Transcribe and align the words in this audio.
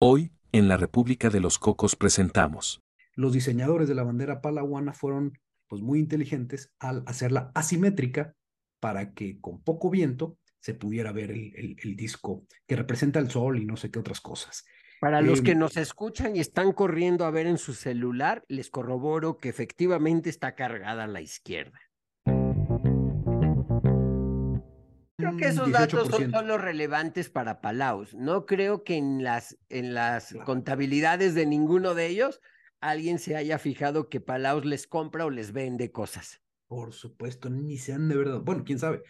Hoy, 0.00 0.30
en 0.52 0.68
la 0.68 0.76
República 0.76 1.28
de 1.28 1.40
los 1.40 1.58
Cocos 1.58 1.96
presentamos. 1.96 2.84
Los 3.16 3.32
diseñadores 3.32 3.88
de 3.88 3.96
la 3.96 4.04
bandera 4.04 4.40
palawana 4.40 4.92
fueron 4.92 5.36
pues, 5.66 5.82
muy 5.82 5.98
inteligentes 5.98 6.70
al 6.78 7.02
hacerla 7.06 7.50
asimétrica 7.56 8.36
para 8.78 9.12
que 9.12 9.40
con 9.40 9.60
poco 9.60 9.90
viento 9.90 10.38
se 10.60 10.74
pudiera 10.74 11.10
ver 11.10 11.32
el, 11.32 11.76
el, 11.82 11.96
disco 11.96 12.46
que 12.68 12.76
representa 12.76 13.18
el 13.18 13.28
sol 13.28 13.58
y 13.58 13.64
no 13.64 13.76
sé 13.76 13.90
qué 13.90 13.98
otras 13.98 14.20
cosas. 14.20 14.64
Para 15.00 15.20
los 15.20 15.42
que 15.42 15.52
em, 15.52 15.58
nos 15.58 15.76
escuchan 15.76 16.36
y 16.36 16.38
están 16.38 16.70
corriendo 16.70 17.24
a 17.24 17.32
ver 17.32 17.48
en 17.48 17.58
su 17.58 17.74
celular, 17.74 18.44
les 18.46 18.70
corroboro 18.70 19.38
que 19.38 19.48
efectivamente 19.48 20.30
está 20.30 20.54
cargada 20.54 21.04
a 21.04 21.08
la 21.08 21.22
izquierda. 21.22 21.80
Creo 25.28 25.36
que 25.36 25.48
esos 25.48 25.70
datos 25.70 26.08
son, 26.08 26.48
los 26.48 26.60
relevantes 26.60 27.28
para 27.28 27.60
Palaus. 27.60 28.14
No 28.14 28.46
creo 28.46 28.82
que 28.82 28.96
en 28.96 29.22
las, 29.22 29.58
en 29.68 29.92
las 29.92 30.34
contabilidades 30.46 31.34
de 31.34 31.44
ninguno 31.44 31.94
de 31.94 32.06
ellos 32.06 32.40
alguien 32.80 33.18
se 33.18 33.36
haya 33.36 33.58
fijado 33.58 34.08
que 34.08 34.20
Palaus 34.20 34.64
les 34.64 34.86
compra 34.86 35.26
o 35.26 35.30
les 35.30 35.52
vende 35.52 35.92
cosas. 35.92 36.40
Por 36.66 36.92
supuesto, 36.92 37.50
ni 37.50 37.76
sean 37.76 38.08
de 38.08 38.16
verdad. 38.16 38.40
Bueno, 38.40 38.64
quién 38.64 38.78
sabe. 38.78 39.02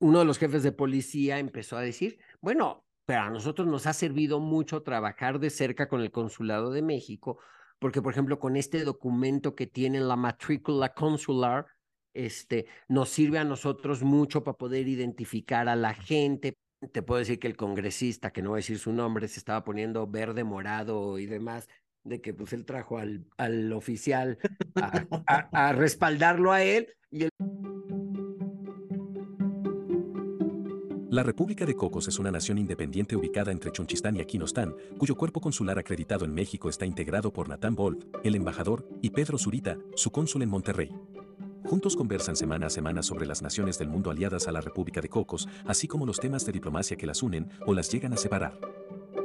Uno 0.00 0.18
de 0.18 0.24
los 0.24 0.38
jefes 0.38 0.64
de 0.64 0.72
policía 0.72 1.38
empezó 1.38 1.76
a 1.76 1.82
decir, 1.82 2.18
bueno, 2.40 2.84
pero 3.06 3.22
a 3.22 3.30
nosotros 3.30 3.68
nos 3.68 3.86
ha 3.86 3.92
servido 3.92 4.40
mucho 4.40 4.82
trabajar 4.82 5.38
de 5.38 5.50
cerca 5.50 5.88
con 5.88 6.00
el 6.00 6.10
Consulado 6.10 6.72
de 6.72 6.82
México, 6.82 7.38
porque 7.78 8.02
por 8.02 8.12
ejemplo 8.12 8.40
con 8.40 8.56
este 8.56 8.82
documento 8.84 9.54
que 9.54 9.68
tiene 9.68 10.00
la 10.00 10.16
matrícula 10.16 10.92
consular, 10.94 11.66
este, 12.14 12.66
nos 12.88 13.08
sirve 13.08 13.38
a 13.38 13.44
nosotros 13.44 14.02
mucho 14.02 14.44
para 14.44 14.58
poder 14.58 14.88
identificar 14.88 15.68
a 15.68 15.76
la 15.76 15.94
gente. 15.94 16.54
Te 16.92 17.02
puedo 17.02 17.20
decir 17.20 17.38
que 17.38 17.46
el 17.46 17.56
congresista, 17.56 18.32
que 18.32 18.42
no 18.42 18.50
voy 18.50 18.58
a 18.58 18.62
decir 18.62 18.78
su 18.78 18.92
nombre, 18.92 19.28
se 19.28 19.38
estaba 19.38 19.64
poniendo 19.64 20.06
verde, 20.06 20.44
morado 20.44 21.18
y 21.18 21.26
demás, 21.26 21.68
de 22.04 22.20
que 22.20 22.34
pues 22.34 22.52
él 22.52 22.64
trajo 22.64 22.98
al, 22.98 23.24
al 23.36 23.72
oficial 23.72 24.38
a, 24.74 25.72
respaldarlo 25.72 26.52
a 26.52 26.62
él. 26.62 26.88
Y 27.10 27.28
La 31.12 31.22
República 31.22 31.66
de 31.66 31.76
Cocos 31.76 32.08
es 32.08 32.18
una 32.18 32.30
nación 32.30 32.56
independiente 32.56 33.14
ubicada 33.14 33.52
entre 33.52 33.70
Chonchistán 33.70 34.16
y 34.16 34.22
Aquinostán, 34.22 34.74
cuyo 34.96 35.14
cuerpo 35.14 35.42
consular 35.42 35.78
acreditado 35.78 36.24
en 36.24 36.32
México 36.32 36.70
está 36.70 36.86
integrado 36.86 37.34
por 37.34 37.50
Natán 37.50 37.74
Bolt, 37.74 38.06
el 38.24 38.34
embajador, 38.34 38.88
y 39.02 39.10
Pedro 39.10 39.36
Zurita, 39.36 39.76
su 39.94 40.10
cónsul 40.10 40.40
en 40.40 40.48
Monterrey. 40.48 40.90
Juntos 41.64 41.96
conversan 41.96 42.36
semana 42.36 42.66
a 42.66 42.70
semana 42.70 43.02
sobre 43.02 43.26
las 43.26 43.40
naciones 43.40 43.78
del 43.78 43.88
mundo 43.88 44.10
aliadas 44.10 44.48
a 44.48 44.52
la 44.52 44.60
República 44.60 45.00
de 45.00 45.08
Cocos, 45.08 45.48
así 45.64 45.86
como 45.88 46.06
los 46.06 46.18
temas 46.18 46.44
de 46.44 46.52
diplomacia 46.52 46.96
que 46.96 47.06
las 47.06 47.22
unen 47.22 47.48
o 47.66 47.74
las 47.74 47.90
llegan 47.90 48.12
a 48.12 48.16
separar. 48.16 48.58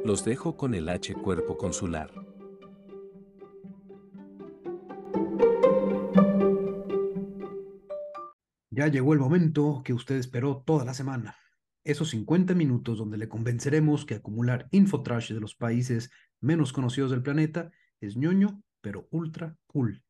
Los 0.05 0.23
dejo 0.23 0.55
con 0.55 0.73
el 0.73 0.87
H 0.87 1.13
Cuerpo 1.15 1.57
Consular. 1.57 2.11
Ya 8.69 8.87
llegó 8.87 9.13
el 9.13 9.19
momento 9.19 9.81
que 9.83 9.93
usted 9.93 10.17
esperó 10.17 10.63
toda 10.63 10.85
la 10.85 10.93
semana. 10.93 11.35
Esos 11.83 12.11
50 12.11 12.53
minutos 12.53 12.99
donde 12.99 13.17
le 13.17 13.27
convenceremos 13.27 14.05
que 14.05 14.15
acumular 14.15 14.67
infotrash 14.71 15.33
de 15.33 15.39
los 15.39 15.55
países 15.55 16.11
menos 16.39 16.73
conocidos 16.73 17.09
del 17.09 17.23
planeta 17.23 17.71
es 17.99 18.15
ñoño, 18.15 18.61
pero 18.81 19.07
ultra 19.09 19.57
cool. 19.65 20.03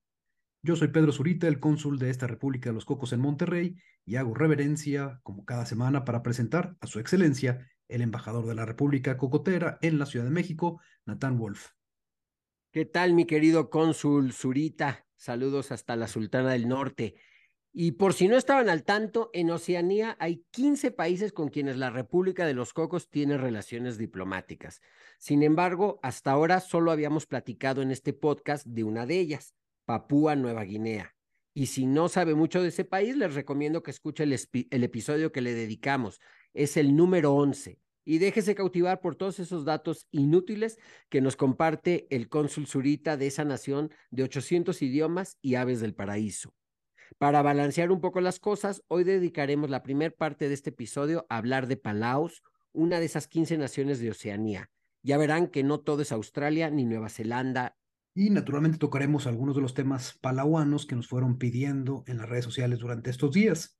Yo 0.68 0.76
soy 0.76 0.90
Pedro 0.90 1.14
Zurita, 1.14 1.48
el 1.48 1.62
cónsul 1.62 1.98
de 1.98 2.10
esta 2.10 2.28
República 2.28 2.70
de 2.70 2.73
los 2.73 2.84
Cocos 2.84 3.14
en 3.14 3.22
Monterrey, 3.22 3.78
y 4.06 4.18
hago 4.18 4.34
reverencia, 4.34 5.22
como 5.23 5.46
cada 5.46 5.66
semana, 5.66 6.04
para 6.04 6.23
presentar 6.23 6.76
a 6.82 6.88
su 6.88 7.00
excelencia, 7.00 7.72
el 7.88 8.02
embajador 8.02 8.46
de 8.46 8.54
la 8.54 8.66
República 8.66 9.16
Cocotera 9.16 9.78
en 9.82 9.98
la 9.98 10.06
Ciudad 10.06 10.26
de 10.26 10.32
México, 10.32 10.82
Natán 11.06 11.38
Wolf. 11.38 11.70
¿Qué 12.73 12.84
tal, 12.84 13.14
mi 13.14 13.23
querido 13.23 13.70
cónsul 13.70 14.34
Zurita? 14.34 15.06
Saludos 15.16 15.72
hasta 15.72 15.95
la 15.95 16.10
Sultana 16.10 16.52
del 16.52 16.67
Norte. 16.67 17.16
Y 17.72 17.94
por 17.94 18.14
si 18.14 18.28
no 18.28 18.36
estaban 18.36 18.67
al 18.67 18.84
tanto, 18.84 19.30
en 19.32 19.52
Oceanía 19.52 20.17
hay 20.20 20.44
15 20.52 20.92
países 20.92 21.32
con 21.32 21.48
quienes 21.48 21.78
la 21.78 21.92
República 21.92 22.45
de 22.45 22.54
los 22.54 22.73
Cocos 22.73 23.10
tiene 23.10 23.38
relaciones 23.38 23.98
diplomáticas. 23.98 24.82
Sin 25.17 25.44
embargo, 25.44 25.98
hasta 26.04 26.32
ahora 26.32 26.60
solo 26.60 26.92
habíamos 26.92 27.26
platicado 27.26 27.82
en 27.82 27.92
este 27.92 28.11
podcast 28.11 28.66
de 28.66 28.84
una 28.84 29.05
de 29.05 29.17
ellas, 29.17 29.54
Papúa 29.87 30.36
Nueva 30.36 30.65
Guinea. 30.65 31.15
Y 31.53 31.67
si 31.67 31.86
no 31.86 32.09
sabe 32.09 32.36
mucho 32.36 32.61
de 32.61 32.67
ese 32.67 32.83
país, 32.83 33.15
les 33.15 33.33
recomiendo 33.33 33.83
que 33.83 33.92
escuche 33.92 34.25
el, 34.25 34.33
episodio 34.83 35.31
que 35.31 35.39
le 35.39 35.53
dedicamos. 35.53 36.20
Es 36.53 36.75
el 36.75 36.93
número 36.93 37.33
11. 37.33 37.80
Y 38.03 38.17
déjese 38.17 38.53
cautivar 38.53 38.99
por 38.99 39.15
todos 39.15 39.39
esos 39.39 39.64
datos 39.64 40.05
inútiles 40.11 40.77
que 41.09 41.21
nos 41.21 41.37
comparte 41.37 42.05
el 42.09 42.27
cónsul 42.27 42.67
Zurita 42.67 43.15
de 43.15 43.27
esa 43.27 43.45
nación 43.45 43.89
de 44.11 44.23
800 44.23 44.81
idiomas 44.81 45.37
y 45.42 45.55
aves 45.55 45.80
del 45.80 45.95
paraíso. 45.95 46.54
Para 47.17 47.42
balancear 47.42 47.89
un 47.89 48.02
poco 48.02 48.19
las 48.19 48.42
cosas, 48.42 48.83
hoy 48.89 49.05
dedicaremos 49.05 49.69
la 49.69 49.83
primera 49.83 50.14
parte 50.14 50.49
de 50.49 50.54
este 50.54 50.71
episodio 50.71 51.25
a 51.30 51.37
hablar 51.37 51.65
de 51.67 51.77
Palaos, 51.77 52.43
una 52.73 52.99
de 52.99 53.05
esas 53.05 53.30
15 53.30 53.58
naciones 53.58 53.99
de 53.99 54.11
Oceanía. 54.11 54.69
Ya 55.02 55.17
verán 55.17 55.48
que 55.48 55.64
no 55.64 55.80
todo 55.80 56.02
es 56.02 56.11
Australia 56.11 56.69
ni 56.69 56.83
Nueva 56.83 57.08
Zelanda 57.08 57.77
y 58.17 58.32
naturalmente 58.32 58.80
tocaremos 58.80 59.28
algunos 59.28 59.55
de 59.55 59.61
los 59.61 59.76
temas 59.76 60.17
palauanos 60.20 60.88
que 60.88 60.95
nos 60.95 61.08
fueron 61.08 61.38
pidiendo 61.38 62.04
en 62.08 62.17
las 62.17 62.28
redes 62.28 62.45
sociales 62.45 62.80
durante 62.80 63.11
estos 63.11 63.32
días. 63.32 63.78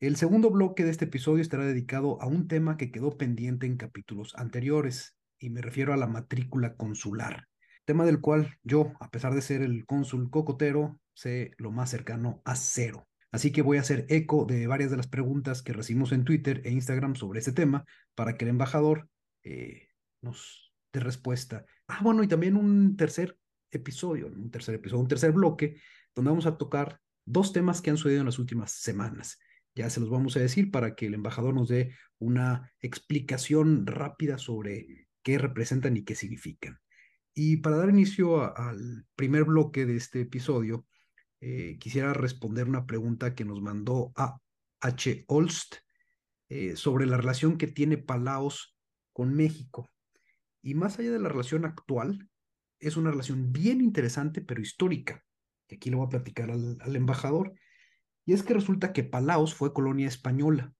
El 0.00 0.16
segundo 0.16 0.50
bloque 0.50 0.82
de 0.82 0.90
este 0.90 1.04
episodio 1.04 1.40
estará 1.40 1.64
dedicado 1.64 2.20
a 2.20 2.26
un 2.26 2.48
tema 2.48 2.76
que 2.76 2.90
quedó 2.90 3.16
pendiente 3.16 3.66
en 3.66 3.76
capítulos 3.76 4.34
anteriores, 4.34 5.16
y 5.38 5.50
me 5.50 5.62
refiero 5.62 5.92
a 5.92 5.96
la 5.96 6.08
matrícula 6.08 6.74
consular, 6.74 7.46
tema 7.84 8.04
del 8.04 8.20
cual 8.20 8.58
yo, 8.64 8.94
a 8.98 9.10
pesar 9.10 9.32
de 9.32 9.42
ser 9.42 9.62
el 9.62 9.86
cónsul 9.86 10.28
cocotero, 10.28 10.98
sé 11.14 11.52
lo 11.56 11.70
más 11.70 11.88
cercano 11.88 12.42
a 12.44 12.56
cero. 12.56 13.06
Así 13.30 13.52
que 13.52 13.62
voy 13.62 13.76
a 13.76 13.82
hacer 13.82 14.06
eco 14.08 14.44
de 14.44 14.66
varias 14.66 14.90
de 14.90 14.96
las 14.96 15.06
preguntas 15.06 15.62
que 15.62 15.72
recibimos 15.72 16.10
en 16.10 16.24
Twitter 16.24 16.62
e 16.64 16.72
Instagram 16.72 17.14
sobre 17.14 17.38
este 17.38 17.52
tema 17.52 17.84
para 18.16 18.36
que 18.36 18.44
el 18.44 18.50
embajador 18.50 19.08
eh, 19.44 19.86
nos 20.20 20.74
dé 20.92 20.98
respuesta. 20.98 21.64
Ah, 21.86 22.00
bueno, 22.02 22.24
y 22.24 22.28
también 22.28 22.56
un 22.56 22.96
tercer 22.96 23.38
episodio, 23.78 24.26
un 24.26 24.50
tercer 24.50 24.74
episodio, 24.74 25.02
un 25.02 25.08
tercer 25.08 25.32
bloque, 25.32 25.80
donde 26.14 26.30
vamos 26.30 26.46
a 26.46 26.56
tocar 26.56 27.00
dos 27.24 27.52
temas 27.52 27.80
que 27.80 27.90
han 27.90 27.96
sucedido 27.96 28.20
en 28.20 28.26
las 28.26 28.38
últimas 28.38 28.72
semanas. 28.72 29.38
Ya 29.74 29.88
se 29.88 30.00
los 30.00 30.10
vamos 30.10 30.36
a 30.36 30.40
decir 30.40 30.70
para 30.70 30.94
que 30.94 31.06
el 31.06 31.14
embajador 31.14 31.54
nos 31.54 31.68
dé 31.68 31.94
una 32.18 32.70
explicación 32.80 33.86
rápida 33.86 34.38
sobre 34.38 35.08
qué 35.22 35.38
representan 35.38 35.96
y 35.96 36.04
qué 36.04 36.14
significan. 36.14 36.78
Y 37.34 37.58
para 37.58 37.78
dar 37.78 37.88
inicio 37.88 38.56
al 38.56 39.06
primer 39.16 39.44
bloque 39.44 39.86
de 39.86 39.96
este 39.96 40.20
episodio, 40.22 40.86
eh, 41.40 41.78
quisiera 41.80 42.12
responder 42.12 42.68
una 42.68 42.86
pregunta 42.86 43.34
que 43.34 43.44
nos 43.44 43.62
mandó 43.62 44.12
a 44.16 44.38
H. 44.80 45.24
Olst 45.28 45.76
eh, 46.48 46.76
sobre 46.76 47.06
la 47.06 47.16
relación 47.16 47.56
que 47.56 47.66
tiene 47.66 47.96
Palaos 47.96 48.76
con 49.12 49.34
México. 49.34 49.88
Y 50.60 50.74
más 50.74 50.98
allá 50.98 51.12
de 51.12 51.18
la 51.18 51.30
relación 51.30 51.64
actual, 51.64 52.28
es 52.82 52.96
una 52.96 53.12
relación 53.12 53.52
bien 53.52 53.80
interesante, 53.80 54.40
pero 54.40 54.60
histórica, 54.60 55.24
que 55.68 55.76
aquí 55.76 55.88
le 55.88 55.96
voy 55.96 56.06
a 56.06 56.10
platicar 56.10 56.50
al, 56.50 56.96
embajador, 56.96 57.54
y 58.26 58.32
es 58.34 58.42
que 58.42 58.54
resulta 58.54 58.92
que 58.92 59.04
Palaos 59.04 59.54
fue 59.54 59.72
colonia 59.72 60.08
española. 60.08 60.74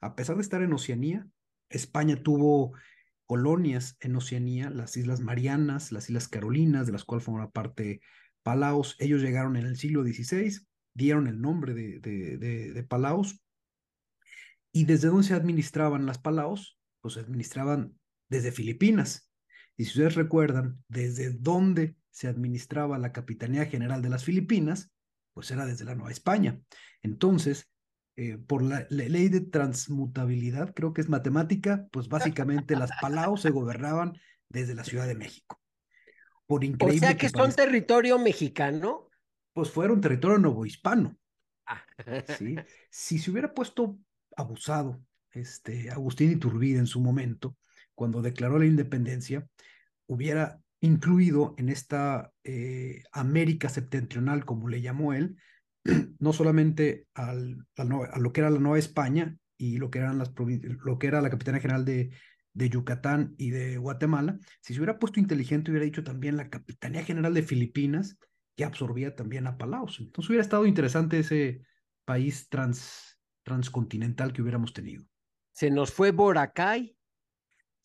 A 0.00 0.14
pesar 0.14 0.36
de 0.36 0.42
estar 0.42 0.62
en 0.62 0.72
Oceanía, 0.72 1.26
España 1.70 2.22
tuvo 2.22 2.74
colonias 3.24 3.96
en 4.00 4.14
Oceanía, 4.14 4.70
las 4.70 4.96
Islas 4.96 5.20
Marianas, 5.20 5.90
las 5.90 6.08
Islas 6.08 6.28
Carolinas, 6.28 6.86
de 6.86 6.92
las 6.92 7.04
cuales 7.04 7.24
forma 7.24 7.50
parte 7.50 8.00
Palaos. 8.42 8.94
Ellos 8.98 9.22
llegaron 9.22 9.56
en 9.56 9.66
el 9.66 9.76
siglo 9.76 10.04
XVI, 10.04 10.60
dieron 10.94 11.26
el 11.26 11.40
nombre 11.40 11.74
de, 11.74 11.98
de, 11.98 12.38
de 12.72 12.82
Palaos. 12.84 13.42
¿Y 14.70 14.84
desde 14.84 15.08
dónde 15.08 15.26
se 15.26 15.34
administraban 15.34 16.06
las 16.06 16.18
Palaos? 16.18 16.78
Pues 17.00 17.14
se 17.14 17.20
administraban 17.20 17.98
desde 18.28 18.52
Filipinas. 18.52 19.25
Y 19.76 19.84
si 19.84 19.90
ustedes 19.90 20.14
recuerdan, 20.14 20.82
desde 20.88 21.30
dónde 21.30 21.96
se 22.10 22.28
administraba 22.28 22.98
la 22.98 23.12
Capitanía 23.12 23.66
General 23.66 24.00
de 24.00 24.08
las 24.08 24.24
Filipinas, 24.24 24.90
pues 25.34 25.50
era 25.50 25.66
desde 25.66 25.84
la 25.84 25.94
Nueva 25.94 26.10
España. 26.10 26.58
Entonces, 27.02 27.68
eh, 28.16 28.38
por 28.38 28.62
la, 28.62 28.86
ley 28.88 29.28
de 29.28 29.42
transmutabilidad, 29.42 30.72
creo 30.74 30.94
que 30.94 31.02
es 31.02 31.10
matemática, 31.10 31.86
pues 31.92 32.08
básicamente 32.08 32.74
las 32.74 32.90
Palaos 33.02 33.42
se 33.42 33.50
gobernaban 33.50 34.18
desde 34.48 34.74
la 34.74 34.84
Ciudad 34.84 35.06
de 35.06 35.14
México. 35.14 35.60
Por 36.46 36.64
increíble 36.64 36.98
o 36.98 37.00
sea 37.00 37.16
que, 37.18 37.28
son 37.28 37.52
territorio 37.52 38.18
mexicano. 38.18 39.10
Pues 39.52 39.70
fueron 39.70 40.00
territorio 40.00 40.38
novohispano. 40.38 41.18
Ah. 41.66 41.84
¿sí? 42.38 42.56
Si 42.88 43.18
se 43.18 43.30
hubiera 43.30 43.52
puesto 43.52 43.98
abusado 44.36 45.02
este, 45.32 45.90
Agustín 45.90 46.32
Iturbide 46.32 46.78
en 46.78 46.86
su 46.86 47.00
momento, 47.00 47.56
cuando 47.94 48.22
declaró 48.22 48.58
la 48.58 48.66
independencia, 48.66 49.46
hubiera 50.06 50.60
incluido 50.80 51.54
en 51.58 51.68
esta 51.68 52.32
eh, 52.44 53.02
América 53.12 53.68
septentrional, 53.68 54.44
como 54.44 54.68
le 54.68 54.80
llamó 54.80 55.12
él, 55.12 55.36
no 56.18 56.32
solamente 56.32 57.06
al, 57.14 57.66
a 57.76 58.18
lo 58.18 58.32
que 58.32 58.40
era 58.40 58.50
la 58.50 58.60
Nueva 58.60 58.78
España 58.78 59.36
y 59.56 59.78
lo 59.78 59.90
que, 59.90 59.98
eran 59.98 60.18
las 60.18 60.32
lo 60.84 60.98
que 60.98 61.06
era 61.06 61.22
la 61.22 61.30
Capitanía 61.30 61.60
General 61.60 61.84
de, 61.84 62.10
de 62.56 62.70
Yucatán 62.70 63.34
y 63.36 63.50
de 63.50 63.76
Guatemala, 63.76 64.38
si 64.60 64.72
se 64.72 64.80
hubiera 64.80 64.98
puesto 64.98 65.20
inteligente, 65.20 65.70
hubiera 65.70 65.84
dicho 65.84 66.02
también 66.02 66.38
la 66.38 66.48
Capitanía 66.48 67.04
General 67.04 67.34
de 67.34 67.42
Filipinas, 67.42 68.18
que 68.56 68.64
absorbía 68.64 69.14
también 69.14 69.46
a 69.46 69.58
Palaos. 69.58 70.00
Entonces 70.00 70.30
hubiera 70.30 70.42
estado 70.42 70.64
interesante 70.64 71.18
ese 71.18 71.60
país 72.06 72.48
trans, 72.48 73.18
transcontinental 73.42 74.32
que 74.32 74.40
hubiéramos 74.40 74.72
tenido. 74.72 75.04
Se 75.52 75.70
nos 75.70 75.92
fue 75.92 76.12
Boracay. 76.12 76.95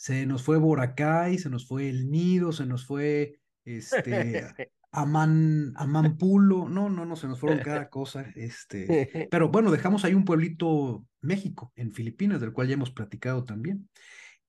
Se 0.01 0.25
nos 0.25 0.41
fue 0.41 0.57
Boracay, 0.57 1.37
se 1.37 1.51
nos 1.51 1.67
fue 1.67 1.87
El 1.87 2.09
Nido, 2.09 2.51
se 2.51 2.65
nos 2.65 2.87
fue 2.87 3.39
este, 3.65 4.47
Amán, 4.91 5.73
Amánpulo. 5.75 6.67
No, 6.67 6.89
no, 6.89 7.05
no, 7.05 7.15
se 7.15 7.27
nos 7.27 7.39
fueron 7.39 7.59
cada 7.59 7.87
cosa. 7.87 8.25
Este, 8.35 9.27
pero 9.29 9.49
bueno, 9.49 9.69
dejamos 9.69 10.03
ahí 10.03 10.15
un 10.15 10.25
pueblito 10.25 11.05
México, 11.21 11.71
en 11.75 11.93
Filipinas, 11.93 12.41
del 12.41 12.51
cual 12.51 12.67
ya 12.67 12.73
hemos 12.73 12.89
platicado 12.89 13.43
también. 13.43 13.89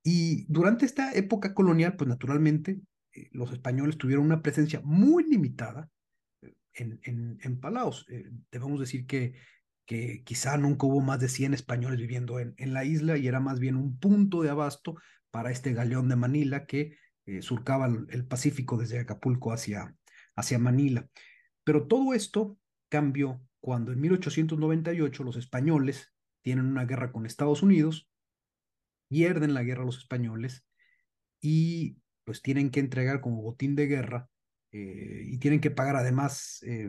Y 0.02 0.46
durante 0.50 0.86
esta 0.86 1.12
época 1.12 1.52
colonial, 1.52 1.96
pues 1.96 2.08
naturalmente 2.08 2.80
eh, 3.12 3.28
los 3.32 3.52
españoles 3.52 3.98
tuvieron 3.98 4.24
una 4.24 4.40
presencia 4.40 4.80
muy 4.82 5.24
limitada 5.28 5.90
eh, 6.40 6.54
en, 6.72 6.98
en, 7.02 7.38
en 7.42 7.60
Palaos. 7.60 8.06
Eh, 8.08 8.24
debemos 8.50 8.80
decir 8.80 9.04
que, 9.04 9.34
quizá 10.24 10.56
nunca 10.56 10.86
hubo 10.86 11.00
más 11.00 11.20
de 11.20 11.28
100 11.28 11.54
españoles 11.54 11.98
viviendo 11.98 12.38
en, 12.38 12.54
en 12.56 12.72
la 12.72 12.84
isla 12.84 13.16
y 13.16 13.26
era 13.26 13.40
más 13.40 13.58
bien 13.60 13.76
un 13.76 13.98
punto 13.98 14.42
de 14.42 14.50
abasto 14.50 14.96
para 15.30 15.50
este 15.50 15.72
galeón 15.72 16.08
de 16.08 16.16
Manila 16.16 16.66
que 16.66 16.96
surcaba 17.40 17.86
el 17.86 18.26
Pacífico 18.26 18.76
desde 18.76 18.98
Acapulco 18.98 19.52
hacia, 19.52 19.96
hacia 20.34 20.58
Manila. 20.58 21.08
Pero 21.64 21.86
todo 21.86 22.14
esto 22.14 22.58
cambió 22.88 23.40
cuando 23.60 23.92
en 23.92 24.00
1898 24.00 25.22
los 25.22 25.36
españoles 25.36 26.12
tienen 26.42 26.66
una 26.66 26.84
guerra 26.84 27.12
con 27.12 27.24
Estados 27.24 27.62
Unidos 27.62 28.08
pierden 29.12 29.52
la 29.52 29.62
guerra 29.62 29.84
los 29.84 29.98
españoles 29.98 30.64
y 31.38 31.98
pues 32.24 32.40
tienen 32.40 32.70
que 32.70 32.80
entregar 32.80 33.20
como 33.20 33.42
botín 33.42 33.76
de 33.76 33.86
guerra 33.86 34.30
eh, 34.70 35.24
y 35.26 35.36
tienen 35.36 35.60
que 35.60 35.70
pagar 35.70 35.96
además, 35.96 36.64
eh, 36.66 36.88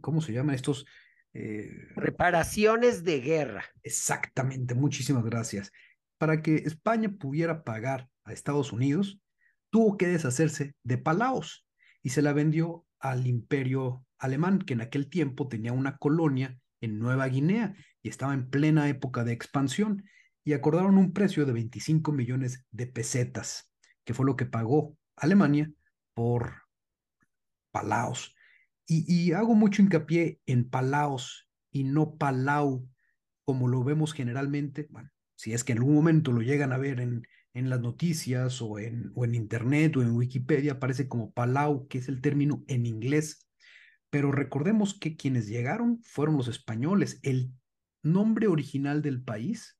¿cómo 0.00 0.22
se 0.22 0.32
llaman 0.32 0.54
estos? 0.54 0.86
Eh, 1.32 1.88
Reparaciones 1.96 3.04
de 3.04 3.20
guerra. 3.20 3.64
Exactamente, 3.82 4.74
muchísimas 4.74 5.24
gracias. 5.24 5.72
Para 6.18 6.42
que 6.42 6.56
España 6.56 7.10
pudiera 7.18 7.64
pagar 7.64 8.08
a 8.24 8.32
Estados 8.32 8.72
Unidos, 8.72 9.20
tuvo 9.70 9.96
que 9.96 10.08
deshacerse 10.08 10.74
de 10.82 10.98
Palaos 10.98 11.66
y 12.02 12.10
se 12.10 12.22
la 12.22 12.32
vendió 12.32 12.84
al 12.98 13.26
imperio 13.26 14.04
alemán, 14.18 14.58
que 14.58 14.74
en 14.74 14.82
aquel 14.82 15.08
tiempo 15.08 15.48
tenía 15.48 15.72
una 15.72 15.96
colonia 15.96 16.58
en 16.80 16.98
Nueva 16.98 17.26
Guinea 17.28 17.74
y 18.02 18.08
estaba 18.08 18.34
en 18.34 18.50
plena 18.50 18.88
época 18.88 19.24
de 19.24 19.32
expansión 19.32 20.04
y 20.44 20.52
acordaron 20.52 20.98
un 20.98 21.12
precio 21.12 21.46
de 21.46 21.52
25 21.52 22.12
millones 22.12 22.64
de 22.70 22.86
pesetas, 22.86 23.70
que 24.04 24.14
fue 24.14 24.26
lo 24.26 24.36
que 24.36 24.46
pagó 24.46 24.96
Alemania 25.16 25.70
por 26.14 26.62
Palaos. 27.70 28.34
Y, 28.92 29.30
hago 29.34 29.54
mucho 29.54 29.82
hincapié 29.82 30.40
en 30.46 30.68
Palaos 30.68 31.48
y 31.70 31.84
no 31.84 32.16
Palau, 32.16 32.88
como 33.44 33.68
lo 33.68 33.84
vemos 33.84 34.12
generalmente. 34.12 34.88
Bueno, 34.90 35.10
si 35.36 35.52
es 35.52 35.62
que 35.62 35.70
en 35.70 35.78
algún 35.78 35.94
momento 35.94 36.32
lo 36.32 36.42
llegan 36.42 36.72
a 36.72 36.76
ver 36.76 36.98
en, 36.98 37.22
en 37.54 37.70
las 37.70 37.80
noticias 37.80 38.60
o 38.60 38.80
en, 38.80 39.12
o 39.14 39.24
en 39.24 39.36
Internet 39.36 39.96
o 39.96 40.02
en 40.02 40.10
Wikipedia, 40.10 40.72
aparece 40.72 41.06
como 41.06 41.30
Palau, 41.30 41.86
que 41.86 41.98
es 41.98 42.08
el 42.08 42.20
término 42.20 42.64
en 42.66 42.84
inglés. 42.84 43.48
Pero 44.10 44.32
recordemos 44.32 44.98
que 44.98 45.14
quienes 45.14 45.46
llegaron 45.46 46.02
fueron 46.02 46.36
los 46.36 46.48
españoles. 46.48 47.20
El 47.22 47.52
nombre 48.02 48.48
original 48.48 49.02
del 49.02 49.22
país 49.22 49.78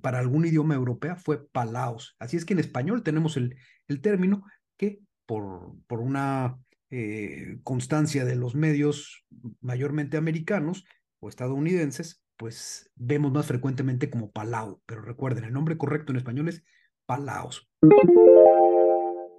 para 0.00 0.20
algún 0.20 0.46
idioma 0.46 0.76
europeo 0.76 1.16
fue 1.16 1.44
Palaos. 1.48 2.14
Así 2.20 2.36
es 2.36 2.44
que 2.44 2.52
en 2.52 2.60
español 2.60 3.02
tenemos 3.02 3.36
el, 3.36 3.56
el 3.88 4.00
término 4.00 4.44
que 4.76 5.00
por, 5.26 5.74
por 5.88 5.98
una 5.98 6.56
eh, 6.90 7.58
constancia 7.62 8.24
de 8.24 8.36
los 8.36 8.54
medios 8.54 9.24
mayormente 9.60 10.16
americanos 10.16 10.84
o 11.20 11.28
estadounidenses, 11.28 12.22
pues 12.36 12.90
vemos 12.94 13.32
más 13.32 13.46
frecuentemente 13.46 14.10
como 14.10 14.30
Palau. 14.30 14.82
Pero 14.86 15.02
recuerden, 15.02 15.44
el 15.44 15.52
nombre 15.52 15.78
correcto 15.78 16.12
en 16.12 16.18
español 16.18 16.48
es 16.48 16.64
Palaos. 17.06 17.68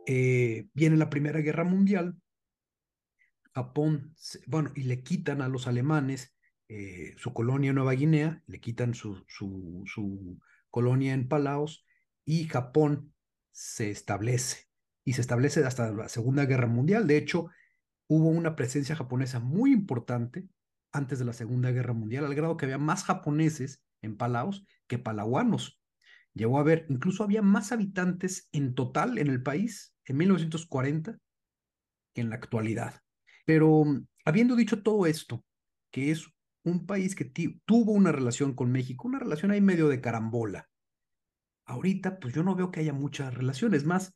Eh, 0.05 0.67
viene 0.73 0.97
la 0.97 1.09
Primera 1.09 1.39
Guerra 1.41 1.63
Mundial, 1.63 2.15
Japón, 3.53 4.15
bueno, 4.45 4.71
y 4.75 4.83
le 4.83 5.03
quitan 5.03 5.41
a 5.41 5.47
los 5.47 5.67
alemanes 5.67 6.35
eh, 6.69 7.13
su 7.17 7.33
colonia 7.33 7.69
en 7.69 7.75
Nueva 7.75 7.93
Guinea, 7.93 8.43
le 8.45 8.59
quitan 8.59 8.93
su, 8.93 9.23
su, 9.27 9.83
su 9.85 10.39
colonia 10.69 11.13
en 11.13 11.27
Palaos 11.27 11.85
y 12.25 12.47
Japón 12.47 13.13
se 13.51 13.89
establece. 13.89 14.66
Y 15.07 15.13
se 15.13 15.21
establece 15.21 15.63
hasta 15.63 15.89
la 15.93 16.09
Segunda 16.09 16.43
Guerra 16.43 16.67
Mundial. 16.67 17.07
De 17.07 17.15
hecho, 17.15 17.47
hubo 18.07 18.27
una 18.27 18.57
presencia 18.57 18.93
japonesa 18.93 19.39
muy 19.39 19.71
importante 19.71 20.49
antes 20.91 21.17
de 21.17 21.23
la 21.23 21.31
Segunda 21.31 21.71
Guerra 21.71 21.93
Mundial, 21.93 22.25
al 22.25 22.35
grado 22.35 22.57
que 22.57 22.65
había 22.65 22.77
más 22.77 23.05
japoneses 23.05 23.81
en 24.01 24.17
Palaos 24.17 24.65
que 24.85 24.99
palauanos. 24.99 25.79
Llegó 26.33 26.57
a 26.57 26.59
haber, 26.59 26.85
incluso 26.89 27.23
había 27.23 27.41
más 27.41 27.71
habitantes 27.71 28.49
en 28.51 28.75
total 28.75 29.17
en 29.17 29.27
el 29.27 29.41
país 29.41 29.95
en 30.03 30.17
1940 30.17 31.17
que 32.13 32.19
en 32.19 32.29
la 32.29 32.35
actualidad. 32.35 32.99
Pero 33.45 33.85
habiendo 34.25 34.57
dicho 34.57 34.83
todo 34.83 35.05
esto, 35.05 35.41
que 35.89 36.11
es 36.11 36.27
un 36.65 36.85
país 36.85 37.15
que 37.15 37.31
tuvo 37.63 37.93
una 37.93 38.11
relación 38.11 38.55
con 38.55 38.73
México, 38.73 39.07
una 39.07 39.19
relación 39.19 39.51
ahí 39.51 39.61
medio 39.61 39.87
de 39.87 40.01
carambola. 40.01 40.67
Ahorita, 41.63 42.19
pues 42.19 42.33
yo 42.33 42.43
no 42.43 42.55
veo 42.55 42.71
que 42.71 42.81
haya 42.81 42.91
muchas 42.91 43.33
relaciones 43.33 43.85
más. 43.85 44.13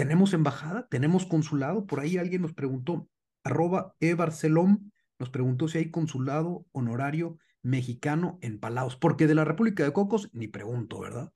Tenemos 0.00 0.32
embajada, 0.32 0.88
tenemos 0.88 1.26
consulado, 1.26 1.84
por 1.84 2.00
ahí 2.00 2.16
alguien 2.16 2.40
nos 2.40 2.54
preguntó, 2.54 3.06
arroba 3.44 3.96
ebarcelom, 4.00 4.90
nos 5.18 5.28
preguntó 5.28 5.68
si 5.68 5.76
hay 5.76 5.90
consulado 5.90 6.64
honorario 6.72 7.36
mexicano 7.60 8.38
en 8.40 8.58
Palaos, 8.58 8.96
porque 8.96 9.26
de 9.26 9.34
la 9.34 9.44
República 9.44 9.84
de 9.84 9.92
Cocos 9.92 10.30
ni 10.32 10.48
pregunto, 10.48 11.00
¿verdad? 11.00 11.34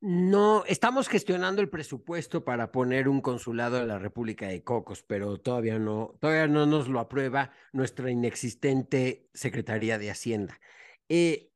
No, 0.00 0.64
estamos 0.64 1.08
gestionando 1.08 1.60
el 1.60 1.68
presupuesto 1.68 2.42
para 2.42 2.72
poner 2.72 3.06
un 3.06 3.20
consulado 3.20 3.82
en 3.82 3.88
la 3.88 3.98
República 3.98 4.48
de 4.48 4.64
Cocos, 4.64 5.02
pero 5.02 5.36
todavía 5.36 5.78
no, 5.78 6.16
todavía 6.18 6.46
no 6.46 6.64
nos 6.64 6.88
lo 6.88 7.00
aprueba 7.00 7.50
nuestra 7.74 8.10
inexistente 8.10 9.28
Secretaría 9.34 9.98
de 9.98 10.10
Hacienda. 10.10 10.58
Eh, 11.10 11.50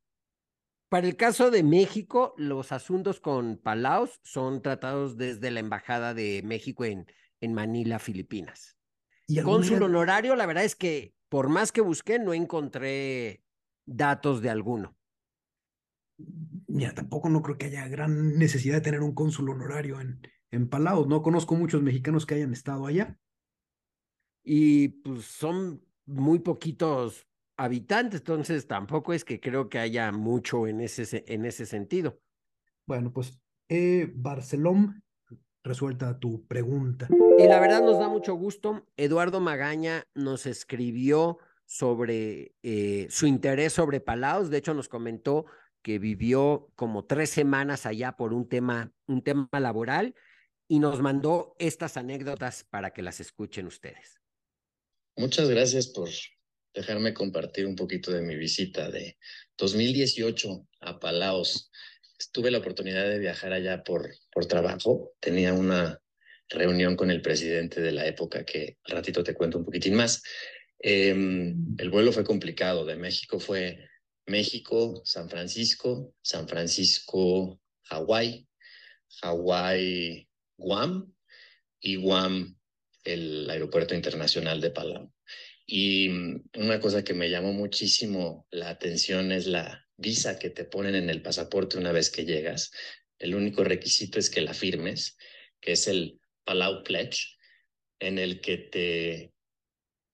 para 0.90 1.06
el 1.06 1.16
caso 1.16 1.50
de 1.50 1.62
México, 1.62 2.34
los 2.36 2.72
asuntos 2.72 3.18
con 3.20 3.56
Palaos 3.56 4.20
son 4.22 4.60
tratados 4.60 5.16
desde 5.16 5.50
la 5.50 5.60
Embajada 5.60 6.12
de 6.12 6.42
México 6.44 6.84
en, 6.84 7.06
en 7.40 7.54
Manila, 7.54 7.98
Filipinas. 7.98 8.76
¿Y 9.26 9.40
Cónsul 9.40 9.82
honorario, 9.82 10.36
la 10.36 10.44
verdad 10.44 10.64
es 10.64 10.76
que 10.76 11.14
por 11.30 11.48
más 11.48 11.72
que 11.72 11.80
busqué, 11.80 12.18
no 12.18 12.34
encontré 12.34 13.42
datos 13.86 14.42
de 14.42 14.50
alguno 14.50 14.96
mira, 16.66 16.94
tampoco 16.94 17.28
no 17.28 17.42
creo 17.42 17.58
que 17.58 17.66
haya 17.66 17.88
gran 17.88 18.38
necesidad 18.38 18.76
de 18.76 18.80
tener 18.80 19.00
un 19.00 19.14
cónsul 19.14 19.50
honorario 19.50 20.00
en, 20.00 20.20
en 20.50 20.68
Palaos. 20.68 21.06
No 21.06 21.22
conozco 21.22 21.54
muchos 21.54 21.82
mexicanos 21.82 22.26
que 22.26 22.34
hayan 22.34 22.52
estado 22.52 22.86
allá. 22.86 23.18
Y 24.42 24.88
pues 24.88 25.24
son 25.24 25.84
muy 26.06 26.38
poquitos 26.38 27.26
habitantes, 27.60 28.20
entonces 28.20 28.66
tampoco 28.66 29.12
es 29.12 29.24
que 29.24 29.38
creo 29.38 29.68
que 29.68 29.78
haya 29.78 30.10
mucho 30.12 30.66
en 30.66 30.80
ese, 30.80 31.24
en 31.26 31.44
ese 31.44 31.66
sentido. 31.66 32.18
Bueno, 32.86 33.12
pues 33.12 33.38
eh, 33.68 34.10
Barcelona, 34.14 35.02
resuelta 35.62 36.18
tu 36.18 36.46
pregunta. 36.46 37.06
Y 37.38 37.46
la 37.46 37.60
verdad 37.60 37.82
nos 37.82 37.98
da 37.98 38.08
mucho 38.08 38.34
gusto. 38.34 38.86
Eduardo 38.96 39.40
Magaña 39.40 40.06
nos 40.14 40.46
escribió 40.46 41.38
sobre 41.66 42.54
eh, 42.62 43.06
su 43.10 43.26
interés 43.26 43.74
sobre 43.74 44.00
Palaos. 44.00 44.48
De 44.48 44.56
hecho, 44.56 44.72
nos 44.72 44.88
comentó 44.88 45.44
que 45.82 45.98
vivió 45.98 46.70
como 46.76 47.04
tres 47.04 47.28
semanas 47.28 47.84
allá 47.84 48.16
por 48.16 48.32
un 48.32 48.48
tema, 48.48 48.90
un 49.06 49.22
tema 49.22 49.48
laboral 49.52 50.14
y 50.66 50.78
nos 50.78 51.00
mandó 51.00 51.54
estas 51.58 51.98
anécdotas 51.98 52.64
para 52.64 52.92
que 52.92 53.02
las 53.02 53.20
escuchen 53.20 53.66
ustedes. 53.66 54.18
Muchas 55.16 55.50
gracias 55.50 55.88
por 55.88 56.08
dejarme 56.74 57.14
compartir 57.14 57.66
un 57.66 57.76
poquito 57.76 58.10
de 58.10 58.22
mi 58.22 58.36
visita 58.36 58.90
de 58.90 59.16
2018 59.58 60.68
a 60.80 60.98
Palaos. 60.98 61.70
Tuve 62.32 62.50
la 62.50 62.58
oportunidad 62.58 63.08
de 63.08 63.18
viajar 63.18 63.52
allá 63.52 63.82
por, 63.82 64.10
por 64.32 64.46
trabajo. 64.46 65.12
Tenía 65.20 65.52
una 65.52 66.00
reunión 66.48 66.96
con 66.96 67.10
el 67.10 67.22
presidente 67.22 67.80
de 67.80 67.92
la 67.92 68.06
época 68.06 68.44
que 68.44 68.78
al 68.84 68.96
ratito 68.96 69.22
te 69.22 69.34
cuento 69.34 69.58
un 69.58 69.64
poquitín 69.64 69.94
más. 69.94 70.22
Em, 70.78 71.76
el 71.78 71.90
vuelo 71.90 72.12
fue 72.12 72.24
complicado. 72.24 72.84
De 72.84 72.96
México 72.96 73.38
fue 73.38 73.88
México, 74.26 75.02
San 75.04 75.28
Francisco, 75.28 76.14
San 76.22 76.48
Francisco, 76.48 77.60
Hawái, 77.84 78.46
Hawái, 79.22 80.28
Guam 80.56 81.12
y 81.80 81.96
Guam, 81.96 82.56
el 83.04 83.48
aeropuerto 83.48 83.94
internacional 83.94 84.60
de 84.60 84.70
Palau. 84.70 85.12
Y 85.72 86.08
mm, 86.08 86.42
una 86.56 86.80
cosa 86.80 87.04
que 87.04 87.14
me 87.14 87.30
llamó 87.30 87.52
muchísimo 87.52 88.48
la 88.50 88.70
atención 88.70 89.30
es 89.30 89.46
la 89.46 89.86
visa 89.96 90.36
que 90.36 90.50
te 90.50 90.64
ponen 90.64 90.96
en 90.96 91.08
el 91.08 91.22
pasaporte 91.22 91.78
una 91.78 91.92
vez 91.92 92.10
que 92.10 92.24
llegas. 92.24 92.72
El 93.20 93.36
único 93.36 93.62
requisito 93.62 94.18
es 94.18 94.30
que 94.30 94.40
la 94.40 94.52
firmes, 94.52 95.16
que 95.60 95.72
es 95.72 95.86
el 95.86 96.18
Palau 96.42 96.82
Pledge, 96.82 97.36
en 98.00 98.18
el 98.18 98.40
que 98.40 98.58
te 98.58 99.32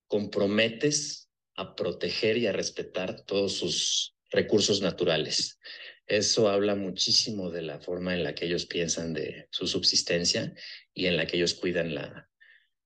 comprometes 0.08 1.30
a 1.54 1.74
proteger 1.74 2.36
y 2.36 2.48
a 2.48 2.52
respetar 2.52 3.24
todos 3.24 3.54
sus 3.54 4.14
recursos 4.30 4.82
naturales. 4.82 5.58
Eso 6.06 6.50
habla 6.50 6.74
muchísimo 6.74 7.50
de 7.50 7.62
la 7.62 7.80
forma 7.80 8.12
en 8.12 8.24
la 8.24 8.34
que 8.34 8.44
ellos 8.44 8.66
piensan 8.66 9.14
de 9.14 9.48
su 9.50 9.66
subsistencia 9.66 10.52
y 10.92 11.06
en 11.06 11.16
la 11.16 11.26
que 11.26 11.38
ellos 11.38 11.54
cuidan 11.54 11.94
la, 11.94 12.28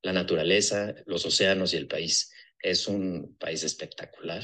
la 0.02 0.12
naturaleza, 0.12 0.94
los 1.06 1.26
océanos 1.26 1.74
y 1.74 1.76
el 1.76 1.88
país. 1.88 2.30
Es 2.62 2.88
un 2.88 3.36
país 3.38 3.64
espectacular. 3.64 4.42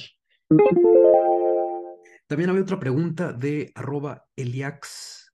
También 2.27 2.51
había 2.51 2.63
otra 2.63 2.81
pregunta 2.81 3.33
de 3.33 3.73
arroba 3.75 4.27
eliax-s 4.37 5.33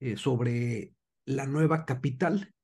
eh, 0.00 0.16
sobre 0.16 0.94
la 1.24 1.46
nueva 1.46 1.84
capital. 1.84 2.54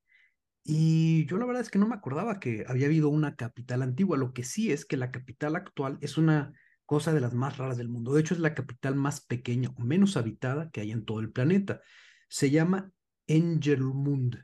Y 0.63 1.25
yo 1.25 1.37
la 1.37 1.45
verdad 1.45 1.61
es 1.61 1.69
que 1.69 1.79
no 1.79 1.87
me 1.87 1.95
acordaba 1.95 2.39
que 2.39 2.63
había 2.67 2.87
habido 2.87 3.09
una 3.09 3.35
capital 3.35 3.81
antigua. 3.81 4.17
Lo 4.17 4.33
que 4.33 4.43
sí 4.43 4.71
es 4.71 4.85
que 4.85 4.97
la 4.97 5.11
capital 5.11 5.55
actual 5.55 5.97
es 6.01 6.17
una 6.17 6.53
cosa 6.85 7.13
de 7.13 7.21
las 7.21 7.33
más 7.33 7.57
raras 7.57 7.77
del 7.77 7.89
mundo. 7.89 8.13
De 8.13 8.21
hecho, 8.21 8.33
es 8.33 8.39
la 8.39 8.55
capital 8.55 8.95
más 8.95 9.25
pequeña 9.25 9.69
o 9.75 9.81
menos 9.81 10.15
habitada 10.15 10.71
que 10.71 10.81
hay 10.81 10.91
en 10.91 11.05
todo 11.05 11.19
el 11.19 11.31
planeta. 11.31 11.81
Se 12.29 12.49
llama 12.49 12.91
Engelmund. 13.27 14.43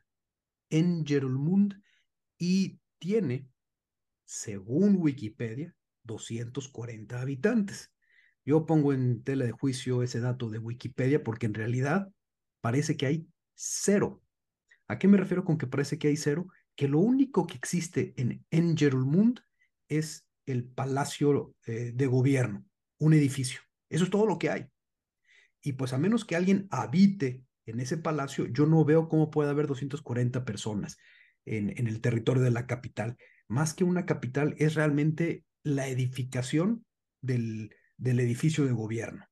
Engelmund 0.69 1.81
y 2.37 2.79
tiene, 2.99 3.47
según 4.25 4.97
Wikipedia, 4.97 5.75
240 6.03 7.19
habitantes. 7.19 7.91
Yo 8.45 8.65
pongo 8.65 8.93
en 8.93 9.23
tela 9.23 9.45
de 9.45 9.51
juicio 9.51 10.03
ese 10.03 10.19
dato 10.19 10.49
de 10.49 10.59
Wikipedia 10.59 11.23
porque 11.23 11.45
en 11.45 11.53
realidad 11.53 12.09
parece 12.61 12.97
que 12.97 13.05
hay 13.05 13.27
cero. 13.55 14.21
¿A 14.87 14.97
qué 14.97 15.07
me 15.07 15.17
refiero 15.17 15.43
con 15.43 15.57
que 15.57 15.67
parece 15.67 15.99
que 15.99 16.07
hay 16.07 16.17
cero? 16.17 16.47
Que 16.75 16.87
lo 16.87 16.99
único 16.99 17.45
que 17.47 17.55
existe 17.55 18.13
en 18.17 18.45
Engelmund 18.51 19.39
es 19.87 20.25
el 20.45 20.65
palacio 20.65 21.55
eh, 21.65 21.91
de 21.93 22.07
gobierno, 22.07 22.65
un 22.97 23.13
edificio. 23.13 23.61
Eso 23.89 24.03
es 24.03 24.09
todo 24.09 24.25
lo 24.25 24.39
que 24.39 24.49
hay. 24.49 24.67
Y 25.61 25.73
pues 25.73 25.93
a 25.93 25.97
menos 25.97 26.25
que 26.25 26.35
alguien 26.35 26.67
habite 26.71 27.43
en 27.65 27.79
ese 27.79 27.97
palacio, 27.97 28.47
yo 28.47 28.65
no 28.65 28.83
veo 28.83 29.09
cómo 29.09 29.29
puede 29.29 29.51
haber 29.51 29.67
240 29.67 30.43
personas 30.45 30.97
en, 31.45 31.87
el 31.87 32.01
territorio 32.01 32.43
de 32.43 32.51
la 32.51 32.67
capital. 32.67 33.17
Más 33.47 33.73
que 33.73 33.83
una 33.83 34.05
capital, 34.05 34.55
es 34.57 34.75
realmente 34.75 35.43
la 35.63 35.87
edificación 35.87 36.85
del, 37.21 37.75
del 37.97 38.19
edificio 38.19 38.65
de 38.65 38.71
gobierno. 38.71 39.25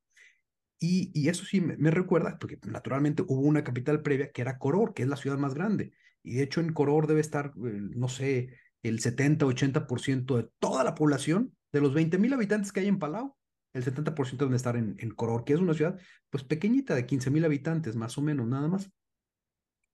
Y, 0.80 1.12
y 1.14 1.30
eso 1.30 1.44
sí 1.46 1.60
me, 1.62 1.92
recuerda, 1.92 2.38
porque 2.40 2.60
naturalmente 2.68 3.24
hubo 3.28 3.42
una 3.42 3.64
capital 3.64 4.02
previa 4.02 4.32
que 4.32 4.42
era 4.42 4.60
Koror, 4.60 4.94
que 4.94 5.04
es 5.04 5.10
la 5.10 5.16
ciudad 5.16 5.38
más 5.38 5.54
grande. 5.54 5.92
Y 6.24 6.36
de 6.36 6.44
hecho 6.44 6.62
en 6.62 6.74
Koror 6.74 7.08
debe 7.08 7.22
estar, 7.22 7.48
eh, 7.48 7.80
no 7.96 8.10
sé, 8.10 8.50
el 8.84 9.00
70-80% 9.00 10.38
de 10.38 10.50
toda 10.60 10.84
la 10.84 10.94
población, 10.94 11.56
de 11.72 11.82
los 11.82 11.94
20 11.94 12.18
mil 12.18 12.34
habitantes 12.34 12.72
que 12.72 12.82
hay 12.82 12.88
en 12.88 13.00
Palau, 13.00 13.36
el 13.74 13.84
70% 13.84 14.38
deben 14.38 14.56
estar 14.56 14.76
en, 14.76 14.96
en 15.00 15.12
Koror, 15.12 15.44
que 15.44 15.54
es 15.54 15.60
una 15.60 15.74
ciudad 15.74 16.00
pues 16.30 16.44
pequeñita 16.44 16.96
de 16.96 17.06
15 17.06 17.32
mil 17.32 17.46
habitantes, 17.46 17.96
más 17.96 18.18
o 18.18 18.22
menos, 18.22 18.48
nada 18.48 18.68
más. 18.68 18.92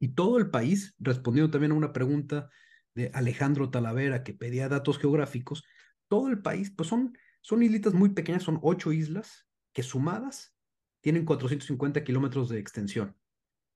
Y 0.04 0.10
todo 0.10 0.38
el 0.38 0.50
país, 0.50 0.94
respondiendo 1.00 1.50
también 1.50 1.72
a 1.72 1.76
una 1.76 1.94
pregunta 1.94 2.50
de 2.94 3.10
Alejandro 3.14 3.70
Talavera 3.70 4.22
que 4.22 4.34
pedía 4.34 4.68
datos 4.68 5.00
geográficos, 5.00 5.64
todo 6.10 6.28
el 6.28 6.42
país, 6.42 6.74
pues 6.76 6.90
son, 6.90 7.18
son 7.40 7.64
islitas 7.64 7.94
muy 7.94 8.10
pequeñas, 8.10 8.44
son 8.44 8.60
ocho 8.64 8.92
islas 8.92 9.48
que 9.72 9.82
sumadas 9.82 10.54
tienen 11.00 11.24
450 11.24 12.04
kilómetros 12.04 12.50
de 12.50 12.60
extensión. 12.60 13.16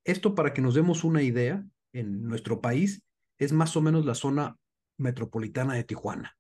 Esto 0.04 0.36
para 0.36 0.54
que 0.54 0.62
nos 0.62 0.76
demos 0.76 1.06
una 1.06 1.22
idea, 1.22 1.66
en 1.94 2.24
nuestro 2.24 2.60
país 2.60 3.06
es 3.40 3.54
más 3.54 3.78
o 3.78 3.82
menos 3.82 4.06
la 4.06 4.14
zona 4.14 4.58
metropolitana 4.98 5.76
de 5.76 5.86
Tijuana. 5.86 6.38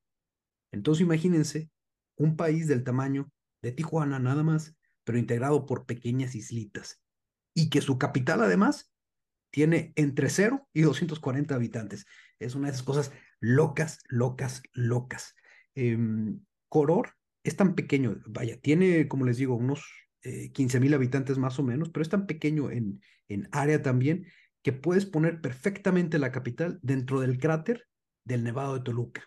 Entonces 0.73 1.01
imagínense 1.01 1.69
un 2.17 2.35
país 2.35 2.67
del 2.67 2.83
tamaño 2.83 3.31
de 3.61 3.71
Tijuana 3.71 4.19
nada 4.19 4.43
más, 4.43 4.75
pero 5.05 5.17
integrado 5.17 5.65
por 5.65 5.85
pequeñas 5.85 6.35
islitas 6.35 7.01
y 7.53 7.69
que 7.69 7.79
su 7.79 7.97
capital 7.97 8.43
además 8.43 8.91
tiene 9.49 9.93
entre 9.95 10.29
0 10.29 10.67
y 10.73 10.81
240 10.81 11.55
habitantes. 11.55 12.05
Es 12.39 12.55
una 12.55 12.67
de 12.67 12.73
esas 12.73 12.85
cosas 12.85 13.11
locas, 13.39 13.99
locas, 14.09 14.61
locas. 14.73 15.35
Em, 15.75 16.39
Coror 16.69 17.13
es 17.43 17.55
tan 17.55 17.75
pequeño, 17.75 18.17
vaya, 18.27 18.59
tiene, 18.59 19.07
como 19.07 19.25
les 19.25 19.37
digo, 19.37 19.55
unos 19.55 19.85
15 20.53 20.77
eh, 20.77 20.79
mil 20.81 20.93
habitantes 20.93 21.37
más 21.37 21.59
o 21.59 21.63
menos, 21.63 21.89
pero 21.89 22.01
es 22.01 22.09
tan 22.09 22.27
pequeño 22.27 22.71
en, 22.71 23.01
en 23.29 23.47
área 23.51 23.81
también 23.81 24.27
que 24.63 24.73
puedes 24.73 25.05
poner 25.05 25.39
perfectamente 25.39 26.19
la 26.19 26.31
capital 26.31 26.79
dentro 26.81 27.21
del 27.21 27.39
cráter 27.39 27.87
del 28.25 28.43
Nevado 28.43 28.73
de 28.73 28.81
Toluca. 28.81 29.23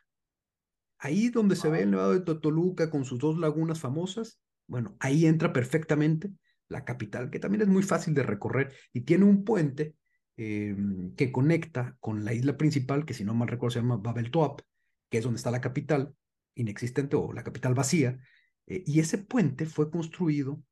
Ahí 0.99 1.31
donde 1.31 1.57
se 1.57 1.71
ve 1.71 1.83
el 1.83 1.93
Nevado 1.93 2.13
de 2.13 2.21
Toluca 2.21 2.91
con 2.91 3.07
sus 3.07 3.19
dos 3.19 3.39
lagunas 3.39 3.81
famosas, 3.81 4.39
bueno, 4.67 4.97
ahí 5.01 5.25
entra 5.25 5.53
perfectamente 5.53 6.31
la 6.69 6.85
capital, 6.85 7.31
que 7.31 7.39
también 7.39 7.63
es 7.63 7.69
muy 7.69 7.83
fácil 7.83 8.13
de 8.13 8.23
recorrer 8.23 8.73
y 8.93 9.01
tiene 9.01 9.25
un 9.25 9.45
puente 9.45 9.97
em, 10.43 11.15
que 11.17 11.31
conecta 11.31 11.99
con 12.01 12.25
la 12.25 12.33
isla 12.33 12.57
principal, 12.57 13.05
que 13.05 13.13
si 13.13 13.25
no 13.25 13.35
mal 13.35 13.49
recuerdo 13.49 13.75
se 13.75 13.81
llama 13.81 13.99
Babel 13.99 14.31
Toap, 14.31 14.63
que 15.11 15.19
es 15.19 15.25
donde 15.25 15.37
está 15.37 15.51
la 15.51 15.61
capital, 15.61 16.15
inexistente 16.55 17.15
o 17.17 17.35
la 17.35 17.45
capital 17.45 17.75
vacía, 17.75 18.19
eh, 18.67 18.83
y 18.87 19.01
ese 19.01 19.19
puente 19.19 19.67
fue 19.67 19.91
construido 19.91 20.63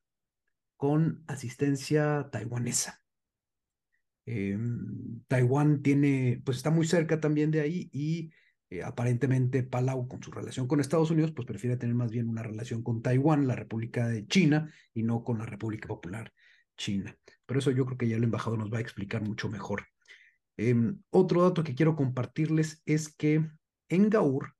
con 0.78 1.22
asistencia 1.26 2.30
taiwanesa. 2.32 3.02
Em, 4.24 5.22
Taiwán 5.26 5.82
tiene, 5.82 6.40
pues 6.44 6.56
está 6.56 6.70
muy 6.70 6.86
cerca 6.86 7.20
también 7.20 7.50
de 7.50 7.60
ahí 7.60 7.90
y 7.92 8.30
eh, 8.70 8.82
aparentemente 8.82 9.64
Palau 9.64 10.08
con 10.08 10.22
su 10.22 10.30
relación 10.30 10.66
con 10.66 10.80
Estados 10.80 11.10
Unidos, 11.10 11.32
pues 11.32 11.46
prefiere 11.46 11.76
tener 11.76 11.94
más 11.94 12.10
bien 12.10 12.28
una 12.28 12.42
relación 12.42 12.82
con 12.82 13.02
Taiwán, 13.02 13.46
la 13.46 13.54
República 13.54 14.08
de 14.08 14.26
China, 14.26 14.72
y 14.94 15.02
no 15.02 15.24
con 15.24 15.38
la 15.38 15.44
República 15.44 15.88
Popular 15.88 16.32
China. 16.76 17.14
Pero 17.48 17.60
eso 17.60 17.70
yo 17.70 17.86
creo 17.86 17.96
que 17.96 18.08
ya 18.08 18.16
el 18.16 18.24
embajador 18.24 18.58
nos 18.58 18.70
va 18.70 18.76
a 18.76 18.82
explicar 18.82 19.22
mucho 19.22 19.48
mejor. 19.48 19.86
Em, 20.58 21.00
otro 21.08 21.42
dato 21.42 21.64
que 21.64 21.74
quiero 21.74 21.96
compartirles 21.96 22.82
es 22.84 23.08
que 23.08 23.50
en 23.88 24.10
Gaur 24.10 24.54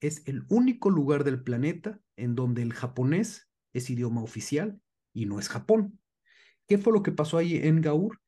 es 0.00 0.26
el 0.26 0.44
único 0.48 0.88
lugar 0.88 1.24
del 1.24 1.42
planeta 1.42 2.00
en 2.16 2.34
donde 2.34 2.62
el 2.62 2.72
japonés 2.72 3.50
es 3.74 3.90
idioma 3.90 4.22
oficial 4.22 4.80
y 5.12 5.26
no 5.26 5.38
es 5.38 5.50
Japón. 5.50 6.00
¿Qué 6.66 6.78
fue 6.78 6.94
lo 6.94 7.02
que 7.02 7.12
pasó 7.12 7.36
ahí 7.36 7.56
en 7.56 7.82
Gaur? 7.82 8.18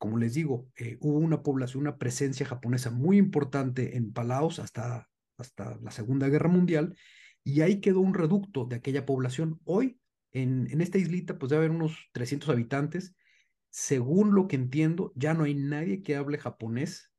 Como 0.00 0.18
les 0.18 0.34
digo, 0.34 0.68
eh, 0.74 0.98
hubo 1.00 1.18
una 1.18 1.44
población, 1.44 1.82
una 1.82 1.96
presencia 1.96 2.44
japonesa 2.44 2.90
muy 2.90 3.18
importante 3.18 3.96
en 3.96 4.12
Palaos 4.12 4.58
hasta, 4.58 5.08
hasta 5.38 5.76
la 5.76 5.92
Segunda 5.92 6.28
Guerra 6.28 6.48
Mundial 6.48 6.96
y 7.44 7.60
ahí 7.60 7.80
quedó 7.80 8.00
un 8.00 8.14
reducto 8.14 8.64
de 8.64 8.76
aquella 8.76 9.06
población. 9.06 9.60
Hoy, 9.64 10.00
en, 10.32 10.66
en 10.72 10.80
esta 10.80 10.98
islita, 10.98 11.38
pues 11.38 11.50
debe 11.50 11.66
haber 11.66 11.76
unos 11.76 12.08
300 12.12 12.48
habitantes. 12.48 13.14
Según 13.76 14.36
lo 14.36 14.46
que 14.46 14.54
entiendo, 14.54 15.12
ya 15.16 15.34
no 15.34 15.42
hay 15.42 15.56
nadie 15.56 16.04
que 16.04 16.14
hable 16.14 16.38
japonés 16.38 17.10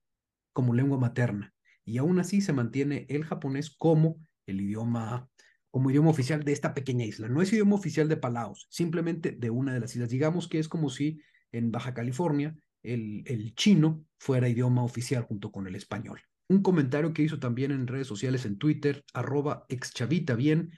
como 0.54 0.74
lengua 0.74 0.98
materna 0.98 1.54
y 1.84 1.98
aún 1.98 2.18
así 2.18 2.40
se 2.40 2.54
mantiene 2.54 3.06
el 3.10 3.26
japonés 3.26 3.76
como 3.76 4.26
el 4.46 4.62
idioma 4.62 5.30
como 5.70 5.92
idioma 5.92 6.12
oficial 6.12 6.46
de 6.46 6.54
esta 6.54 6.74
pequeña 6.74 7.04
isla. 7.04 7.28
No 7.28 7.42
es 7.42 7.52
idioma 7.52 7.76
oficial 7.76 8.08
de 8.08 8.16
Palaos, 8.16 8.68
simplemente 8.70 9.34
de 9.34 9.50
una 9.50 9.74
de 9.74 9.82
las 9.82 9.94
islas. 9.96 10.10
Digamos 10.10 10.48
que 10.48 10.60
es 10.60 10.70
como 10.70 10.90
si 10.90 11.20
en 11.52 11.74
Baja 11.74 11.94
California 11.94 12.56
el, 12.84 13.24
el 13.26 13.54
chino 13.56 14.06
fuera 14.18 14.48
idioma 14.48 14.82
oficial 14.82 15.24
junto 15.24 15.52
con 15.52 15.68
el 15.68 15.76
español. 15.76 16.22
Un 16.48 16.62
comentario 16.62 17.12
que 17.12 17.24
hizo 17.24 17.38
también 17.38 17.72
en 17.72 17.86
redes 17.86 18.08
sociales, 18.08 18.46
en 18.46 18.58
Twitter, 18.58 19.04
arroba 19.14 19.66
exchavita 19.68 20.36
bien, 20.36 20.72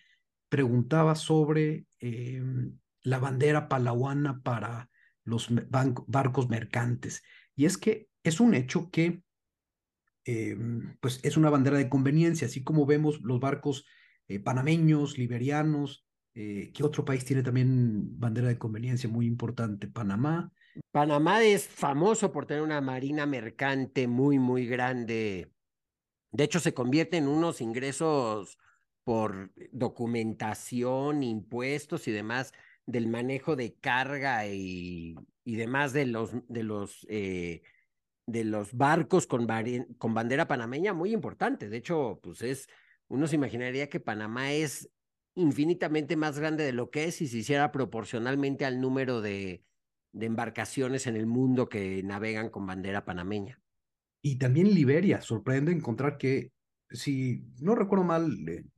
preguntaba 0.49 1.13
sobre 1.13 1.85
em, 1.99 2.79
la 3.03 3.19
bandera 3.19 3.69
palauana 3.69 4.41
para 4.41 4.89
los 5.27 5.49
barcos 6.07 6.49
mercantes. 6.49 7.21
Y 7.55 7.65
es 7.65 7.77
que 7.77 8.09
es 8.23 8.39
un 8.39 8.55
hecho 8.55 8.89
que 8.89 9.23
Em, 10.27 10.97
pues 10.99 11.21
es 11.23 11.37
una 11.37 11.49
bandera 11.49 11.77
de 11.77 11.87
conveniencia, 11.87 12.47
así 12.47 12.61
como 12.61 12.85
vemos 12.85 13.21
los 13.21 13.39
barcos 13.39 13.85
eh, 14.27 14.41
panameños, 14.41 15.17
liberianos, 15.17 16.05
eh, 16.35 16.69
¿qué 16.73 16.83
otro 16.83 17.05
país 17.05 17.23
tiene 17.23 17.43
también 17.43 18.19
bandera 18.19 18.49
de 18.49 18.57
conveniencia 18.57 19.09
muy 19.09 19.25
importante? 19.25 19.87
Panamá. 19.87 20.51
Panamá 20.91 21.41
es 21.43 21.65
famoso 21.65 22.33
por 22.33 22.45
tener 22.45 22.61
una 22.61 22.81
marina 22.81 23.25
mercante 23.25 24.05
muy, 24.09 24.37
muy 24.37 24.67
grande. 24.67 25.49
De 26.31 26.43
hecho, 26.43 26.59
se 26.59 26.73
convierte 26.73 27.15
en 27.15 27.29
unos 27.29 27.61
ingresos 27.61 28.57
por 29.05 29.53
documentación, 29.71 31.23
impuestos 31.23 32.05
y 32.09 32.11
demás 32.11 32.51
del 32.87 33.07
manejo 33.07 33.55
de 33.55 33.75
carga 33.75 34.47
y, 34.47 35.15
y 35.43 35.55
demás 35.55 35.93
de 35.93 36.07
los, 36.07 36.31
de 36.47 36.63
los 36.63 37.05
eh, 37.09 37.61
de 38.27 38.43
los 38.43 38.73
barcos 38.73 39.25
con, 39.25 39.47
bandera 39.47 40.47
panameña 40.47 40.93
muy 40.93 41.13
importante. 41.13 41.69
De 41.69 41.77
hecho, 41.77 42.19
pues 42.21 42.41
es, 42.41 42.67
uno 43.07 43.25
se 43.25 43.35
imaginaría 43.35 43.89
que 43.89 44.01
Panamá 44.01 44.51
es 44.51 44.89
infinitamente 45.33 46.15
más 46.17 46.37
grande 46.37 46.65
de 46.65 46.73
lo 46.73 46.89
que 46.91 47.05
es 47.05 47.15
si 47.15 47.27
se 47.27 47.37
hiciera 47.37 47.71
proporcionalmente 47.71 48.65
al 48.65 48.81
número 48.81 49.21
de, 49.21 49.63
de 50.11 50.25
embarcaciones 50.25 51.07
en 51.07 51.15
el 51.15 51.25
mundo 51.25 51.69
que 51.69 52.03
navegan 52.03 52.49
con 52.49 52.67
bandera 52.67 53.05
panameña. 53.05 53.61
Y 54.21 54.37
también 54.37 54.73
Liberia, 54.73 55.21
sorprende 55.21 55.71
encontrar 55.71 56.17
que, 56.17 56.51
si 56.89 57.45
no 57.59 57.75
recuerdo 57.75 58.03
mal, 58.03 58.29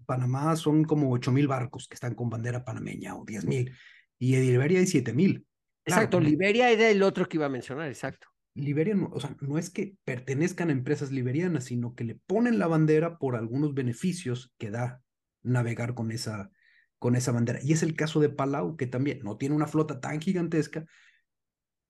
Panamá 0.06 0.56
son 0.56 0.84
como 0.84 1.12
ocho 1.12 1.32
mil 1.32 1.48
barcos 1.48 1.88
que 1.88 1.96
están 1.96 2.14
con 2.14 2.30
bandera 2.30 2.64
panameña 2.64 3.16
o 3.16 3.26
diez 3.26 3.46
mil, 3.46 3.72
y 4.20 4.36
Liberia 4.36 4.80
hay 4.80 4.88
siete 4.88 5.14
mil. 5.14 5.48
Exacto, 5.86 6.20
Liberia 6.20 6.70
era 6.70 6.90
el 6.90 7.02
otro 7.02 7.28
que 7.28 7.38
iba 7.38 7.48
a 7.48 7.50
mencionar, 7.50 7.88
exacto. 7.88 8.28
Liberia, 8.54 8.94
no, 8.94 9.10
o 9.12 9.20
sea, 9.20 9.36
no 9.40 9.58
es 9.58 9.70
que 9.70 9.96
pertenezcan 10.04 10.70
a 10.70 10.74
empresas 10.74 11.12
liberianas, 11.12 11.66
sino 11.66 11.96
que 11.96 12.04
le 12.04 12.16
ponen 12.16 12.60
la 12.60 12.68
bandera 12.68 13.18
por 13.18 13.36
algunos 13.36 13.74
beneficios 13.74 14.54
que 14.58 14.70
da 14.70 15.02
navegar 15.42 15.94
con 15.96 16.12
esa, 16.12 16.52
con 17.00 17.16
esa 17.16 17.32
bandera. 17.32 17.60
Y 17.64 17.72
es 17.72 17.82
el 17.82 17.96
caso 17.96 18.20
de 18.20 18.30
Palau, 18.30 18.76
que 18.76 18.88
también 18.88 19.22
no 19.24 19.38
tiene 19.38 19.56
una 19.56 19.68
flota 19.68 20.00
tan 20.02 20.20
gigantesca, 20.20 20.86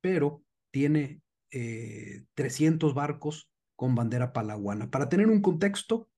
pero 0.01 0.43
tiene 0.71 1.21
300 1.49 2.91
eh, 2.91 2.93
barcos 2.93 3.49
con 3.75 3.95
bandera 3.95 4.33
palaguana. 4.33 4.91
Para 4.91 5.09
tener 5.09 5.27
un 5.27 5.41
contexto, 5.41 6.09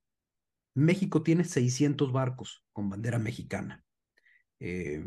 México 0.74 1.24
tiene 1.24 1.46
600 1.46 2.12
barcos 2.12 2.66
con 2.74 2.90
bandera 2.90 3.20
mexicana. 3.20 3.84
Eh, 4.60 5.04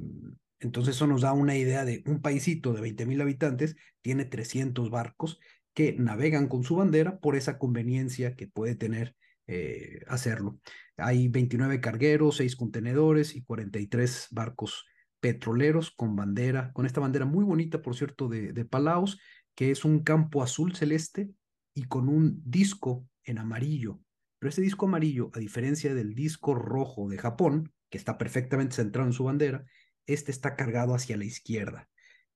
entonces 0.60 0.96
eso 0.96 1.06
nos 1.06 1.22
da 1.22 1.32
una 1.32 1.56
idea 1.56 1.84
de 1.84 2.02
un 2.06 2.20
paísito 2.20 2.72
de 2.72 2.80
20 2.80 3.06
mil 3.06 3.20
habitantes, 3.20 3.76
tiene 4.00 4.24
300 4.24 4.90
barcos 4.90 5.38
que 5.74 5.94
navegan 5.98 6.48
con 6.48 6.64
su 6.64 6.76
bandera 6.76 7.18
por 7.18 7.36
esa 7.36 7.58
conveniencia 7.58 8.36
que 8.36 8.46
puede 8.46 8.76
tener 8.76 9.16
eh, 9.46 10.00
hacerlo. 10.08 10.58
Hay 10.96 11.28
29 11.28 11.80
cargueros, 11.80 12.36
6 12.36 12.56
contenedores 12.56 13.34
y 13.34 13.42
43 13.42 14.28
barcos 14.30 14.86
petroleros 15.20 15.90
con 15.90 16.16
bandera, 16.16 16.72
con 16.72 16.86
esta 16.86 17.00
bandera 17.00 17.26
muy 17.26 17.44
bonita, 17.44 17.82
por 17.82 17.96
cierto, 17.96 18.28
de, 18.28 18.52
de 18.52 18.64
Palaos, 18.64 19.18
que 19.54 19.70
es 19.70 19.84
un 19.84 20.02
campo 20.02 20.42
azul 20.42 20.74
celeste 20.76 21.30
y 21.74 21.84
con 21.84 22.08
un 22.08 22.40
disco 22.44 23.06
en 23.24 23.38
amarillo. 23.38 24.00
Pero 24.38 24.50
ese 24.50 24.62
disco 24.62 24.86
amarillo, 24.86 25.30
a 25.34 25.38
diferencia 25.38 25.94
del 25.94 26.14
disco 26.14 26.54
rojo 26.54 27.08
de 27.08 27.18
Japón, 27.18 27.72
que 27.90 27.98
está 27.98 28.18
perfectamente 28.18 28.76
centrado 28.76 29.08
en 29.08 29.12
su 29.12 29.24
bandera, 29.24 29.64
este 30.06 30.30
está 30.30 30.56
cargado 30.56 30.94
hacia 30.94 31.16
la 31.16 31.24
izquierda 31.24 31.88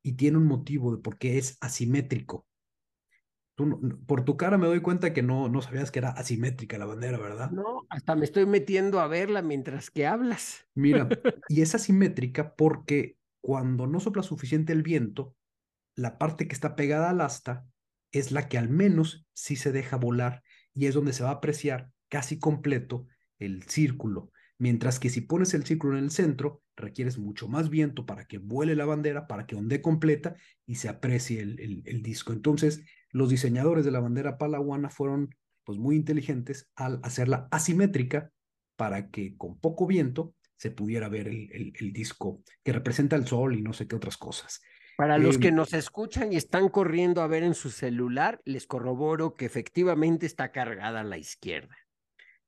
y 0.02 0.12
tiene 0.12 0.38
un 0.38 0.46
motivo 0.46 0.94
de 0.94 1.02
por 1.02 1.18
qué 1.18 1.38
es 1.38 1.58
asimétrico. 1.60 2.46
por 4.06 4.24
tu 4.24 4.36
cara 4.36 4.56
me 4.56 4.66
doy 4.66 4.80
cuenta 4.80 5.12
que 5.12 5.22
no, 5.22 5.48
no 5.48 5.60
sabías 5.62 5.90
que 5.90 5.98
era 5.98 6.10
asimétrica 6.10 6.78
la 6.78 6.86
bandera, 6.86 7.18
¿verdad? 7.18 7.50
No, 7.50 7.86
hasta 7.90 8.14
me 8.14 8.24
estoy 8.24 8.46
metiendo 8.46 9.00
a 9.00 9.08
verla 9.08 9.42
mientras 9.42 9.90
que 9.90 10.06
hablas. 10.06 10.66
Mira, 10.74 11.08
y 11.48 11.62
es 11.62 11.74
asimétrica 11.74 12.54
porque 12.54 13.16
cuando 13.40 13.86
no 13.86 14.00
sopla 14.00 14.22
suficiente 14.22 14.72
el 14.72 14.82
viento, 14.82 15.34
la 15.96 16.18
parte 16.18 16.46
que 16.46 16.54
está 16.54 16.76
pegada 16.76 17.10
al 17.10 17.20
asta 17.20 17.66
es 18.12 18.32
la 18.32 18.48
que 18.48 18.58
al 18.58 18.68
menos 18.68 19.26
sí 19.32 19.56
se 19.56 19.72
deja 19.72 19.96
volar 19.96 20.42
y 20.72 20.86
es 20.86 20.94
donde 20.94 21.12
se 21.12 21.24
va 21.24 21.30
a 21.30 21.34
apreciar 21.34 21.90
casi 22.08 22.38
completo 22.38 23.06
el 23.38 23.64
círculo. 23.64 24.30
Mientras 24.58 24.98
que 24.98 25.08
si 25.08 25.20
pones 25.20 25.54
el 25.54 25.64
círculo 25.64 25.96
en 25.96 26.04
el 26.04 26.10
centro, 26.10 26.62
requieres 26.76 27.16
mucho 27.16 27.48
más 27.48 27.70
viento 27.70 28.06
para 28.06 28.26
que 28.26 28.38
vuele 28.38 28.74
la 28.74 28.86
bandera, 28.86 29.26
para 29.28 29.46
que 29.46 29.54
onde 29.54 29.80
completa 29.80 30.36
y 30.66 30.76
se 30.76 30.88
aprecie 30.88 31.40
el, 31.40 31.82
el, 31.84 32.02
disco. 32.02 32.32
Entonces, 32.32 32.84
los 33.10 33.30
diseñadores 33.30 33.84
de 33.84 33.92
la 33.92 34.00
bandera 34.00 34.36
palawana 34.36 34.90
fueron 34.90 35.34
pues 35.64 35.78
muy 35.78 35.96
inteligentes 35.96 36.68
al 36.74 36.98
hacerla 37.04 37.46
asimétrica 37.50 38.32
para 38.76 39.10
que 39.10 39.36
con 39.36 39.60
poco 39.60 39.86
viento 39.86 40.34
se 40.56 40.72
pudiera 40.72 41.08
ver 41.08 41.28
el, 41.28 41.72
el 41.78 41.92
disco 41.92 42.42
que 42.64 42.72
representa 42.72 43.14
el 43.14 43.26
sol 43.26 43.56
y 43.56 43.62
no 43.62 43.72
sé 43.72 43.86
qué 43.86 43.94
otras 43.94 44.16
cosas. 44.16 44.60
Para 44.98 45.16
los 45.16 45.38
que 45.38 45.48
em, 45.48 45.54
nos 45.54 45.74
escuchan 45.74 46.32
y 46.32 46.36
están 46.36 46.68
corriendo 46.68 47.22
a 47.22 47.28
ver 47.28 47.44
en 47.44 47.54
su 47.54 47.70
celular, 47.70 48.40
les 48.44 48.66
corroboro 48.66 49.36
que 49.36 49.44
efectivamente 49.44 50.26
está 50.26 50.50
cargada 50.50 51.02
a 51.02 51.04
la 51.04 51.18
izquierda. 51.18 51.76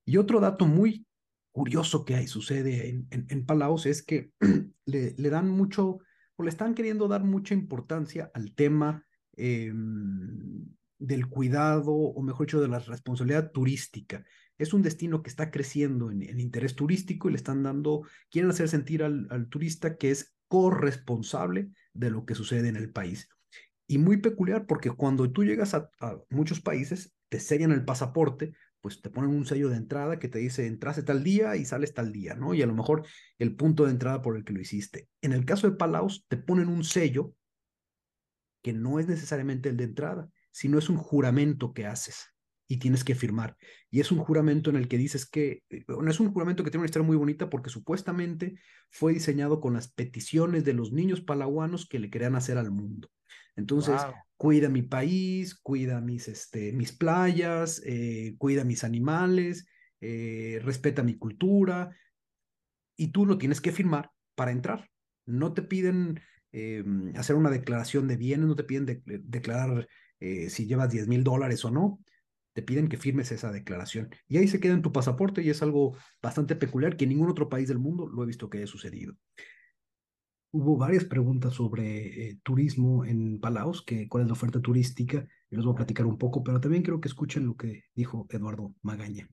Y 0.04 0.16
otro 0.16 0.40
dato 0.40 0.66
muy 0.66 1.06
curioso 1.52 2.04
que 2.04 2.14
hay, 2.14 2.26
sucede 2.26 2.88
en, 2.88 3.08
en, 3.10 3.46
Palaos 3.46 3.86
es 3.86 4.02
que 4.02 4.32
le, 4.86 5.14
le, 5.16 5.30
dan 5.30 5.48
mucho, 5.48 5.98
o 6.36 6.42
le 6.42 6.50
están 6.50 6.74
queriendo 6.74 7.08
dar 7.08 7.24
mucha 7.24 7.54
importancia 7.54 8.30
al 8.34 8.54
tema 8.54 9.04
em, 9.36 10.66
del 10.98 11.28
cuidado, 11.28 11.92
o 11.92 12.22
mejor 12.22 12.46
dicho, 12.46 12.60
de 12.60 12.68
la 12.68 12.78
responsabilidad 12.78 13.50
turística. 13.52 14.24
Es 14.58 14.74
un 14.74 14.82
destino 14.82 15.22
que 15.22 15.30
está 15.30 15.50
creciendo 15.50 16.10
en, 16.10 16.38
interés 16.38 16.76
turístico 16.76 17.28
y 17.28 17.32
le 17.32 17.36
están 17.36 17.62
dando, 17.62 18.02
quieren 18.30 18.50
hacer 18.50 18.68
sentir 18.68 19.02
al, 19.02 19.26
al 19.30 19.48
turista 19.48 19.96
que 19.96 20.10
es 20.10 20.34
corresponsable 20.48 21.70
de 21.94 22.10
lo 22.10 22.26
que 22.26 22.34
sucede 22.34 22.68
en 22.68 22.76
el 22.76 22.90
país. 22.90 23.28
Y 23.86 23.98
muy 23.98 24.18
peculiar 24.18 24.66
porque 24.66 24.90
cuando 24.90 25.30
tú 25.32 25.44
llegas 25.44 25.74
a 25.74 25.90
muchos 26.28 26.60
países, 26.60 27.12
te 27.28 27.40
sellan 27.40 27.72
el 27.72 27.84
pasaporte 27.84 28.52
pues 28.80 29.02
te 29.02 29.10
ponen 29.10 29.30
un 29.30 29.44
sello 29.46 29.68
de 29.68 29.76
entrada 29.76 30.18
que 30.18 30.28
te 30.28 30.38
dice 30.38 30.66
entraste 30.66 31.02
tal 31.02 31.22
día 31.22 31.56
y 31.56 31.64
sales 31.64 31.94
tal 31.94 32.12
día, 32.12 32.34
¿no? 32.34 32.54
Y 32.54 32.62
a 32.62 32.66
lo 32.66 32.74
mejor 32.74 33.06
el 33.38 33.54
punto 33.56 33.84
de 33.84 33.92
entrada 33.92 34.22
por 34.22 34.36
el 34.36 34.44
que 34.44 34.52
lo 34.52 34.60
hiciste. 34.60 35.08
En 35.20 35.32
el 35.32 35.44
caso 35.44 35.70
de 35.70 35.76
Palaos, 35.76 36.24
te 36.28 36.36
ponen 36.36 36.68
un 36.68 36.84
sello 36.84 37.34
que 38.62 38.72
no 38.72 38.98
es 38.98 39.08
necesariamente 39.08 39.68
el 39.68 39.76
de 39.76 39.84
entrada, 39.84 40.28
sino 40.50 40.78
es 40.78 40.88
un 40.88 40.96
juramento 40.96 41.72
que 41.72 41.86
haces 41.86 42.34
y 42.68 42.78
tienes 42.78 43.02
que 43.02 43.14
firmar. 43.14 43.56
Y 43.90 44.00
es 44.00 44.12
un 44.12 44.18
juramento 44.18 44.70
en 44.70 44.76
el 44.76 44.86
que 44.86 44.96
dices 44.96 45.28
que, 45.28 45.64
eh, 45.70 45.84
bueno, 45.88 46.10
es 46.10 46.20
un 46.20 46.32
juramento 46.32 46.62
que 46.62 46.70
tiene 46.70 46.82
una 46.82 46.86
historia 46.86 47.06
muy 47.06 47.16
bonita 47.16 47.50
porque 47.50 47.68
supuestamente 47.68 48.54
fue 48.90 49.12
diseñado 49.12 49.60
con 49.60 49.74
las 49.74 49.92
peticiones 49.92 50.64
de 50.64 50.74
los 50.74 50.92
niños 50.92 51.20
palaguanos 51.20 51.88
que 51.88 51.98
le 51.98 52.10
querían 52.10 52.36
hacer 52.36 52.58
al 52.58 52.70
mundo. 52.70 53.08
Entonces, 53.56 54.00
cuida 54.36 54.68
mi 54.68 54.82
país, 54.82 55.54
cuida 55.54 56.00
mis, 56.00 56.28
este, 56.28 56.72
mis 56.72 56.92
playas, 56.92 57.82
eh, 57.84 58.34
cuida 58.38 58.64
mis 58.64 58.84
animales, 58.84 59.66
eh, 60.00 60.60
respeta 60.62 61.02
mi 61.02 61.16
cultura, 61.18 61.94
y 62.96 63.08
tú 63.08 63.26
lo 63.26 63.38
tienes 63.38 63.60
que 63.60 63.72
firmar 63.72 64.10
para 64.34 64.50
entrar. 64.50 64.88
No 65.26 65.52
te 65.52 65.62
piden 65.62 66.20
eh, 66.52 66.84
hacer 67.16 67.36
una 67.36 67.50
declaración 67.50 68.08
de 68.08 68.16
bienes, 68.16 68.46
no 68.46 68.56
te 68.56 68.64
piden 68.64 69.02
declarar 69.04 69.86
si 70.48 70.66
llevas 70.66 70.90
10 70.90 71.08
mil 71.08 71.24
dólares 71.24 71.64
o 71.64 71.70
no, 71.70 71.98
te 72.52 72.62
piden 72.62 72.88
que 72.88 72.98
firmes 72.98 73.32
esa 73.32 73.52
declaración. 73.52 74.10
Y 74.28 74.38
ahí 74.38 74.48
se 74.48 74.60
queda 74.60 74.74
en 74.74 74.82
tu 74.82 74.92
pasaporte 74.92 75.42
y 75.42 75.50
es 75.50 75.62
algo 75.62 75.96
bastante 76.20 76.56
peculiar 76.56 76.96
que 76.96 77.04
en 77.04 77.10
ningún 77.10 77.30
otro 77.30 77.48
país 77.48 77.68
del 77.68 77.78
mundo 77.78 78.06
lo 78.06 78.22
he 78.22 78.26
visto 78.26 78.50
que 78.50 78.58
haya 78.58 78.66
sucedido. 78.66 79.14
Hubo 80.52 80.76
varias 80.76 81.04
preguntas 81.04 81.54
sobre 81.54 82.30
eh, 82.30 82.38
turismo 82.42 83.04
en 83.04 83.38
Palaos, 83.38 83.84
que 83.84 84.08
cuál 84.08 84.24
es 84.24 84.26
la 84.26 84.32
oferta 84.32 84.60
turística. 84.60 85.18
Yo 85.48 85.56
les 85.56 85.64
voy 85.64 85.74
a 85.74 85.76
platicar 85.76 86.06
un 86.06 86.18
poco, 86.18 86.42
pero 86.42 86.60
también 86.60 86.82
creo 86.82 87.00
que 87.00 87.06
escuchen 87.06 87.46
lo 87.46 87.56
que 87.56 87.84
dijo 87.94 88.26
Eduardo 88.30 88.74
Magaña. 88.82 89.28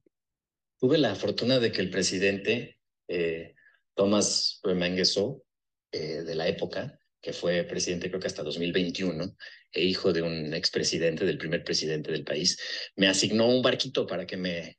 Tuve 0.80 0.99
la 0.99 1.15
fortuna 1.15 1.60
de 1.60 1.71
que 1.71 1.82
el 1.82 1.89
presidente 1.89 2.77
eh, 3.08 3.56
Thomas 3.95 4.60
Remengesau, 4.62 5.43
eh, 5.91 6.21
de 6.21 6.36
la 6.36 6.47
época, 6.47 6.99
que 7.19 7.34
fue 7.34 7.63
presidente 7.63 8.10
creo 8.10 8.19
que 8.19 8.27
hasta 8.27 8.43
2021, 8.43 9.36
e 9.71 9.84
hijo 9.86 10.13
de 10.13 10.21
un 10.21 10.53
expresidente, 10.53 11.25
del 11.25 11.39
primer 11.39 11.63
presidente 11.63 12.12
del 12.12 12.23
país, 12.23 12.60
me 12.95 13.08
asignó 13.08 13.47
un 13.47 13.63
barquito 13.63 14.06
para 14.06 14.27
que 14.27 14.38
me 14.38 14.77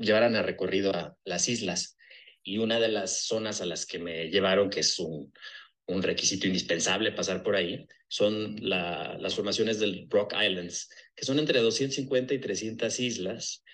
llevaran 0.00 0.34
a 0.34 0.42
recorrido 0.42 0.92
a 0.92 1.16
las 1.24 1.48
islas 1.48 1.95
y 2.46 2.58
una 2.58 2.78
de 2.78 2.88
las 2.88 3.24
zonas 3.26 3.60
a 3.60 3.66
las 3.66 3.86
que 3.86 3.98
me 3.98 4.30
llevaron, 4.30 4.70
que 4.70 4.80
es 4.80 4.98
un, 5.00 5.32
requisito 5.88 6.46
indispensable 6.46 7.10
pasar 7.10 7.42
por 7.42 7.56
ahí, 7.56 7.86
son 8.06 8.56
la, 8.60 9.18
las 9.18 9.34
formaciones 9.34 9.80
del 9.80 10.06
Rock 10.08 10.34
Islands, 10.40 10.88
que 11.14 11.24
son 11.24 11.40
entre 11.40 11.60
250 11.60 12.34
y 12.34 12.38
300 12.38 13.00
islas, 13.00 13.64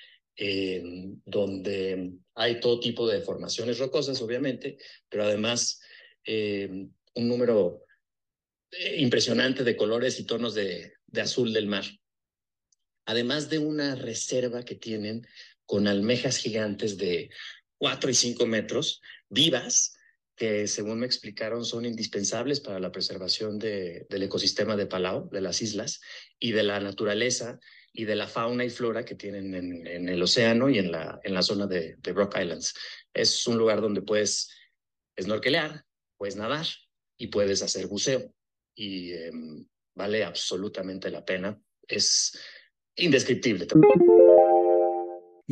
donde 1.27 2.13
hay 2.35 2.61
todo 2.61 2.81
tipo 2.81 3.07
de 3.07 3.21
formaciones 3.21 3.79
rocosas, 3.79 4.23
obviamente, 4.23 4.79
pero 5.11 5.25
además 5.25 5.79
eh, 6.25 6.71
un 7.15 7.29
número 7.29 7.85
eh, 8.71 8.97
impresionante 9.03 9.65
de 9.65 9.77
colores 9.77 10.19
y 10.19 10.25
tonos 10.25 10.55
de 10.55 10.95
azul 11.21 11.53
del 11.53 11.67
mar. 11.67 11.85
Además 13.05 13.51
de 13.51 13.59
una 13.59 13.97
reserva 13.97 14.65
que 14.65 14.77
tienen 14.77 15.27
con 15.67 15.87
almejas 15.89 16.39
gigantes 16.39 16.97
de 16.97 17.31
4 17.83 18.11
y 18.13 18.15
5 18.15 18.47
metros, 18.47 19.03
vivas, 19.29 19.97
que 20.37 20.69
según 20.69 21.01
me 21.01 21.07
explicaron 21.07 21.65
son 21.65 21.85
indispensables 21.85 22.61
para 22.61 22.79
la 22.79 22.93
preservación 22.93 23.59
de, 23.59 24.07
del 24.09 24.23
ecosistema 24.23 24.77
de 24.77 24.87
Palau, 24.87 25.29
de 25.31 25.41
las 25.41 25.61
islas, 25.63 26.01
y 26.39 26.53
de 26.53 26.63
la 26.63 26.79
naturaleza 26.79 27.59
y 27.93 28.05
de 28.05 28.15
la 28.15 28.29
fauna 28.29 28.65
y 28.65 28.71
flora 28.71 29.05
que 29.05 29.17
tienen 29.17 29.53
en, 29.57 29.85
en 29.85 30.09
el 30.09 30.23
océano 30.23 30.71
y 30.71 30.79
en 30.79 30.93
la, 30.93 31.19
en 31.25 31.35
la 31.35 31.43
zona 31.43 31.67
de, 31.67 31.97
de, 31.99 32.13
Rock 32.13 32.37
Islands. 32.41 32.73
Es 33.13 33.49
un 33.49 33.59
lugar 33.59 33.81
donde 33.81 34.03
puedes 34.03 34.49
snorkelear, 35.21 35.85
puedes 36.17 36.37
nadar 36.37 36.67
y 37.19 37.27
puedes 37.27 37.63
hacer 37.63 37.89
buceo. 37.89 38.33
Y 38.77 39.11
eh, 39.11 39.33
vale 39.97 40.23
absolutamente 40.23 41.11
la 41.11 41.25
pena. 41.25 41.61
Es 41.89 42.39
indescriptible. 42.95 43.67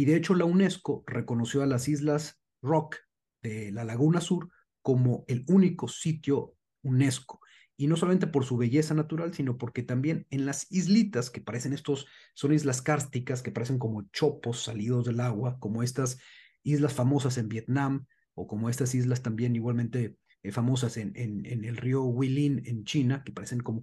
Y 0.01 0.07
de 0.07 0.17
hecho 0.17 0.35
la 0.35 0.47
UNESCO 0.47 1.05
reconoció 1.07 1.63
a 1.63 1.67
las 1.67 1.87
islas 1.87 2.41
Rock 2.63 2.97
de 3.43 3.71
la 3.71 3.85
Laguna 3.85 4.23
Sur 4.23 4.49
como 4.81 5.27
el 5.29 5.45
único 5.47 5.89
sitio 5.89 6.55
UNESCO. 6.81 7.39
Y 7.77 7.87
no 7.87 7.97
solamente 7.97 8.27
por 8.27 8.47
su 8.47 8.57
belleza 8.57 8.95
natural, 8.95 9.35
sino 9.35 9.59
porque 9.59 9.83
también 9.83 10.27
en 10.31 10.47
las 10.47 10.73
islitas, 10.73 11.29
que 11.29 11.43
parecen 11.43 11.75
estos, 11.75 12.07
son 12.33 12.55
islas 12.55 12.81
cársticas, 12.81 13.43
que 13.43 13.53
parecen 13.53 13.79
como 13.79 14.09
chopos 14.11 14.63
salidos 14.63 15.05
del 15.05 15.21
agua, 15.21 15.59
como 15.61 15.83
estas 15.83 16.17
islas 16.63 16.95
famosas 16.95 17.37
en 17.37 17.51
Vietnam, 17.51 18.07
o 18.33 18.47
como 18.47 18.71
estas 18.71 18.95
islas 18.95 19.21
también 19.21 19.55
igualmente 19.55 20.17
eh, 20.43 20.51
famosas 20.51 20.97
en, 20.97 21.13
en, 21.15 21.45
el 21.45 21.77
río 21.77 22.05
Huilin 22.05 22.63
en 22.65 22.85
China, 22.85 23.23
que 23.23 23.33
parecen 23.33 23.61
como 23.61 23.83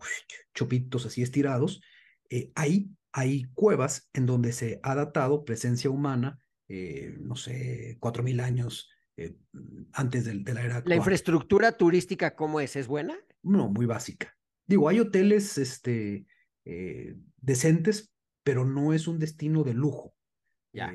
chopitos 0.55 1.05
así 1.05 1.21
estirados, 1.21 1.79
eh, 2.31 2.51
ahí 2.55 2.89
hay 3.17 3.45
cuevas 3.55 4.09
en 4.13 4.25
donde 4.25 4.51
se 4.51 4.79
ha 4.83 4.93
datado 4.93 5.43
presencia 5.43 5.89
humana, 5.89 6.39
eh, 6.67 7.15
no 7.19 7.35
sé, 7.35 7.97
cuatro 7.99 8.21
mil 8.23 8.39
años 8.39 8.89
antes 9.93 10.25
de, 10.25 10.39
de, 10.43 10.53
la 10.53 10.61
era 10.61 10.75
actual. 10.77 10.89
¿La 10.89 10.95
infraestructura 10.97 11.71
turística 11.71 12.35
cómo 12.35 12.59
es? 12.59 12.75
¿Es 12.75 12.85
buena? 12.85 13.17
No, 13.41 13.67
muy 13.67 13.87
básica. 13.87 14.37
Digo, 14.67 14.87
hay 14.87 14.99
hoteles 14.99 15.57
este, 15.57 16.27
decentes, 17.37 18.13
pero 18.43 18.63
no 18.63 18.93
es 18.93 19.07
un 19.07 19.17
destino 19.17 19.63
de 19.63 19.73
lujo. 19.73 20.13
Ya. 20.71 20.93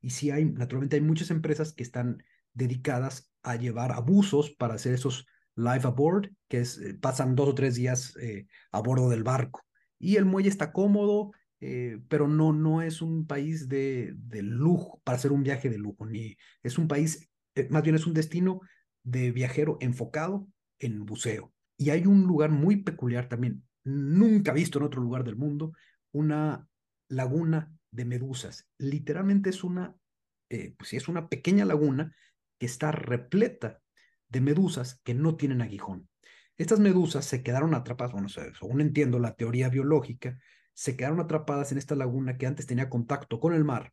y 0.00 0.08
sí 0.08 0.30
hay, 0.30 0.46
naturalmente 0.46 0.96
hay 0.96 1.02
muchas 1.02 1.30
empresas 1.30 1.74
que 1.74 1.82
están 1.82 2.24
dedicadas 2.54 3.30
a 3.42 3.56
llevar 3.56 3.92
abusos 3.92 4.50
para 4.52 4.74
hacer 4.74 4.94
esos 4.94 5.26
live 5.56 5.82
aboard, 5.84 6.30
que 6.48 6.60
es, 6.60 6.78
eh, 6.78 6.94
pasan 6.94 7.34
dos 7.34 7.48
o 7.48 7.54
tres 7.54 7.74
días 7.74 8.16
eh, 8.20 8.46
a 8.70 8.80
bordo 8.80 9.08
del 9.10 9.22
barco. 9.22 9.62
Y 9.98 10.16
el 10.16 10.24
muelle 10.24 10.48
está 10.48 10.72
cómodo, 10.72 11.32
eh, 11.64 12.00
pero 12.08 12.26
no, 12.26 12.52
no 12.52 12.82
es 12.82 13.02
un 13.02 13.24
país 13.24 13.68
de, 13.68 14.14
de, 14.16 14.42
lujo, 14.42 15.00
para 15.04 15.14
hacer 15.16 15.30
un 15.30 15.44
viaje 15.44 15.70
de 15.70 15.78
lujo, 15.78 16.04
ni 16.06 16.36
es 16.64 16.76
un 16.76 16.88
país, 16.88 17.30
más 17.70 17.84
bien 17.84 17.94
es 17.94 18.04
un 18.04 18.14
destino 18.14 18.62
de 19.04 19.30
viajero 19.30 19.78
enfocado 19.80 20.48
en 20.80 21.06
buceo. 21.06 21.54
Y 21.76 21.90
hay 21.90 22.04
un 22.04 22.24
lugar 22.24 22.50
muy 22.50 22.82
peculiar 22.82 23.28
también, 23.28 23.62
nunca 23.84 24.52
visto 24.52 24.80
en 24.80 24.86
otro 24.86 25.00
lugar 25.00 25.22
del 25.22 25.36
mundo, 25.36 25.72
una 26.10 26.66
laguna 27.08 27.72
de 27.92 28.06
medusas. 28.06 28.66
Literalmente 28.78 29.50
es 29.50 29.62
una, 29.62 29.94
pues 30.48 30.94
es 30.94 31.06
una 31.06 31.28
pequeña 31.28 31.64
laguna 31.64 32.12
que 32.58 32.66
está 32.66 32.90
repleta 32.90 33.80
de 34.28 34.40
medusas 34.40 35.00
que 35.04 35.14
no 35.14 35.36
tienen 35.36 35.62
aguijón. 35.62 36.08
Estas 36.56 36.80
medusas 36.80 37.24
se 37.24 37.44
quedaron 37.44 37.72
atrapadas, 37.72 38.12
bueno, 38.12 38.28
según 38.28 38.80
entiendo 38.80 39.20
la 39.20 39.36
teoría 39.36 39.68
biológica, 39.68 40.40
se 40.74 40.96
quedaron 40.96 41.20
atrapadas 41.20 41.72
en 41.72 41.78
esta 41.78 41.94
laguna 41.94 42.38
que 42.38 42.46
antes 42.46 42.66
tenía 42.66 42.88
contacto 42.90 43.40
con 43.40 43.54
el 43.54 43.64
mar 43.64 43.92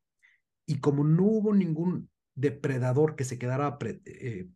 y 0.65 0.80
como 0.80 1.04
no 1.04 1.24
hubo 1.24 1.54
ningún 1.54 2.10
depredador 2.36 3.15
que 3.15 3.26
se 3.26 3.39
quedara 3.39 3.78
eh, 4.06 4.48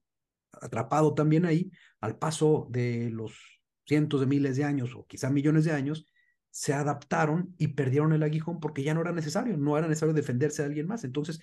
atrapado 0.54 1.14
también 1.14 1.46
ahí, 1.46 1.72
al 2.00 2.18
paso 2.18 2.68
de 2.70 3.10
los 3.10 3.62
cientos 3.86 4.20
de 4.20 4.28
miles 4.28 4.56
de 4.56 4.64
años 4.64 4.96
o 4.96 5.06
quizá 5.06 5.30
millones 5.30 5.66
de 5.66 5.72
años, 5.72 6.06
se 6.52 6.74
adaptaron 6.74 7.56
y 7.58 7.70
perdieron 7.70 8.14
el 8.14 8.22
aguijón 8.22 8.60
porque 8.60 8.84
ya 8.84 8.94
no 8.94 9.02
era 9.02 9.12
necesario, 9.12 9.58
no 9.58 9.76
era 9.76 9.88
necesario 9.88 10.14
defenderse 10.14 10.62
de 10.62 10.68
alguien 10.68 10.88
más. 10.88 11.04
Entonces, 11.04 11.42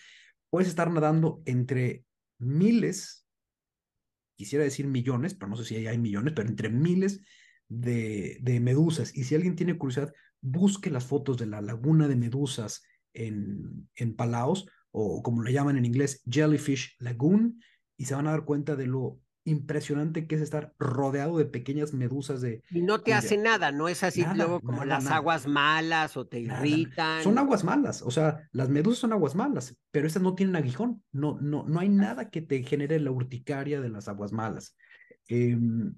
puedes 0.50 0.68
estar 0.68 0.88
nadando 0.90 1.42
entre 1.46 2.04
miles, 2.38 3.26
quisiera 4.36 4.64
decir 4.64 4.86
millones, 4.86 5.34
pero 5.34 5.48
no 5.48 5.56
sé 5.56 5.64
si 5.64 5.86
hay 5.86 5.98
millones, 5.98 6.32
pero 6.34 6.48
entre 6.48 6.70
miles 6.70 7.20
de, 7.68 8.38
de 8.40 8.60
medusas. 8.60 9.16
Y 9.16 9.24
si 9.24 9.34
alguien 9.34 9.56
tiene 9.56 9.76
curiosidad, 9.76 10.12
busque 10.40 10.90
las 10.90 11.04
fotos 11.04 11.38
de 11.38 11.46
la 11.46 11.60
laguna 11.60 12.08
de 12.08 12.16
medusas 12.16 12.82
en, 13.12 13.88
en 13.94 14.14
Palaos, 14.14 14.66
o 14.90 15.22
como 15.22 15.42
le 15.42 15.52
llaman 15.52 15.76
en 15.76 15.84
inglés, 15.84 16.22
Jellyfish 16.28 16.96
Lagoon, 16.98 17.60
y 17.96 18.06
se 18.06 18.14
van 18.14 18.26
a 18.26 18.30
dar 18.30 18.44
cuenta 18.44 18.76
de 18.76 18.86
lo 18.86 19.20
impresionante 19.44 20.26
que 20.26 20.34
es 20.34 20.40
estar 20.42 20.74
rodeado 20.78 21.38
de 21.38 21.46
pequeñas 21.46 21.92
medusas 21.94 22.40
de... 22.40 22.62
Y 22.70 22.82
no 22.82 23.00
te 23.00 23.14
hace 23.14 23.36
nada, 23.36 23.72
no 23.72 23.88
es 23.88 24.02
así 24.02 24.24
luego 24.34 24.60
como 24.60 24.84
las 24.84 25.06
aguas 25.06 25.46
malas 25.46 26.16
o 26.16 26.26
te 26.26 26.40
irritan. 26.40 27.22
Son 27.22 27.38
aguas 27.38 27.64
malas, 27.64 28.02
o 28.02 28.10
sea, 28.10 28.48
las 28.52 28.68
medusas 28.68 29.00
son 29.00 29.12
aguas 29.12 29.34
malas, 29.34 29.76
pero 29.90 30.06
estas 30.06 30.22
no 30.22 30.34
tienen 30.34 30.56
aguijón, 30.56 31.02
no, 31.12 31.38
no, 31.40 31.64
no 31.66 31.80
hay 31.80 31.88
nada 31.88 32.30
que 32.30 32.42
te 32.42 32.62
genere 32.62 33.00
la 33.00 33.10
urticaria 33.10 33.80
de 33.80 33.88
las 33.88 34.08
aguas 34.08 34.32
malas. 34.32 34.76
Em, 35.28 35.94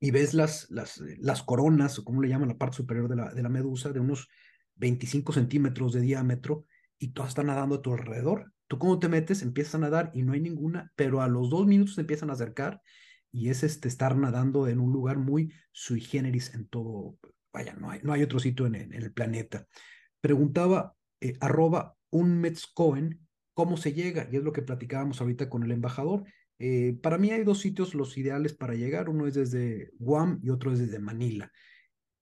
y 0.00 0.10
ves 0.10 0.34
las, 0.34 0.70
las, 0.70 1.00
las 1.18 1.42
coronas, 1.42 1.98
o 1.98 2.04
como 2.04 2.22
le 2.22 2.28
llaman 2.28 2.48
la 2.48 2.58
parte 2.58 2.78
superior 2.78 3.08
de 3.08 3.16
la, 3.16 3.32
de 3.32 3.42
la 3.42 3.50
medusa, 3.50 3.92
de 3.92 4.00
unos 4.00 4.28
25 4.76 5.32
centímetros 5.32 5.92
de 5.92 6.00
diámetro, 6.00 6.64
y 6.98 7.08
todas 7.08 7.30
están 7.30 7.46
nadando 7.46 7.76
a 7.76 7.82
tu 7.82 7.92
alrededor. 7.92 8.52
Tú 8.66 8.78
cuando 8.78 8.98
te 8.98 9.08
metes, 9.08 9.42
empiezas 9.42 9.74
a 9.74 9.78
nadar 9.78 10.10
y 10.14 10.22
no 10.22 10.32
hay 10.32 10.40
ninguna, 10.40 10.92
pero 10.96 11.22
a 11.22 11.28
los 11.28 11.50
dos 11.50 11.66
minutos 11.66 11.96
se 11.96 12.02
empiezan 12.02 12.30
a 12.30 12.34
acercar 12.34 12.80
y 13.32 13.48
es 13.48 13.62
este 13.62 13.88
estar 13.88 14.16
nadando 14.16 14.68
en 14.68 14.80
un 14.80 14.92
lugar 14.92 15.18
muy 15.18 15.52
sui 15.72 16.00
generis 16.00 16.54
en 16.54 16.66
todo, 16.68 17.16
vaya, 17.52 17.74
no 17.74 17.90
hay, 17.90 18.00
no 18.02 18.12
hay 18.12 18.22
otro 18.22 18.38
sitio 18.38 18.66
en, 18.66 18.74
el 18.74 19.12
planeta. 19.12 19.66
Preguntaba 20.20 20.94
eh, 21.20 21.36
arroba 21.40 21.96
un 22.10 22.40
Metzcoen 22.40 23.26
cómo 23.54 23.76
se 23.76 23.92
llega, 23.92 24.28
y 24.30 24.36
es 24.36 24.42
lo 24.42 24.52
que 24.52 24.62
platicábamos 24.62 25.20
ahorita 25.20 25.48
con 25.48 25.62
el 25.62 25.72
embajador. 25.72 26.24
Eh, 26.62 26.98
para 27.02 27.16
mí 27.16 27.30
hay 27.30 27.42
dos 27.42 27.58
sitios 27.60 27.94
los 27.94 28.18
ideales 28.18 28.52
para 28.52 28.74
llegar, 28.74 29.08
uno 29.08 29.26
es 29.26 29.32
desde 29.32 29.90
Guam 29.98 30.40
y 30.42 30.50
otro 30.50 30.70
es 30.70 30.78
desde 30.78 30.98
Manila. 30.98 31.50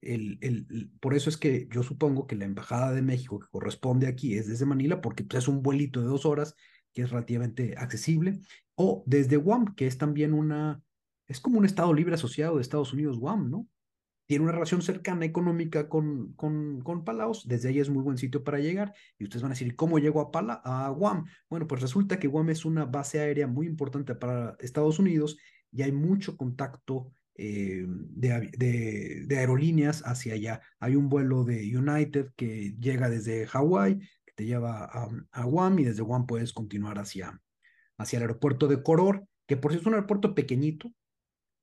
El, 0.01 0.39
el, 0.41 0.93
por 1.01 1.15
eso 1.15 1.29
es 1.29 1.37
que 1.37 1.67
yo 1.73 1.83
supongo 1.83 2.29
que 2.29 2.37
la 2.37 2.45
Embajada 2.45 2.93
de 2.93 3.03
México 3.03 3.41
que 3.41 3.49
corresponde 3.51 4.07
aquí 4.07 4.35
es 4.35 4.47
desde 4.47 4.65
Manila, 4.65 5.01
porque 5.01 5.25
pues, 5.25 5.43
es 5.43 5.49
un 5.49 5.61
vuelito 5.61 6.01
de 6.01 6.07
dos 6.07 6.25
horas 6.25 6.55
que 6.95 7.03
es 7.03 7.11
relativamente 7.11 7.75
accesible, 7.77 8.39
o 8.77 9.03
desde 9.07 9.37
Guam, 9.37 9.75
que 9.75 9.89
es 9.89 9.99
también 9.99 10.33
una, 10.33 10.81
es 11.27 11.41
como 11.41 11.59
un 11.59 11.65
Estado 11.65 11.93
libre 11.93 12.15
asociado 12.15 12.57
de 12.57 12.63
Estados 12.63 12.93
Unidos, 12.93 13.19
Guam, 13.19 13.51
¿no? 13.51 13.67
Tiene 14.29 14.45
una 14.45 14.53
relación 14.53 14.83
cercana 14.83 15.25
económica 15.25 15.89
con, 15.89 16.35
con, 16.35 16.83
con 16.83 17.03
Palaos, 17.03 17.49
desde 17.49 17.71
ahí 17.71 17.79
es 17.79 17.89
muy 17.89 18.03
buen 18.03 18.19
sitio 18.19 18.45
para 18.45 18.59
llegar, 18.59 18.93
y 19.19 19.25
ustedes 19.25 19.41
van 19.41 19.53
a 19.53 19.55
decir, 19.55 19.75
¿cómo 19.75 19.99
llego 19.99 20.21
a, 20.21 20.31
Pala, 20.31 20.61
a 20.65 20.91
Guam? 20.91 21.25
Bueno, 21.49 21.67
pues 21.67 21.81
resulta 21.81 22.19
que 22.19 22.29
Guam 22.29 22.51
es 22.51 22.67
una 22.67 22.85
base 22.85 23.21
aérea 23.21 23.47
muy 23.47 23.65
importante 23.67 24.15
para 24.15 24.55
Estados 24.61 24.99
Unidos 24.99 25.39
y 25.73 25.81
hay 25.81 25.93
mucho 25.93 26.37
contacto 26.37 27.11
eh, 27.37 27.87
de, 27.89 29.25
de, 29.27 29.39
aerolíneas 29.39 30.03
hacia 30.05 30.35
allá. 30.35 30.61
Hay 30.79 30.95
un 30.95 31.09
vuelo 31.09 31.45
de 31.45 31.75
United 31.75 32.33
que 32.37 32.75
llega 32.79 33.09
desde 33.09 33.47
Hawái, 33.47 33.99
que 34.27 34.33
te 34.35 34.45
lleva 34.45 34.91
a, 35.33 35.45
Guam 35.45 35.79
y 35.79 35.85
desde 35.85 36.03
Guam 36.03 36.27
puedes 36.27 36.53
continuar 36.53 36.99
hacia, 36.99 37.41
hacia 37.97 38.19
el 38.19 38.25
aeropuerto 38.25 38.69
de 38.69 38.83
Koror, 38.83 39.25
que 39.47 39.57
por 39.57 39.73
si 39.73 39.79
es 39.79 39.87
un 39.87 39.95
aeropuerto 39.95 40.35
pequeñito, 40.35 40.93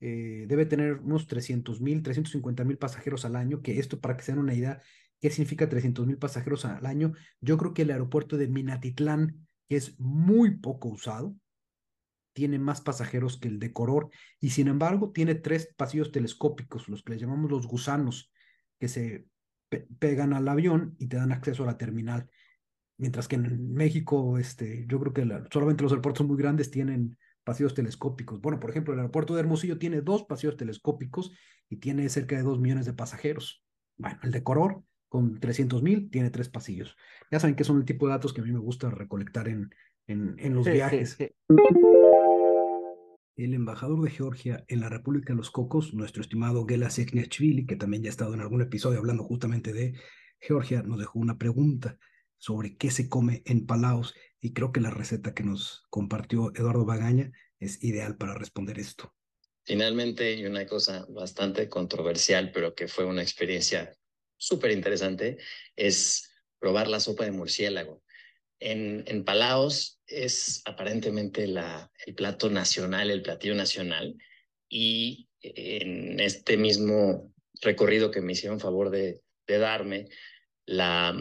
eh, 0.07 0.45
debe 0.47 0.67
tener 0.67 0.99
unos 0.99 1.25
300 1.25 1.81
mil, 1.81 2.03
350 2.03 2.63
mil 2.63 2.77
pasajeros 2.77 3.25
al 3.25 3.35
año, 3.35 3.63
que 3.63 3.79
esto 3.79 3.99
para 3.99 4.15
que 4.15 4.21
se 4.21 4.33
den 4.33 4.39
una 4.39 4.53
idea, 4.53 4.79
¿qué 5.19 5.31
significa 5.31 5.67
300 5.67 6.05
mil 6.05 6.19
pasajeros 6.19 6.63
al 6.63 6.85
año? 6.85 7.13
Yo 7.41 7.57
creo 7.57 7.73
que 7.73 7.81
el 7.81 7.89
aeropuerto 7.89 8.37
de 8.37 8.47
Minatitlán, 8.47 9.47
que 9.67 9.77
es 9.77 9.99
muy 9.99 10.57
poco 10.57 10.89
usado, 10.89 11.35
tiene 12.33 12.59
más 12.59 12.81
pasajeros 12.81 13.39
que 13.39 13.47
el 13.47 13.57
de 13.57 13.73
Coror 13.73 14.11
y 14.39 14.51
sin 14.51 14.67
embargo 14.67 15.11
tiene 15.11 15.33
tres 15.33 15.73
pasillos 15.75 16.11
telescópicos, 16.11 16.87
los 16.87 17.01
que 17.01 17.13
le 17.13 17.19
llamamos 17.19 17.49
los 17.49 17.65
gusanos, 17.65 18.31
que 18.79 18.87
se 18.87 19.25
pe 19.69 19.87
pegan 19.97 20.33
al 20.33 20.47
avión 20.47 20.95
y 20.99 21.07
te 21.07 21.17
dan 21.17 21.31
acceso 21.31 21.63
a 21.63 21.65
la 21.65 21.79
terminal. 21.79 22.29
Mientras 22.97 23.27
que 23.27 23.37
en 23.37 23.73
México, 23.73 24.37
este, 24.37 24.85
yo 24.87 24.99
creo 24.99 25.13
que 25.13 25.25
la, 25.25 25.47
solamente 25.51 25.81
los 25.81 25.93
aeropuertos 25.93 26.27
muy 26.27 26.37
grandes 26.37 26.69
tienen 26.69 27.17
pasillos 27.45 27.73
telescópicos. 27.73 28.41
Bueno, 28.41 28.60
por 28.60 28.69
ejemplo, 28.69 28.93
el 28.93 28.99
aeropuerto 28.99 29.34
de 29.34 29.39
Hermosillo 29.39 29.77
tiene 29.77 30.01
dos 30.01 30.23
pasillos 30.23 30.58
telescópicos 30.58 31.31
y 31.69 31.77
tiene 31.77 32.10
cerca 32.10 32.36
de 32.36 32.43
dos 32.43 32.60
millones 32.60 32.86
de 32.86 32.93
pasajeros. 32.93 33.63
Bueno, 33.97 34.19
el 34.23 34.31
de 34.31 34.43
Coror, 34.43 34.84
con 35.08 35.39
300 35.39 35.81
mil, 35.81 36.10
tiene 36.10 36.29
tres 36.29 36.49
pasillos. 36.49 36.97
Ya 37.31 37.39
saben 37.39 37.55
que 37.55 37.63
son 37.63 37.77
el 37.77 37.86
tipo 37.86 38.08
de 38.08 38.13
datos 38.13 38.34
que 38.34 38.41
a 38.41 38.43
mí 38.43 38.51
me 38.51 38.60
gusta 38.60 38.89
recolectar 38.89 39.47
en, 39.47 39.69
en, 40.08 40.36
en 40.39 40.53
los 40.53 40.65
viajes 40.65 41.17
el 43.36 43.53
embajador 43.53 44.01
de 44.01 44.10
Georgia 44.10 44.63
en 44.67 44.79
la 44.79 44.89
República 44.89 45.34
de 45.34 45.38
los 45.38 45.51
Cocos, 45.51 45.93
nuestro 45.93 46.21
estimado 46.21 46.65
Gela 46.65 46.89
Sekniachvili, 46.89 47.65
que 47.65 47.75
también 47.75 48.03
ya 48.03 48.10
ha 48.10 48.12
estado 48.12 48.34
en 48.34 48.41
algún 48.41 48.62
episodio 48.62 48.99
hablando 48.99 49.23
justamente 49.23 49.73
de 49.73 49.93
Georgia, 50.39 50.84
nos 50.84 50.99
dejó 50.99 51.19
una 51.19 51.38
pregunta 51.38 51.97
sobre 52.38 52.78
qué 52.78 52.91
se 52.91 53.10
come 53.10 53.41
en 53.45 53.65
Palaos 53.65 54.13
y 54.39 54.54
creo 54.54 54.71
que 54.71 54.82
la 54.82 54.91
receta 54.91 55.34
que 55.34 55.43
nos 55.43 55.84
compartió 55.89 56.52
Eduardo 56.56 56.86
Bagaña 56.86 57.32
es 57.60 57.84
ideal 57.84 58.17
para 58.17 58.36
responder 58.36 58.80
esto. 58.80 59.13
Finalmente, 59.63 60.34
y 60.36 60.45
una 60.45 60.67
cosa 60.67 61.06
bastante 61.10 61.67
controversial, 61.67 62.52
pero 62.52 62.76
que 62.76 62.88
fue 62.88 63.06
una 63.06 63.24
experiencia 63.24 63.95
súper 64.38 64.71
interesante, 64.71 65.38
es 65.76 66.32
probar 66.60 66.88
la 66.88 67.00
sopa 67.00 67.26
de 67.26 67.32
murciélago. 67.32 68.04
En, 68.60 69.04
en 69.08 69.24
Palaos 69.24 70.00
es 70.06 70.62
aparentemente 70.65 71.48
la, 71.48 71.91
el 72.06 72.13
plato 72.13 72.50
nacional, 72.50 73.10
el 73.10 73.24
platillo 73.24 73.56
nacional, 73.56 74.15
y 74.69 75.30
en 75.41 76.19
este 76.19 76.58
mismo 76.58 77.34
recorrido 77.62 78.12
que 78.12 78.21
me 78.21 78.34
hicieron 78.34 78.60
favor 78.60 78.89
de, 78.91 79.21
de 79.48 79.58
darme, 79.58 80.10
la 80.65 81.15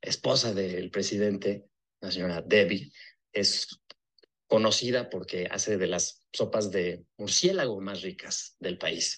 esposa 0.00 0.54
del 0.54 0.90
presidente, 0.90 1.66
la 2.00 2.10
señora 2.10 2.42
Debbie, 2.42 2.92
es 3.32 3.80
conocida 4.46 5.08
porque 5.08 5.46
hace 5.50 5.76
de 5.76 5.86
las 5.86 6.26
sopas 6.32 6.70
de 6.70 7.04
murciélago 7.16 7.80
más 7.80 8.02
ricas 8.02 8.56
del 8.58 8.78
país. 8.78 9.16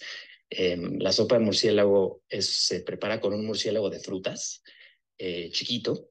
Em, 0.50 0.98
la 0.98 1.12
sopa 1.12 1.38
de 1.38 1.44
murciélago 1.44 2.22
es, 2.28 2.46
se 2.46 2.80
prepara 2.80 3.20
con 3.20 3.32
un 3.32 3.46
murciélago 3.46 3.88
de 3.88 4.00
frutas 4.00 4.62
eh, 5.16 5.50
chiquito. 5.50 6.10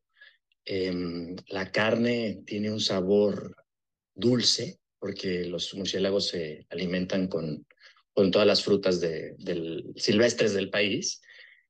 Em, 0.66 1.36
la 1.50 1.72
carne 1.72 2.42
tiene 2.46 2.72
un 2.72 2.80
sabor 2.80 3.56
dulce 4.16 4.80
porque 4.98 5.46
los 5.46 5.74
murciélagos 5.76 6.30
se 6.30 6.66
alimentan 6.70 7.28
con, 7.28 7.68
con 8.14 8.32
todas 8.32 8.48
las 8.48 8.64
frutas 8.64 9.00
de, 9.00 9.36
del, 9.38 9.94
silvestres 9.96 10.54
del 10.54 10.70
país 10.70 11.22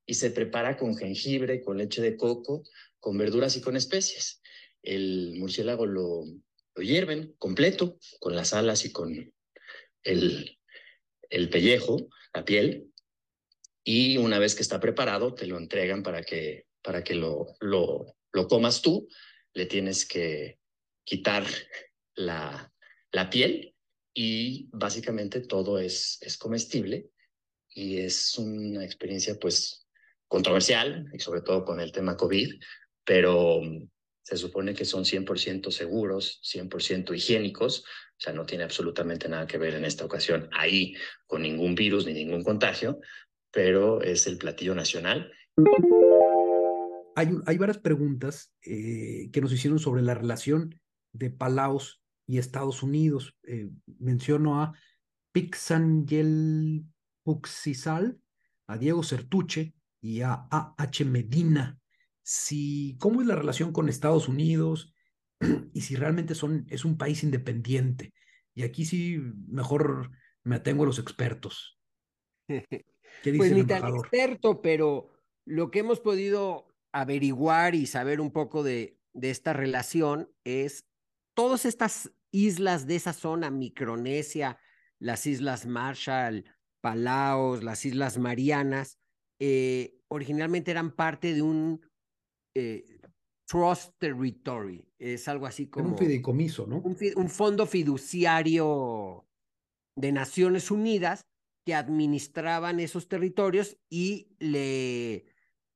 y 0.06 0.14
se 0.14 0.32
prepara 0.32 0.78
con 0.78 0.96
jengibre, 0.96 1.62
con 1.62 1.78
leche 1.78 2.02
de 2.02 2.16
coco, 2.16 2.64
con 3.02 3.18
verduras 3.18 3.58
y 3.58 3.62
con 3.62 3.76
especies. 3.76 4.42
El 4.82 5.34
murciélago 5.38 5.86
lo, 5.86 6.24
lo 6.76 6.82
hierven 6.82 7.36
completo, 7.38 8.00
con 8.22 8.36
las 8.36 8.54
alas 8.54 8.86
y 8.86 8.94
con 8.94 9.34
el, 10.04 10.58
el 11.30 11.50
pellejo, 11.50 12.08
la 12.34 12.46
piel, 12.46 12.92
y 13.84 14.18
una 14.18 14.40
vez 14.40 14.56
que 14.56 14.62
está 14.62 14.80
preparado, 14.80 15.34
te 15.34 15.48
lo 15.48 15.58
entregan 15.58 16.04
para 16.04 16.24
que, 16.24 16.68
para 16.82 17.04
que 17.04 17.16
lo, 17.16 17.56
lo, 17.60 18.16
lo 18.32 18.48
comas 18.48 18.82
tú. 18.82 19.08
Le 19.54 19.66
tienes 19.66 20.06
que 20.06 20.60
quitar 21.04 21.46
la, 22.16 22.72
la 23.12 23.30
piel 23.30 23.76
y 24.14 24.70
básicamente 24.72 25.42
todo 25.42 25.80
es, 25.80 26.20
es 26.22 26.38
comestible 26.38 27.10
y 27.74 27.98
es 27.98 28.38
una 28.38 28.86
experiencia 28.86 29.38
pues 29.40 29.88
controversial 30.28 31.10
y 31.14 31.20
sobre 31.20 31.42
todo 31.42 31.66
con 31.66 31.80
el 31.80 31.92
tema 31.92 32.16
COVID, 32.16 32.62
pero 33.04 33.62
se 34.24 34.38
supone 34.38 34.74
que 34.74 34.86
son 34.86 35.04
100% 35.04 35.72
seguros, 35.72 36.40
100% 36.44 37.16
higiénicos, 37.16 37.82
o 37.82 38.24
sea, 38.24 38.34
no 38.34 38.46
tiene 38.46 38.64
absolutamente 38.64 39.28
nada 39.28 39.48
que 39.48 39.58
ver 39.58 39.74
en 39.74 39.84
esta 39.84 40.06
ocasión 40.06 40.48
ahí 40.54 40.96
con 41.26 41.42
ningún 41.42 41.76
virus 41.76 42.06
ni 42.06 42.14
ningún 42.14 42.44
contagio, 42.44 43.00
pero 43.52 44.02
es 44.02 44.28
el 44.28 44.38
platillo 44.38 44.76
nacional. 44.76 45.32
Hay, 47.16 47.30
hay 47.46 47.58
varias 47.58 47.80
preguntas 47.80 48.54
eh, 48.64 49.30
que 49.34 49.42
nos 49.42 49.52
hicieron 49.52 49.80
sobre 49.80 50.02
la 50.02 50.14
relación 50.14 50.80
de 51.14 51.30
Palaos 51.30 52.02
y 52.28 52.38
Estados 52.38 52.84
Unidos. 52.84 53.36
Eh, 53.44 53.70
menciono 54.00 54.62
a 54.62 54.74
Pixangel 55.34 56.86
Puxisal, 57.24 58.18
a 58.68 58.78
Diego 58.78 59.04
Certuche 59.04 59.74
y 60.00 60.22
a 60.22 60.48
A.H. 60.50 61.06
Medina 61.06 61.81
si 62.24 62.98
cómo 63.00 63.22
es 63.22 63.28
la 63.28 63.36
relación 63.36 63.72
con 63.72 63.90
Estados 63.90 64.28
Unidos 64.28 64.94
y 65.74 65.82
si 65.82 65.96
realmente 65.96 66.36
son, 66.36 66.66
es 66.70 66.86
un 66.86 66.98
país 66.98 67.24
independiente. 67.24 68.14
Y 68.54 68.64
aquí 68.64 68.86
sí, 68.86 69.20
mejor 69.48 70.12
me 70.44 70.58
atengo 70.58 70.84
a 70.84 70.88
los 70.88 71.00
expertos. 71.00 71.80
¿Qué 72.48 73.32
dice 73.32 73.38
pues 73.38 73.52
ni 73.52 73.64
tan 73.64 73.96
experto, 73.96 74.62
pero 74.62 75.10
lo 75.46 75.72
que 75.72 75.80
hemos 75.80 76.00
podido 76.00 76.68
averiguar 76.92 77.76
y 77.76 77.86
saber 77.86 78.22
un 78.22 78.32
poco 78.32 78.64
de, 78.64 78.98
de 79.14 79.30
esta 79.30 79.54
relación 79.54 80.30
es 80.44 80.86
todas 81.34 81.66
estas 81.66 82.12
islas 82.32 82.88
de 82.88 82.96
esa 82.96 83.14
zona, 83.14 83.50
Micronesia, 83.52 84.60
las 85.00 85.26
Islas 85.26 85.66
Marshall, 85.66 86.46
Palaos, 86.82 87.64
las 87.64 87.86
Islas 87.86 88.18
Marianas, 88.18 89.00
eh, 89.40 89.96
originalmente 90.08 90.72
eran 90.72 90.92
parte 90.92 91.34
de 91.34 91.42
un 91.42 91.82
eh, 92.56 92.86
Trust 93.52 93.94
Territory. 93.98 94.88
Es 94.98 95.28
algo 95.28 95.46
así 95.46 95.68
como. 95.68 95.90
un 95.90 95.98
fideicomiso, 95.98 96.66
¿no? 96.66 96.78
Un, 96.78 97.30
fondo 97.30 97.66
fiduciario 97.66 99.26
de 99.96 100.12
Naciones 100.14 100.72
Unidas 100.72 101.28
que 101.66 101.76
administraban 101.76 102.80
esos 102.80 103.10
territorios 103.10 103.78
y 103.90 104.30
le, 104.40 105.26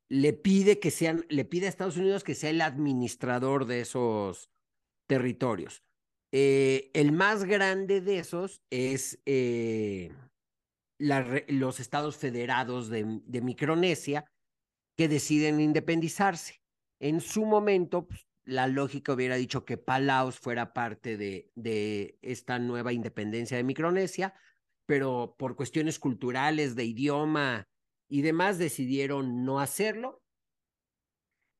le 0.09 0.33
pide 0.33 0.79
que 0.79 0.89
sean, 0.89 1.25
le 1.29 1.43
pide 1.43 1.65
a 1.65 1.69
Estados 1.69 1.97
Unidos 1.97 2.23
que 2.23 2.33
sea 2.33 2.49
el 2.49 2.61
administrador 2.61 3.65
de 3.65 3.81
esos 3.81 4.49
territorios. 5.07 5.83
Eh, 6.31 6.91
el 6.93 7.11
más 7.11 7.43
grande 7.43 7.99
de 7.99 8.19
esos 8.19 8.61
es 8.69 9.19
eh, 9.25 10.13
los 10.97 11.79
estados 11.79 12.15
federados 12.15 12.89
de, 12.89 13.21
de 13.25 13.41
Micronesia 13.41 14.25
que 14.97 15.09
deciden 15.09 15.59
independizarse. 15.59 16.61
En 16.99 17.21
su 17.21 17.45
momento, 17.45 18.07
pues, 18.07 18.27
la 18.43 18.67
lógica 18.67 19.13
hubiera 19.13 19.35
dicho 19.35 19.65
que 19.65 19.77
Palaos 19.77 20.39
fuera 20.39 20.73
parte 20.73 21.17
de, 21.17 21.51
de 21.55 22.17
esta 22.21 22.59
nueva 22.59 22.93
independencia 22.93 23.57
de 23.57 23.63
Micronesia, 23.63 24.33
pero 24.85 25.35
por 25.37 25.55
cuestiones 25.55 25.99
culturales, 25.99 26.75
de 26.75 26.85
idioma 26.85 27.67
y 28.07 28.21
demás, 28.21 28.57
decidieron 28.57 29.43
no 29.43 29.59
hacerlo 29.59 30.21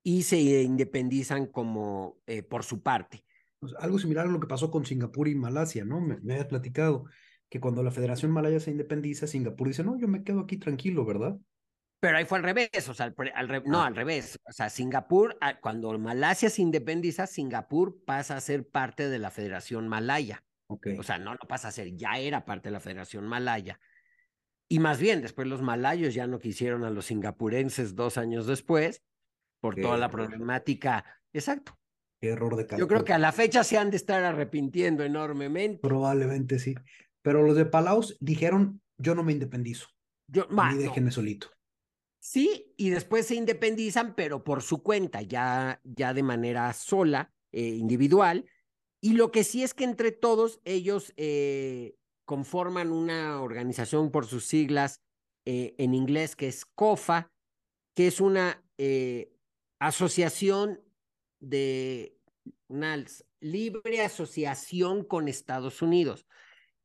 y 0.03 0.21
se 0.23 0.61
independizan 0.61 1.47
como 1.47 2.21
eh, 2.27 2.43
por 2.43 2.63
su 2.63 2.83
parte. 2.83 3.25
Pues, 3.59 3.73
algo 3.79 3.97
similar 3.97 4.27
a 4.27 4.31
lo 4.31 4.39
que 4.39 4.47
pasó 4.47 4.69
con 4.69 4.85
Singapur 4.85 5.27
y 5.27 5.33
Malasia, 5.33 5.85
¿no? 5.85 5.99
Me, 5.99 6.19
me 6.21 6.33
habías 6.33 6.47
platicado 6.47 7.05
que 7.49 7.59
cuando 7.59 7.81
la 7.81 7.91
Federación 7.91 8.31
Malaya 8.31 8.59
se 8.59 8.69
independiza, 8.69 9.25
Singapur 9.25 9.67
dice, 9.67 9.83
no, 9.83 9.97
yo 9.97 10.07
me 10.07 10.23
quedo 10.23 10.41
aquí 10.41 10.57
tranquilo, 10.57 11.05
¿verdad? 11.05 11.39
Pero 11.99 12.17
ahí 12.17 12.25
fue 12.25 12.37
al 12.37 12.43
revés, 12.43 12.89
o 12.89 12.93
sea, 12.93 13.13
al, 13.35 13.63
no, 13.65 13.81
ah. 13.81 13.87
al 13.87 13.95
revés. 13.95 14.39
O 14.47 14.51
sea, 14.51 14.69
Singapur, 14.69 15.37
ah, 15.41 15.59
cuando 15.59 15.97
Malasia 15.97 16.49
se 16.49 16.61
independiza, 16.61 17.25
Singapur 17.25 18.03
pasa 18.05 18.35
a 18.35 18.41
ser 18.41 18.67
parte 18.67 19.09
de 19.09 19.19
la 19.19 19.31
Federación 19.31 19.87
Malaya. 19.87 20.43
O 20.67 21.03
sea, 21.03 21.19
no, 21.19 21.31
no 21.31 21.47
pasa 21.47 21.67
a 21.67 21.71
ser, 21.71 21.95
ya 21.95 22.17
era 22.17 22.45
parte 22.45 22.69
de 22.69 22.73
la 22.73 22.79
Federación 22.79 23.27
Malaya. 23.27 23.79
Y 24.67 24.79
más 24.79 24.99
bien, 24.99 25.21
después 25.21 25.47
los 25.47 25.61
malayos 25.61 26.13
ya 26.13 26.25
no 26.25 26.39
quisieron 26.39 26.83
a 26.83 26.89
los 26.89 27.05
singapurenses 27.05 27.95
dos 27.95 28.17
años 28.17 28.47
después, 28.47 29.03
por 29.61 29.75
toda 29.75 29.97
la 29.97 30.09
problemática. 30.09 31.05
Exacto. 31.33 31.77
Qué 32.19 32.29
error 32.29 32.55
de 32.55 32.77
Yo 32.77 32.87
creo 32.87 33.03
que 33.03 33.13
a 33.13 33.19
la 33.19 33.31
fecha 33.31 33.63
se 33.63 33.77
han 33.77 33.91
de 33.91 33.97
estar 33.97 34.23
arrepintiendo 34.23 35.03
enormemente. 35.03 35.79
Probablemente 35.81 36.59
sí. 36.59 36.75
Pero 37.21 37.43
los 37.43 37.55
de 37.55 37.65
Palaos 37.65 38.17
dijeron, 38.19 38.81
yo 38.97 39.15
no 39.15 39.23
me 39.23 39.33
independizo. 39.33 39.87
Yo, 40.27 40.47
ni 40.49 40.77
déjenme 40.77 41.11
solito. 41.11 41.49
Sí, 42.27 42.73
y 42.75 42.89
después 42.89 43.27
se 43.27 43.35
independizan, 43.35 44.15
pero 44.15 44.43
por 44.43 44.63
su 44.63 44.81
cuenta, 44.81 45.21
ya, 45.21 45.79
ya 45.83 46.11
de 46.11 46.23
manera 46.23 46.73
sola, 46.73 47.31
eh, 47.51 47.67
individual. 47.67 48.49
Y 48.99 49.13
lo 49.13 49.31
que 49.31 49.43
sí 49.43 49.61
es 49.61 49.75
que 49.75 49.83
entre 49.83 50.11
todos 50.11 50.59
ellos 50.65 51.13
eh, 51.17 51.95
conforman 52.25 52.91
una 52.91 53.43
organización 53.43 54.09
por 54.09 54.25
sus 54.25 54.45
siglas 54.45 55.03
eh, 55.45 55.75
en 55.77 55.93
inglés 55.93 56.35
que 56.35 56.47
es 56.47 56.65
COFA, 56.65 57.31
que 57.93 58.07
es 58.07 58.19
una 58.19 58.65
asociación 59.77 60.81
de 61.39 62.17
una 62.67 63.05
libre 63.39 64.01
asociación 64.01 65.03
con 65.03 65.27
Estados 65.27 65.83
Unidos. 65.83 66.25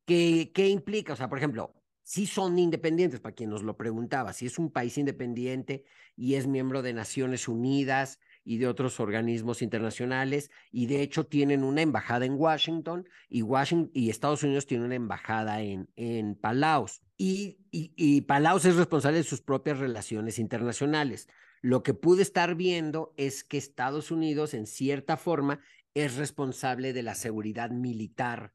¿Qué, 0.04 0.52
¿Qué 0.54 0.68
implica? 0.68 1.14
O 1.14 1.16
sea, 1.16 1.30
por 1.30 1.38
ejemplo, 1.38 1.79
sí 2.10 2.26
son 2.26 2.58
independientes, 2.58 3.20
para 3.20 3.36
quien 3.36 3.50
nos 3.50 3.62
lo 3.62 3.76
preguntaba, 3.76 4.32
si 4.32 4.44
es 4.44 4.58
un 4.58 4.72
país 4.72 4.98
independiente 4.98 5.84
y 6.16 6.34
es 6.34 6.48
miembro 6.48 6.82
de 6.82 6.92
Naciones 6.92 7.46
Unidas 7.46 8.18
y 8.42 8.58
de 8.58 8.66
otros 8.66 8.98
organismos 8.98 9.62
internacionales, 9.62 10.50
y 10.72 10.86
de 10.86 11.02
hecho 11.02 11.26
tienen 11.26 11.62
una 11.62 11.82
embajada 11.82 12.26
en 12.26 12.34
Washington 12.34 13.08
y, 13.28 14.10
Estados 14.10 14.42
Unidos 14.42 14.66
tiene 14.66 14.86
una 14.86 14.96
embajada 14.96 15.62
en, 15.62 15.88
en 15.94 16.34
Palaos. 16.34 17.00
Y, 17.16 17.60
y, 17.70 17.92
y 17.94 18.22
Palaos 18.22 18.64
es 18.64 18.74
responsable 18.74 19.18
de 19.18 19.22
sus 19.24 19.40
propias 19.40 19.78
relaciones 19.78 20.40
internacionales. 20.40 21.28
Lo 21.60 21.84
que 21.84 21.94
pude 21.94 22.22
estar 22.22 22.56
viendo 22.56 23.14
es 23.18 23.44
que 23.44 23.56
Estados 23.56 24.10
Unidos, 24.10 24.52
en 24.54 24.66
cierta 24.66 25.16
forma, 25.16 25.60
es 25.94 26.16
responsable 26.16 26.92
de 26.92 27.04
la 27.04 27.14
seguridad 27.14 27.70
militar 27.70 28.52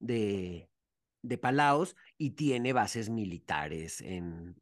de, 0.00 0.68
de 1.28 1.38
Palaos 1.38 1.96
y 2.16 2.30
tiene 2.30 2.72
bases 2.72 3.10
militares 3.10 4.00
en, 4.00 4.60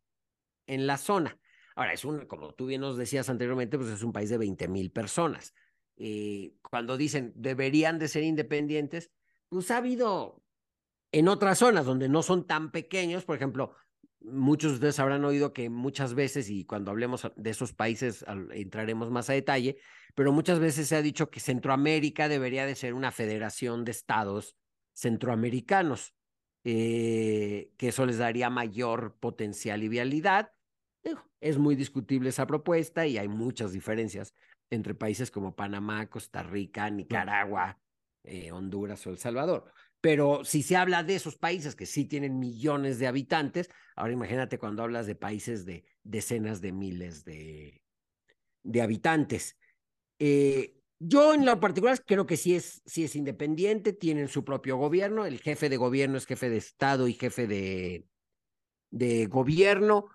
en 0.67 0.87
la 0.87 0.99
zona. 0.99 1.39
Ahora, 1.75 1.93
es 1.93 2.05
un, 2.05 2.27
como 2.27 2.55
tú 2.55 2.67
bien 2.67 2.81
nos 2.81 2.97
decías 2.97 3.29
anteriormente, 3.29 3.79
pues 3.79 3.91
es 3.91 4.03
un 4.03 4.13
país 4.13 4.31
de 4.31 4.39
20 4.39 4.69
mil 4.69 4.91
personas. 4.91 5.55
Eh, 5.99 6.55
cuando 6.63 6.97
dicen 6.97 7.33
deberían 7.37 7.99
de 7.99 8.09
ser 8.09 8.23
independientes, 8.23 9.11
pues 9.49 9.71
ha 9.71 9.79
habido 9.79 10.43
en 11.13 11.29
otras 11.29 11.59
zonas 11.59 11.87
donde 11.87 12.09
no 12.09 12.23
son 12.23 12.47
tan 12.47 12.71
pequeños, 12.71 13.25
por 13.25 13.37
ejemplo, 13.37 13.75
muchos 14.21 14.73
de 14.73 14.75
ustedes 14.77 14.99
habrán 14.99 15.25
oído 15.25 15.53
que 15.53 15.71
muchas 15.71 16.15
veces, 16.15 16.51
y 16.51 16.65
cuando 16.65 16.91
hablemos 16.91 17.31
de 17.37 17.51
esos 17.51 17.73
países 17.73 18.25
entraremos 18.53 19.11
más 19.11 19.31
a 19.31 19.35
detalle, 19.35 19.79
pero 20.15 20.33
muchas 20.33 20.59
veces 20.59 20.89
se 20.89 20.97
ha 20.97 21.03
dicho 21.03 21.31
que 21.31 21.41
Centroamérica 21.41 22.29
debería 22.29 22.67
de 22.67 22.75
ser 22.75 22.95
una 22.95 23.13
federación 23.13 23.85
de 23.85 23.93
estados 23.93 24.57
centroamericanos. 24.95 26.15
Eh, 26.69 27.71
que 27.77 27.89
eso 27.89 28.05
les 28.07 28.19
daría 28.19 28.51
mayor 28.51 29.15
potencial 29.21 29.85
y 29.85 29.89
vialidad. 29.89 30.51
Es 31.41 31.59
muy 31.59 31.77
discutible 31.77 32.31
esa 32.31 32.45
propuesta 32.49 33.07
y 33.07 33.19
hay 33.19 33.29
muchas 33.29 33.71
diferencias 33.71 34.35
entre 34.69 34.97
países 34.97 35.31
como 35.31 35.55
Panamá, 35.55 36.11
Costa 36.11 36.43
Rica, 36.43 36.91
Nicaragua, 36.91 37.79
eh, 38.25 38.51
Honduras 38.51 39.07
o 39.07 39.11
El 39.11 39.19
Salvador. 39.19 39.73
Pero 40.01 40.45
si 40.45 40.65
se 40.65 40.75
habla 40.75 41.05
de 41.05 41.15
esos 41.15 41.37
países 41.37 41.77
que 41.77 41.87
sí 41.87 42.05
tienen 42.05 42.41
millones 42.41 42.99
de 42.99 43.07
habitantes, 43.07 43.71
ahora 43.95 44.15
imagínate 44.15 44.59
cuando 44.59 44.83
hablas 44.83 45.07
de 45.07 45.15
países 45.15 45.67
de 45.67 45.85
decenas 46.03 46.61
de 46.61 46.73
miles 46.73 47.25
de, 47.25 47.81
de 48.65 48.83
habitantes. 48.83 49.57
Eh, 50.19 50.76
yo 50.99 51.35
en 51.35 51.45
lo 51.45 51.61
particular 51.61 52.03
creo 52.05 52.27
que 52.27 52.37
sí 52.37 52.55
es, 52.55 52.83
sí 52.87 53.05
es 53.05 53.17
independiente, 53.17 53.93
tienen 53.93 54.29
su 54.29 54.45
propio 54.45 54.77
gobierno, 54.77 55.27
el 55.27 55.41
jefe 55.41 55.69
de 55.69 55.77
gobierno 55.77 56.17
es 56.17 56.27
jefe 56.27 56.49
de 56.49 56.57
Estado 56.57 57.09
y 57.09 57.15
jefe 57.15 57.47
de, 57.47 58.07
de 58.91 59.27
gobierno. 59.27 60.09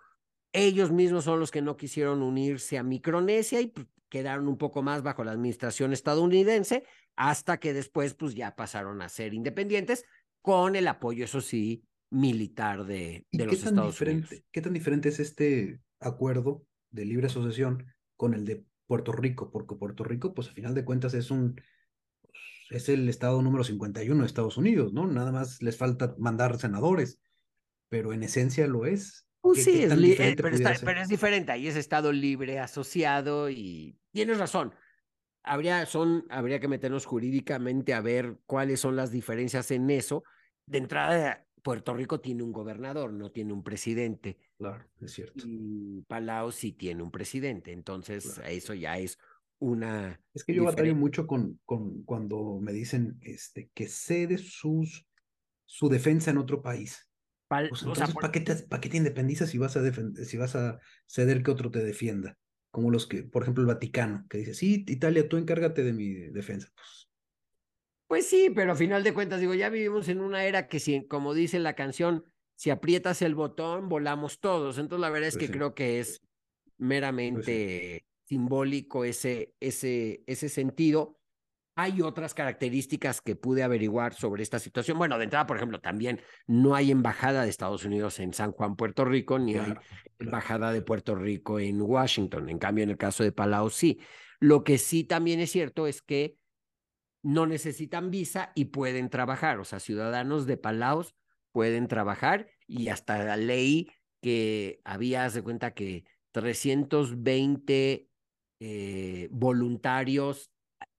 Ellos 0.54 0.92
mismos 0.92 1.24
son 1.24 1.40
los 1.40 1.52
que 1.52 1.62
no 1.62 1.78
quisieron 1.78 2.22
unirse 2.22 2.78
a 2.78 2.84
Micronesia 2.84 3.62
y 3.62 3.68
pues, 3.68 3.88
quedaron 4.10 4.48
un 4.48 4.58
poco 4.58 4.82
más 4.82 5.04
bajo 5.04 5.24
la 5.24 5.32
administración 5.32 5.94
estadounidense, 5.94 6.84
hasta 7.16 7.60
que 7.60 7.74
después 7.74 8.14
pues 8.14 8.36
ya 8.36 8.56
pasaron 8.56 9.02
a 9.02 9.08
ser 9.10 9.34
independientes 9.34 10.04
con 10.42 10.76
el 10.76 10.88
apoyo, 10.88 11.24
eso 11.24 11.40
sí, 11.40 11.84
militar 12.10 12.84
de, 12.86 13.26
de 13.32 13.46
los 13.46 13.64
Estados 13.64 13.94
diferente, 13.94 14.28
Unidos. 14.28 14.46
¿Qué 14.52 14.62
tan 14.62 14.74
diferente 14.74 15.10
es 15.10 15.20
este 15.20 15.80
acuerdo 16.00 16.66
de 16.90 17.06
libre 17.06 17.28
asociación 17.28 17.86
con 18.18 18.34
el 18.34 18.44
de 18.44 18.66
Puerto 18.92 19.14
Rico? 19.14 19.50
Porque 19.50 19.76
Puerto 19.76 20.04
Rico, 20.04 20.34
pues 20.34 20.50
a 20.50 20.52
final 20.52 20.76
de 20.76 20.84
cuentas 20.84 21.14
es 21.14 21.32
un 21.32 21.56
es 22.70 22.90
el 22.90 23.08
estado 23.08 23.42
número 23.42 23.64
51 23.64 24.20
de 24.20 24.28
Estados 24.28 24.58
Unidos, 24.58 24.92
¿no? 24.92 25.08
Nada 25.08 25.32
más 25.32 25.62
les 25.62 25.78
falta 25.78 26.14
mandar 26.18 26.60
senadores, 26.60 27.22
pero 27.88 28.12
en 28.12 28.22
esencia 28.22 28.68
lo 28.68 28.86
es. 28.86 29.26
Pues 29.40 29.64
sí, 29.64 29.84
es 29.84 29.94
eh, 29.94 30.34
pero, 30.36 30.50
está, 30.50 30.74
pero, 30.84 31.00
es 31.00 31.08
diferente. 31.08 31.54
Ahí 31.54 31.68
es 31.68 31.78
Estado 31.78 32.12
libre 32.12 32.60
asociado 32.60 33.50
y 33.50 33.98
tienes 34.12 34.38
razón. 34.38 34.76
Habría, 35.42 35.86
son, 35.86 36.26
habría 36.30 36.60
que 36.60 36.68
meternos 36.68 37.06
jurídicamente 37.06 37.94
a 37.94 38.02
ver 38.02 38.40
cuáles 38.46 38.82
son 38.82 38.98
las 38.98 39.10
diferencias 39.10 39.72
en 39.72 39.90
eso. 39.90 40.26
De 40.66 40.80
entrada, 40.80 41.48
Puerto 41.62 41.94
Rico 41.94 42.20
tiene 42.20 42.44
un 42.44 42.52
gobernador, 42.52 43.14
no 43.14 43.32
tiene 43.32 43.54
un 43.54 43.64
presidente. 43.64 44.38
Claro, 44.58 44.86
es 45.00 45.12
cierto. 45.12 45.44
Y 45.46 46.04
Palau 46.08 46.52
sí 46.52 46.72
tiene 46.72 47.04
un 47.04 47.12
presidente. 47.12 47.72
Entonces, 47.72 48.42
eso 48.46 48.74
ya 48.74 48.98
es 48.98 49.20
una. 49.60 50.20
Es 50.34 50.44
que 50.44 50.54
yo 50.54 50.64
batallo 50.64 50.96
mucho 50.96 51.28
con, 51.28 51.60
con 51.66 52.04
cuando 52.04 52.60
me 52.60 52.74
dicen 52.74 53.20
este, 53.22 53.70
que 53.74 53.88
cede 53.88 54.38
sus, 54.38 55.06
su 55.66 55.90
defensa 55.90 56.32
en 56.32 56.38
otro 56.38 56.62
país. 56.62 57.08
Pues 57.48 57.82
entonces, 57.82 58.16
¿para, 58.16 58.32
qué 58.32 58.40
te, 58.40 58.56
¿para 58.56 58.80
qué 58.80 58.88
te 58.88 58.98
independizas 58.98 59.50
si 59.50 59.58
vas, 59.58 59.76
a 59.76 59.84
si 60.24 60.38
vas 60.38 60.56
a 60.56 60.80
ceder 61.06 61.44
que 61.44 61.52
otro 61.52 61.70
te 61.70 61.84
defienda? 61.84 62.38
Como 62.72 62.90
los 62.90 63.08
que, 63.08 63.24
por 63.24 63.44
ejemplo, 63.44 63.62
el 63.62 63.68
Vaticano, 63.68 64.26
que 64.30 64.38
dice, 64.38 64.54
sí, 64.54 64.86
Italia, 64.88 65.28
tú 65.28 65.36
encárgate 65.36 65.84
de 65.84 65.92
mi 65.92 66.14
defensa. 66.30 66.70
Pues, 66.74 67.11
pues 68.12 68.28
sí, 68.28 68.50
pero 68.54 68.74
a 68.74 68.76
final 68.76 69.04
de 69.04 69.14
cuentas, 69.14 69.40
digo, 69.40 69.54
ya 69.54 69.70
vivimos 69.70 70.10
en 70.10 70.20
una 70.20 70.44
era 70.44 70.68
que, 70.68 70.82
si, 70.82 71.08
como 71.08 71.34
dice 71.34 71.60
la 71.60 71.76
canción, 71.76 72.26
si 72.56 72.70
aprietas 72.70 73.22
el 73.22 73.36
botón, 73.36 73.88
volamos 73.88 74.42
todos. 74.42 74.80
Entonces, 74.80 75.00
la 75.00 75.10
verdad 75.10 75.30
es 75.30 75.38
pues 75.38 75.48
que 75.48 75.58
creo 75.58 75.74
que 75.74 76.02
es 76.02 76.20
pues 76.20 76.30
meramente 76.78 78.06
simbólico 78.26 79.06
ese, 79.06 79.54
ese, 79.62 80.26
ese 80.28 80.50
sentido. 80.50 81.22
Hay 81.78 82.02
otras 82.02 82.34
características 82.34 83.22
que 83.22 83.38
pude 83.38 83.64
averiguar 83.64 84.14
sobre 84.14 84.44
esta 84.44 84.60
situación. 84.60 84.98
Bueno, 84.98 85.18
de 85.18 85.24
entrada, 85.24 85.48
por 85.48 85.56
ejemplo, 85.56 85.80
también 85.80 86.20
no 86.48 86.76
hay 86.76 86.92
embajada 86.92 87.44
de 87.44 87.50
Estados 87.50 87.86
Unidos 87.86 88.20
en 88.20 88.34
San 88.34 88.52
Juan, 88.52 88.76
Puerto 88.76 89.06
Rico, 89.06 89.40
ni 89.40 89.56
hay 89.56 89.74
embajada 90.20 90.74
de 90.74 90.82
Puerto 90.82 91.16
Rico 91.16 91.62
en 91.62 91.82
Washington. 91.82 92.50
En 92.50 92.60
cambio, 92.60 92.84
en 92.84 92.90
el 92.90 92.98
caso 92.98 93.24
de 93.24 93.32
Palau, 93.32 93.70
sí. 93.70 94.02
Lo 94.42 94.66
que 94.66 94.78
sí 94.80 95.06
también 95.06 95.40
es 95.40 95.50
cierto 95.50 95.88
es 95.88 96.02
que 96.02 96.41
no 97.24 97.46
necesitan 97.46 98.12
visa 98.12 98.52
y 98.56 98.66
pueden 98.66 99.10
trabajar. 99.10 99.60
O 99.60 99.66
sea, 99.66 99.80
ciudadanos 99.80 100.46
de 100.46 100.58
Palau 100.58 101.06
pueden 101.52 101.88
trabajar 101.88 102.48
y 102.68 102.90
hasta 102.90 103.24
la 103.24 103.38
ley 103.38 103.90
que 104.22 104.82
había, 104.84 105.30
de 105.30 105.42
cuenta 105.42 105.74
que 105.74 106.06
320 106.32 108.08
eh, 108.60 109.28
voluntarios 109.32 110.52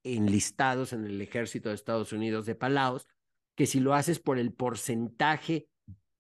enlistados 0.03 0.93
en 0.93 1.05
el 1.05 1.21
ejército 1.21 1.69
de 1.69 1.77
Estados 1.77 2.13
Unidos 2.13 2.45
de 2.47 2.55
Palaos, 2.55 3.07
que 3.55 3.67
si 3.67 3.81
lo 3.81 3.95
haces 3.95 4.19
por 4.19 4.39
el 4.39 4.53
porcentaje 4.53 5.69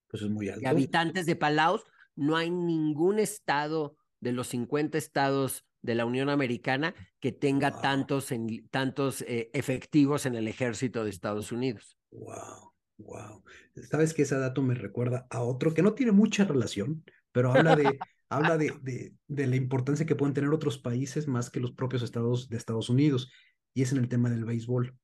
pues 0.09 0.23
es 0.23 0.31
muy 0.31 0.49
alto. 0.49 0.61
de 0.61 0.69
habitantes 0.69 1.27
de 1.27 1.37
Palaos, 1.37 1.85
no 2.15 2.37
hay 2.37 2.51
ningún 2.51 3.19
estado 3.19 3.97
de 4.21 4.33
los 4.33 4.49
50 4.49 4.99
estados 4.99 5.65
de 5.83 5.95
la 5.95 6.07
Unión 6.07 6.29
Americana 6.29 6.95
que 7.21 7.33
tenga 7.33 7.81
tantos, 7.81 8.33
en, 8.33 8.69
tantos 8.69 9.23
eh, 9.23 9.51
efectivos 9.53 10.27
en 10.27 10.37
el 10.37 10.49
ejército 10.49 11.05
de 11.05 11.11
Estados 11.11 11.53
Unidos. 11.53 11.99
Wow, 12.11 12.73
wow. 12.99 13.45
Sabes 13.91 14.15
que 14.15 14.23
ese 14.23 14.39
dato 14.39 14.63
me 14.63 14.75
recuerda 14.75 15.27
a 15.31 15.43
otro 15.43 15.75
que 15.75 15.83
no 15.83 15.95
tiene 15.95 16.13
mucha 16.13 16.45
relación, 16.45 17.05
pero 17.33 17.53
habla 17.53 17.77
de, 17.77 17.85
habla 18.29 18.57
de, 18.57 18.73
de, 18.81 19.13
de, 19.27 19.47
la 19.47 19.57
importancia 19.57 20.07
que 20.07 20.17
pueden 20.17 20.35
tener 20.35 20.51
otros 20.51 20.79
países 20.79 21.27
más 21.27 21.51
que 21.51 21.61
los 21.61 21.73
propios 21.73 22.03
estados 22.03 22.49
de 22.49 22.57
Estados 22.57 22.89
Unidos 22.89 23.33
y 23.75 23.83
es 23.83 23.93
en 23.93 23.99
el 23.99 24.09
tema 24.09 24.31
del 24.31 24.45
béisbol. 24.45 24.97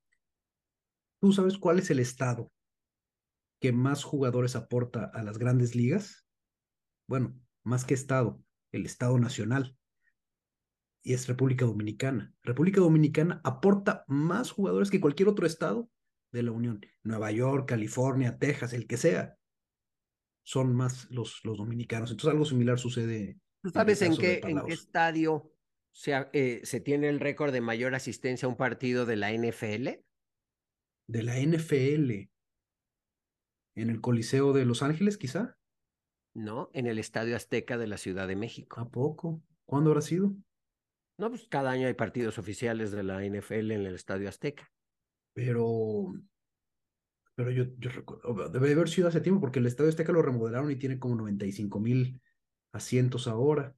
¿Tú 1.21 1.33
sabes 1.33 1.59
cuál 1.59 1.81
es 1.81 1.91
el 1.91 1.99
estado 1.99 2.53
que 3.61 3.73
más 3.73 4.05
jugadores 4.05 4.55
aporta 4.55 5.11
a 5.13 5.23
las 5.25 5.39
grandes 5.39 5.75
ligas? 5.75 6.25
Bueno, 7.09 7.35
más 7.65 7.85
que 7.85 7.95
estado, 7.95 8.41
el 8.71 8.87
estado 8.87 9.19
nacional. 9.19 9.78
Y 11.09 11.15
es 11.15 11.27
República 11.27 11.65
Dominicana. 11.65 12.35
República 12.43 12.83
Dominicana 12.83 13.41
aporta 13.43 14.05
más 14.09 14.51
jugadores 14.51 14.91
que 14.91 15.01
cualquier 15.01 15.31
otro 15.31 15.47
estado 15.47 15.91
de 16.33 16.43
la 16.43 16.53
Unión. 16.53 16.85
Nueva 17.03 17.33
York, 17.33 17.67
California, 17.67 18.37
Texas, 18.37 18.75
el 18.75 18.87
que 18.87 18.99
sea. 18.99 19.39
Son 20.45 20.77
más 20.77 21.11
los, 21.11 21.43
los 21.45 21.57
dominicanos. 21.57 22.11
Entonces 22.11 22.31
algo 22.31 22.45
similar 22.45 22.79
sucede. 22.79 23.41
¿Tú 23.63 23.71
sabes 23.71 24.03
en, 24.03 24.19
qué, 24.19 24.43
en 24.45 24.61
qué 24.67 24.75
estadio 24.75 25.51
se, 25.93 26.13
eh, 26.35 26.61
se 26.65 26.81
tiene 26.81 27.09
el 27.09 27.21
récord 27.21 27.55
de 27.55 27.63
mayor 27.63 27.95
asistencia 27.95 28.45
a 28.45 28.51
un 28.51 28.59
partido 28.59 29.07
de 29.07 29.17
la 29.17 29.33
NFL? 29.33 29.89
De 31.07 31.23
la 31.23 31.41
NFL. 31.41 32.29
¿En 33.77 33.89
el 33.89 34.03
Coliseo 34.03 34.53
de 34.53 34.67
Los 34.67 34.83
Ángeles, 34.83 35.17
quizá? 35.17 35.57
No, 36.35 36.69
en 36.75 36.87
el 36.87 36.99
Estadio 36.99 37.35
Azteca 37.35 37.79
de 37.79 37.87
la 37.87 37.97
Ciudad 37.97 38.29
de 38.29 38.37
México. 38.37 38.79
¿A 38.79 38.91
poco? 38.91 39.43
¿Cuándo 39.65 39.89
habrá 39.89 40.03
sido? 40.03 40.37
No, 41.19 41.31
pues 41.31 41.47
cada 41.49 41.73
año 41.73 41.89
hay 41.89 41.95
partidos 41.95 42.39
oficiales 42.39 42.93
de 42.93 43.03
la 43.03 43.25
NFL 43.25 43.73
en 43.73 43.87
el 43.87 43.95
Estadio 43.97 44.29
Azteca. 44.29 44.71
Pero, 45.35 46.15
pero 47.35 47.51
yo, 47.51 47.65
yo 47.77 47.91
recuerdo, 47.91 48.49
debe 48.49 48.73
haber 48.73 48.89
sido 48.89 49.09
hace 49.09 49.21
tiempo 49.21 49.41
porque 49.41 49.59
el 49.59 49.67
Estadio 49.67 49.91
Azteca 49.91 50.13
lo 50.13 50.23
remodelaron 50.23 50.71
y 50.71 50.77
tiene 50.77 50.99
como 50.99 51.17
95 51.17 51.81
mil 51.81 52.21
asientos 52.73 53.27
ahora. 53.27 53.75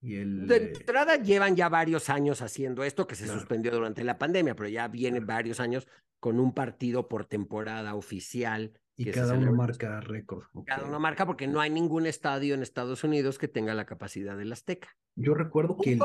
Y 0.00 0.16
el, 0.16 0.46
de 0.48 0.56
entrada 0.56 1.16
llevan 1.16 1.56
ya 1.56 1.68
varios 1.68 2.10
años 2.10 2.42
haciendo 2.42 2.84
esto, 2.84 3.06
que 3.06 3.14
se 3.14 3.26
suspendió 3.26 3.70
durante 3.70 4.04
la 4.04 4.18
pandemia, 4.18 4.54
pero 4.54 4.68
ya 4.68 4.88
vienen 4.88 5.26
varios 5.26 5.60
años 5.60 5.88
con 6.20 6.40
un 6.40 6.52
partido 6.52 7.08
por 7.08 7.24
temporada 7.24 7.94
oficial. 7.94 8.78
Y 8.96 9.10
cada 9.10 9.34
uno 9.34 9.52
marca 9.52 10.00
récord. 10.00 10.44
Cada 10.66 10.86
uno 10.86 11.00
marca 11.00 11.24
porque 11.24 11.46
no 11.46 11.60
hay 11.60 11.70
ningún 11.70 12.06
estadio 12.06 12.54
en 12.54 12.62
Estados 12.62 13.02
Unidos 13.02 13.38
que 13.38 13.48
tenga 13.48 13.74
la 13.74 13.86
capacidad 13.86 14.36
del 14.36 14.52
Azteca. 14.52 14.88
Yo 15.16 15.34
recuerdo 15.34 15.76
que 15.76 15.92
el, 15.92 16.00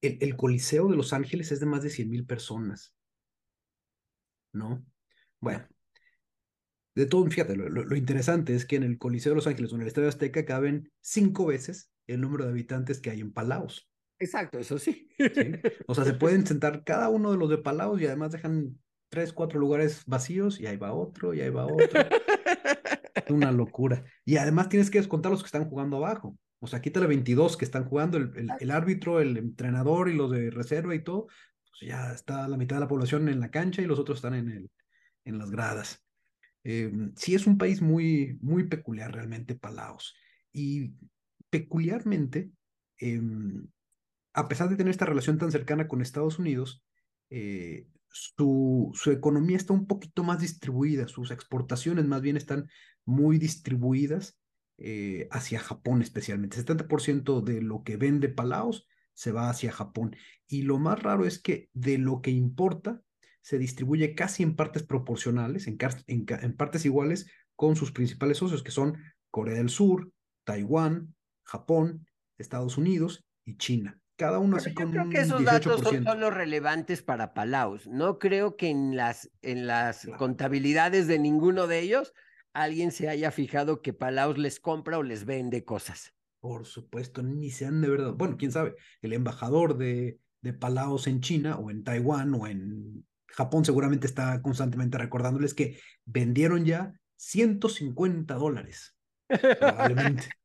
el, 0.00 0.18
el, 0.20 0.36
Coliseo 0.36 0.88
de 0.88 0.96
Los 0.96 1.12
Ángeles 1.12 1.52
es 1.52 1.60
de 1.60 1.66
más 1.66 1.82
de 1.82 1.90
100 1.90 2.08
mil 2.08 2.26
personas. 2.26 2.94
¿No? 4.52 4.84
Bueno. 5.40 5.66
De 6.94 7.06
todo, 7.06 7.26
fíjate, 7.26 7.56
lo, 7.56 7.68
lo, 7.68 7.96
interesante 7.96 8.54
es 8.54 8.64
que 8.64 8.76
en 8.76 8.82
el 8.82 8.96
Coliseo 8.96 9.32
de 9.32 9.36
Los 9.36 9.46
Ángeles 9.46 9.70
o 9.72 9.76
en 9.76 9.82
el 9.82 9.88
Estadio 9.88 10.08
Azteca 10.08 10.46
caben 10.46 10.90
cinco 11.02 11.46
veces 11.46 11.90
el 12.06 12.22
número 12.22 12.44
de 12.44 12.50
habitantes 12.50 13.00
que 13.00 13.10
hay 13.10 13.20
en 13.20 13.32
Palaos. 13.32 13.90
Exacto, 14.18 14.58
eso 14.58 14.78
sí. 14.78 15.08
¿Sí? 15.18 15.52
O 15.86 15.94
sea, 15.94 16.04
se 16.04 16.14
pueden 16.14 16.46
sentar 16.46 16.84
cada 16.84 17.10
uno 17.10 17.32
de 17.32 17.36
los 17.36 17.50
de 17.50 17.58
Palaos 17.58 18.00
y 18.00 18.06
además 18.06 18.32
dejan 18.32 18.78
tres, 19.10 19.32
cuatro 19.32 19.60
lugares 19.60 20.04
vacíos 20.06 20.58
y 20.58 20.66
ahí 20.66 20.76
va 20.76 20.92
otro 20.92 21.34
y 21.34 21.40
ahí 21.40 21.50
va 21.50 21.66
otro. 21.66 21.86
es 23.14 23.30
una 23.30 23.52
locura. 23.52 24.04
Y 24.24 24.36
además 24.36 24.68
tienes 24.68 24.90
que 24.90 24.98
descontar 24.98 25.32
los 25.32 25.42
que 25.42 25.46
están 25.46 25.68
jugando 25.68 25.98
abajo. 25.98 26.36
O 26.58 26.66
sea, 26.66 26.80
quítale 26.80 27.06
22 27.06 27.56
que 27.56 27.64
están 27.64 27.84
jugando, 27.84 28.18
el, 28.18 28.32
el, 28.36 28.50
el, 28.58 28.70
árbitro, 28.70 29.20
el 29.20 29.36
entrenador 29.36 30.08
y 30.08 30.14
los 30.14 30.30
de 30.30 30.50
reserva 30.50 30.94
y 30.94 31.04
todo. 31.04 31.26
Pues 31.78 31.90
ya 31.90 32.12
está 32.12 32.48
la 32.48 32.56
mitad 32.56 32.76
de 32.76 32.80
la 32.80 32.88
población 32.88 33.28
en 33.28 33.40
la 33.40 33.50
cancha 33.50 33.82
y 33.82 33.86
los 33.86 33.98
otros 33.98 34.18
están 34.18 34.34
en, 34.34 34.50
el, 34.50 34.70
en 35.24 35.38
las 35.38 35.50
gradas. 35.50 36.02
Eh, 36.64 36.90
sí 37.14 37.34
es 37.34 37.46
un 37.46 37.58
país 37.58 37.82
muy, 37.82 38.38
muy 38.40 38.64
peculiar 38.64 39.12
realmente, 39.14 39.54
Palaos. 39.54 40.14
Y 40.52 40.94
peculiarmente, 41.50 42.50
eh, 42.98 43.20
a 44.32 44.48
pesar 44.48 44.68
de 44.68 44.76
tener 44.76 44.90
esta 44.90 45.06
relación 45.06 45.38
tan 45.38 45.52
cercana 45.52 45.86
con 45.86 46.00
Estados 46.00 46.38
Unidos, 46.38 46.82
eh, 47.30 47.86
su, 48.08 48.90
su, 48.94 49.10
economía 49.12 49.56
está 49.56 49.74
un 49.74 49.86
poquito 49.86 50.24
más 50.24 50.40
distribuida, 50.40 51.06
sus 51.06 51.30
exportaciones 51.30 52.06
más 52.06 52.22
bien 52.22 52.36
están 52.36 52.68
muy 53.04 53.38
distribuidas 53.38 54.38
eh, 54.78 55.28
hacia 55.30 55.58
Japón 55.58 56.02
especialmente. 56.02 56.58
70% 56.58 57.42
de 57.42 57.62
lo 57.62 57.82
que 57.82 57.96
vende 57.96 58.28
Palaos 58.28 58.86
se 59.14 59.32
va 59.32 59.48
hacia 59.48 59.72
Japón. 59.72 60.16
Y 60.46 60.62
lo 60.62 60.78
más 60.78 61.02
raro 61.02 61.26
es 61.26 61.38
que 61.38 61.70
de 61.72 61.98
lo 61.98 62.20
que 62.20 62.30
importa, 62.30 63.02
se 63.40 63.58
distribuye 63.58 64.14
casi 64.16 64.42
en 64.42 64.56
partes 64.56 64.82
proporcionales, 64.82 65.68
en, 65.68 65.78
en 66.08 66.56
partes 66.56 66.84
iguales 66.84 67.30
con 67.54 67.76
sus 67.76 67.92
principales 67.92 68.38
socios, 68.38 68.64
que 68.64 68.72
son 68.72 68.98
Corea 69.30 69.54
del 69.54 69.70
Sur, 69.70 70.10
Taiwán, 70.44 71.14
Japón, 71.44 72.06
Estados 72.38 72.76
Unidos 72.76 73.24
y 73.44 73.56
China. 73.56 74.00
Cada 74.16 74.38
uno 74.38 74.56
así 74.56 74.72
con 74.72 74.90
creo 74.90 75.08
que 75.10 75.20
esos 75.20 75.44
datos 75.44 75.82
son, 75.82 76.20
los 76.20 76.32
relevantes 76.32 77.02
para 77.02 77.34
Palaus. 77.34 77.86
No 77.86 78.18
creo 78.18 78.56
que 78.56 78.68
en 78.68 78.96
las, 78.96 79.30
en 79.42 79.66
las 79.66 80.08
contabilidades 80.18 81.06
de 81.06 81.18
ninguno 81.18 81.66
de 81.66 81.80
ellos 81.80 82.14
alguien 82.62 82.90
se 82.90 83.08
haya 83.08 83.30
fijado 83.30 83.82
que 83.82 83.92
Palaus 83.92 84.38
les 84.38 84.60
compra 84.60 84.98
o 84.98 85.02
les 85.02 85.24
vende 85.24 85.64
cosas. 85.64 86.14
Por 86.40 86.64
supuesto, 86.64 87.22
ni 87.22 87.50
sean 87.50 87.80
de 87.80 87.88
verdad. 87.88 88.12
Bueno, 88.14 88.36
quién 88.36 88.52
sabe, 88.52 88.76
el 89.02 89.12
embajador 89.12 89.76
de, 89.76 90.18
de 90.40 90.52
Palaos 90.52 91.06
en 91.06 91.20
China 91.20 91.56
o 91.56 91.70
en 91.70 91.84
Taiwán 91.84 92.34
o 92.34 92.46
en 92.46 93.04
Japón 93.26 93.64
seguramente 93.64 94.06
está 94.06 94.40
constantemente 94.42 94.96
recordándoles 94.96 95.54
que 95.54 95.78
vendieron 96.04 96.64
ya 96.64 96.94
150 97.16 98.34
dólares. 98.34 98.96
Probablemente. 99.28 100.28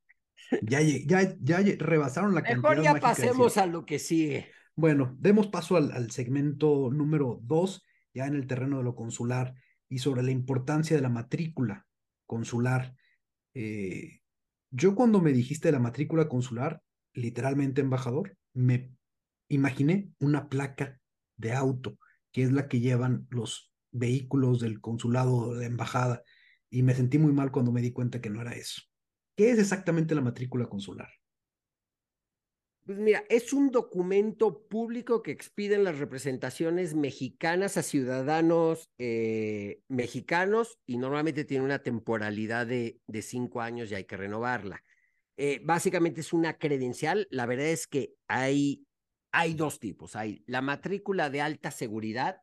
Ya, 0.64 0.82
ya, 0.82 1.34
ya 1.40 1.62
rebasaron 1.80 2.36
la 2.36 2.42
cantidad. 2.42 2.72
Mejor 2.72 2.84
ya 2.84 2.96
pasemos 2.96 3.56
a 3.56 3.68
lo 3.68 3.86
que 3.86 4.00
sigue. 4.00 4.52
Bueno, 4.76 5.16
demos 5.18 5.48
paso 5.48 5.78
al, 5.78 5.94
al 5.94 6.12
segmento 6.12 6.90
número 6.92 7.40
dos, 7.42 7.86
ya 8.14 8.26
en 8.26 8.36
el 8.36 8.48
terreno 8.48 8.80
de 8.80 8.84
lo 8.84 8.94
consular 8.94 9.54
y 9.88 10.00
sobre 10.00 10.24
la 10.24 10.32
importancia 10.32 10.94
de 10.94 11.02
la 11.02 11.08
matrícula 11.08 11.88
consular. 12.32 12.96
Eh, 13.54 14.22
yo 14.70 14.96
cuando 14.96 15.20
me 15.20 15.34
dijiste 15.34 15.70
la 15.70 15.80
matrícula 15.80 16.30
consular, 16.30 16.82
literalmente 17.14 17.82
embajador, 17.82 18.38
me 18.54 18.96
imaginé 19.50 20.14
una 20.20 20.48
placa 20.48 20.98
de 21.36 21.52
auto, 21.52 21.98
que 22.32 22.44
es 22.44 22.54
la 22.54 22.70
que 22.70 22.80
llevan 22.80 23.28
los 23.30 23.74
vehículos 23.92 24.62
del 24.62 24.80
consulado 24.80 25.56
de 25.56 25.66
embajada, 25.66 26.24
y 26.70 26.84
me 26.84 26.96
sentí 26.96 27.18
muy 27.18 27.34
mal 27.34 27.52
cuando 27.52 27.74
me 27.74 27.82
di 27.82 27.92
cuenta 27.92 28.22
que 28.22 28.30
no 28.30 28.40
era 28.40 28.54
eso. 28.54 28.82
¿Qué 29.36 29.52
es 29.52 29.60
exactamente 29.60 30.16
la 30.16 30.22
matrícula 30.22 30.68
consular? 30.68 31.10
Pues 32.92 33.00
mira, 33.00 33.24
es 33.30 33.54
un 33.54 33.72
documento 33.72 34.68
público 34.68 35.24
que 35.24 35.32
expiden 35.32 35.86
las 35.86 35.98
representaciones 35.98 36.94
mexicanas 36.94 37.78
a 37.78 37.84
ciudadanos 37.84 38.90
eh, 38.98 39.80
mexicanos 39.88 40.78
y 40.86 40.98
normalmente 40.98 41.46
tiene 41.46 41.64
una 41.64 41.80
temporalidad 41.80 42.68
de, 42.68 43.00
de, 43.08 43.22
cinco 43.22 43.62
años 43.62 43.90
y 43.90 43.96
hay 43.96 44.04
que 44.04 44.18
renovarla. 44.18 44.84
Eh, 45.38 45.62
básicamente 45.64 46.20
es 46.20 46.34
una 46.34 46.58
credencial. 46.58 47.30
La 47.32 47.46
verdad 47.46 47.68
es 47.68 47.88
que 47.88 48.14
hay, 48.28 48.86
hay 49.32 49.54
dos 49.54 49.80
tipos. 49.80 50.18
Hay 50.18 50.44
la 50.46 50.62
matrícula 50.62 51.30
de 51.30 51.40
alta 51.40 51.72
seguridad 51.72 52.42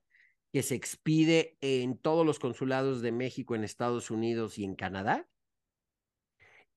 que 0.50 0.62
se 0.62 0.76
expide 0.76 1.58
en 1.60 1.98
todos 1.98 2.24
los 2.24 2.38
consulados 2.38 3.02
de 3.02 3.12
México, 3.12 3.54
en 3.54 3.64
Estados 3.64 4.10
Unidos 4.10 4.58
y 4.58 4.64
en 4.64 4.76
Canadá 4.76 5.28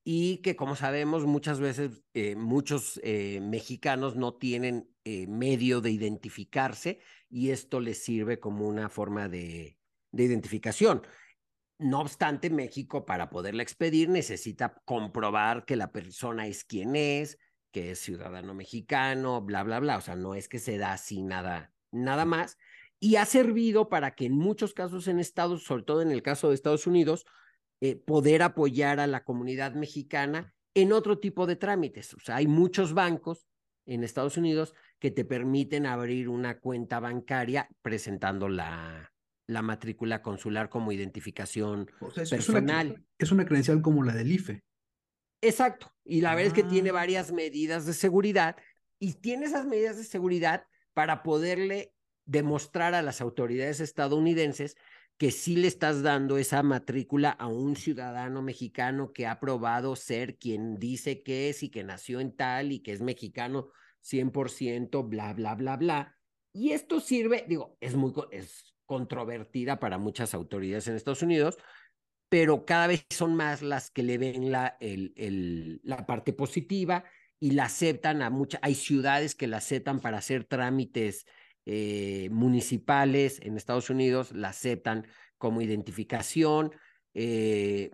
y 0.04 0.38
que 0.38 0.56
como 0.56 0.76
sabemos 0.76 1.26
muchas 1.26 1.60
veces 1.60 2.04
eh, 2.14 2.36
muchos 2.36 3.00
eh, 3.04 3.40
mexicanos 3.42 4.16
no 4.16 4.34
tienen 4.34 4.90
eh, 5.04 5.28
medio 5.28 5.82
de 5.82 5.92
identificarse 5.92 7.00
y 7.30 7.52
esto 7.52 7.80
les 7.80 8.04
sirve 8.04 8.40
como 8.40 8.68
una 8.68 8.90
forma 8.90 9.30
de, 9.30 9.78
de 10.12 10.24
identificación. 10.24 11.04
No 11.78 12.00
obstante, 12.02 12.50
México 12.50 13.06
para 13.06 13.30
poderla 13.30 13.64
expedir 13.64 14.10
necesita 14.10 14.82
comprobar 14.86 15.66
que 15.66 15.76
la 15.76 15.92
persona 15.92 16.48
es 16.48 16.64
quien 16.64 16.96
es, 16.96 17.38
que 17.72 17.92
es 17.92 18.00
ciudadano 18.00 18.54
mexicano, 18.54 19.42
bla, 19.42 19.64
bla, 19.64 19.80
bla. 19.80 19.98
O 19.98 20.02
sea, 20.02 20.16
no 20.16 20.36
es 20.36 20.48
que 20.48 20.60
se 20.60 20.78
da 20.78 20.94
así 20.94 21.24
nada, 21.24 21.74
nada 21.92 22.26
más. 22.26 22.58
Y 23.00 23.16
ha 23.16 23.26
servido 23.26 23.90
para 23.90 24.14
que 24.14 24.26
en 24.26 24.34
muchos 24.34 24.74
casos 24.74 25.08
en 25.08 25.20
Estados, 25.20 25.64
sobre 25.64 25.84
todo 25.84 26.02
en 26.04 26.12
el 26.12 26.22
caso 26.22 26.50
de 26.50 26.56
Estados 26.56 26.86
Unidos, 26.86 27.26
eh, 27.82 27.96
poder 27.96 28.44
apoyar 28.44 29.00
a 29.00 29.08
la 29.08 29.24
comunidad 29.24 29.74
mexicana 29.74 30.54
en 30.74 30.94
otro 30.94 31.20
tipo 31.20 31.48
de 31.48 31.56
trámites. 31.56 32.14
O 32.14 32.20
sea, 32.20 32.38
hay 32.38 32.48
muchos 32.48 32.94
bancos 32.94 33.48
en 33.86 34.04
Estados 34.04 34.38
Unidos 34.38 34.74
que 35.00 35.12
te 35.12 35.26
permiten 35.26 35.86
abrir 35.86 36.30
una 36.30 36.60
cuenta 36.60 37.00
bancaria 37.00 37.68
presentando 37.82 38.48
la, 38.48 39.12
la 39.48 39.62
matrícula 39.62 40.22
consular 40.22 40.70
como 40.70 40.92
identificación 40.92 41.90
personal. 42.30 43.04
Es 43.18 43.32
una, 43.32 43.46
credencial 43.46 43.82
como 43.82 44.04
la 44.04 44.14
del 44.14 44.32
IFE. 44.32 44.64
Exacto. 45.42 45.92
Y 46.06 46.22
la 46.22 46.36
verdad 46.36 46.48
es 46.48 46.54
que 46.54 46.70
tiene 46.70 46.92
ah. 46.92 46.94
varias 46.94 47.32
medidas 47.32 47.86
de 47.86 47.94
seguridad 47.94 48.56
y 49.00 49.14
tiene 49.14 49.48
esas 49.48 49.66
medidas 49.66 49.98
de 49.98 50.04
seguridad 50.04 50.66
para 50.94 51.24
poderle 51.24 51.94
demostrar 52.26 52.94
a 52.94 53.02
las 53.02 53.22
autoridades 53.22 53.80
estadounidenses 53.80 54.78
que 55.22 55.30
sí 55.30 55.56
le 55.56 55.68
estás 55.68 56.02
dando 56.02 56.40
esa 56.40 56.64
matrícula 56.64 57.30
a 57.30 57.46
un 57.46 57.76
ciudadano 57.76 58.42
mexicano 58.42 59.14
que 59.14 59.28
ha 59.28 59.40
probado 59.40 59.96
ser 59.96 60.40
quien 60.40 60.80
dice 60.80 61.22
que 61.22 61.50
es 61.50 61.62
y 61.62 61.70
que 61.70 61.84
nació 61.84 62.22
en 62.22 62.36
tal 62.36 62.72
y 62.72 62.80
que 62.80 62.92
es 62.92 63.02
mexicano 63.02 63.68
100%, 64.04 65.08
bla, 65.08 65.32
bla, 65.34 65.54
bla, 65.54 65.78
bla. 65.78 66.18
Y 66.52 66.72
esto 66.72 67.00
sirve, 67.00 67.46
digo, 67.48 67.78
es 67.82 67.96
muy 67.96 68.12
es 68.32 68.74
controvertida 68.88 69.80
para 69.80 70.00
muchas 70.00 70.34
autoridades 70.34 70.88
en 70.88 70.96
Estados 70.96 71.22
Unidos, 71.22 71.60
pero 72.28 72.66
cada 72.66 72.88
vez 72.88 73.06
son 73.12 73.36
más 73.36 73.62
las 73.62 73.92
que 73.92 74.02
le 74.02 74.18
ven 74.18 74.52
la, 74.52 74.76
el, 74.80 75.14
el, 75.16 75.82
la 75.84 76.08
parte 76.08 76.34
positiva 76.34 77.04
y 77.40 77.52
la 77.52 77.66
aceptan 77.66 78.24
a 78.24 78.32
muchas, 78.32 78.60
hay 78.64 78.74
ciudades 78.74 79.36
que 79.36 79.46
la 79.46 79.58
aceptan 79.58 80.00
para 80.00 80.18
hacer 80.18 80.46
trámites 80.46 81.28
eh, 81.66 82.30
municipales 82.32 83.40
en 83.42 83.58
Estados 83.58 83.90
Unidos 83.90 84.32
la 84.32 84.50
aceptan 84.50 85.08
como 85.38 85.62
identificación. 85.62 86.72
Eh, 87.14 87.92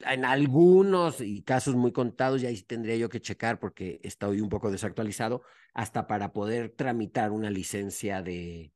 en 0.00 0.24
algunos 0.24 1.20
y 1.20 1.42
casos 1.42 1.74
muy 1.74 1.92
contados, 1.92 2.42
y 2.42 2.46
ahí 2.46 2.60
tendría 2.62 2.96
yo 2.96 3.08
que 3.08 3.20
checar 3.20 3.58
porque 3.58 3.98
está 4.02 4.28
hoy 4.28 4.40
un 4.40 4.50
poco 4.50 4.70
desactualizado, 4.70 5.42
hasta 5.72 6.06
para 6.06 6.32
poder 6.32 6.70
tramitar 6.70 7.30
una 7.32 7.50
licencia 7.50 8.22
de, 8.22 8.72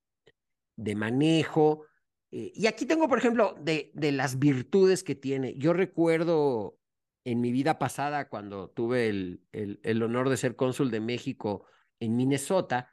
de 0.77 0.95
manejo. 0.95 1.85
Eh, 2.31 2.53
y 2.55 2.67
aquí 2.67 2.87
tengo, 2.87 3.09
por 3.09 3.19
ejemplo, 3.19 3.55
de, 3.61 3.91
de 3.95 4.13
las 4.13 4.39
virtudes 4.39 5.03
que 5.03 5.15
tiene. 5.15 5.55
Yo 5.59 5.73
recuerdo 5.75 6.79
en 7.25 7.43
mi 7.43 7.53
vida 7.53 7.79
pasada, 7.79 8.31
cuando 8.31 8.71
tuve 8.71 9.09
el, 9.09 9.43
el, 9.53 9.79
el 9.83 10.03
honor 10.03 10.31
de 10.31 10.39
ser 10.39 10.57
cónsul 10.57 10.91
de 10.91 11.01
México 11.01 11.67
en 11.99 12.17
Minnesota, 12.17 12.89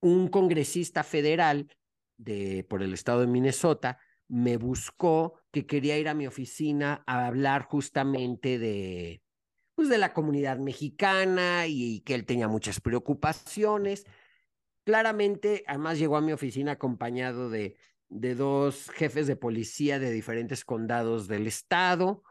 un 0.00 0.28
congresista 0.28 1.02
federal 1.04 1.68
de, 2.16 2.64
por 2.68 2.82
el 2.82 2.94
estado 2.94 3.20
de 3.20 3.26
Minnesota 3.26 3.98
me 4.28 4.56
buscó 4.56 5.40
que 5.50 5.66
quería 5.66 5.98
ir 5.98 6.08
a 6.08 6.14
mi 6.14 6.26
oficina 6.26 7.02
a 7.06 7.26
hablar 7.26 7.62
justamente 7.62 8.58
de, 8.58 9.22
pues 9.74 9.88
de 9.88 9.98
la 9.98 10.12
comunidad 10.12 10.58
mexicana 10.58 11.66
y, 11.66 12.00
que 12.00 12.14
él 12.14 12.26
tenía 12.26 12.48
muchas 12.48 12.80
preocupaciones. 12.80 14.06
Claramente, 14.84 15.64
además 15.66 15.98
llegó 15.98 16.16
a 16.16 16.20
mi 16.20 16.32
oficina 16.32 16.72
acompañado 16.72 17.48
de, 17.48 17.76
de 18.08 18.34
dos 18.34 18.90
jefes 18.90 19.26
de 19.26 19.36
policía 19.36 19.98
de 19.98 20.10
diferentes 20.10 20.64
condados 20.64 21.28
del 21.28 21.46
estado 21.46 22.22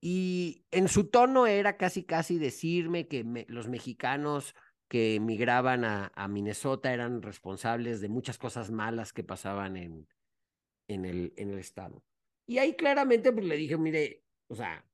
y 0.00 0.66
en 0.70 0.88
su 0.88 1.08
tono 1.08 1.46
era 1.46 1.76
casi 1.76 2.04
casi 2.04 2.38
decirme 2.38 3.08
que 3.08 3.46
los 3.48 3.68
mexicanos 3.68 4.54
que 4.88 5.16
emigraban 5.16 5.84
a, 5.84 6.28
Minnesota 6.28 6.92
eran 6.92 7.22
responsables 7.22 8.00
de 8.00 8.08
muchas 8.08 8.38
cosas 8.38 8.70
malas 8.70 9.12
que 9.12 9.24
pasaban 9.24 9.76
en, 9.76 10.08
en 10.88 11.04
el 11.04 11.58
estado. 11.58 12.02
Y 12.46 12.58
ahí 12.58 12.74
claramente 12.74 13.32
pues, 13.32 13.46
le 13.46 13.56
dije, 13.56 13.76
mire, 13.76 14.22
o 14.48 14.54
sea, 14.54 14.84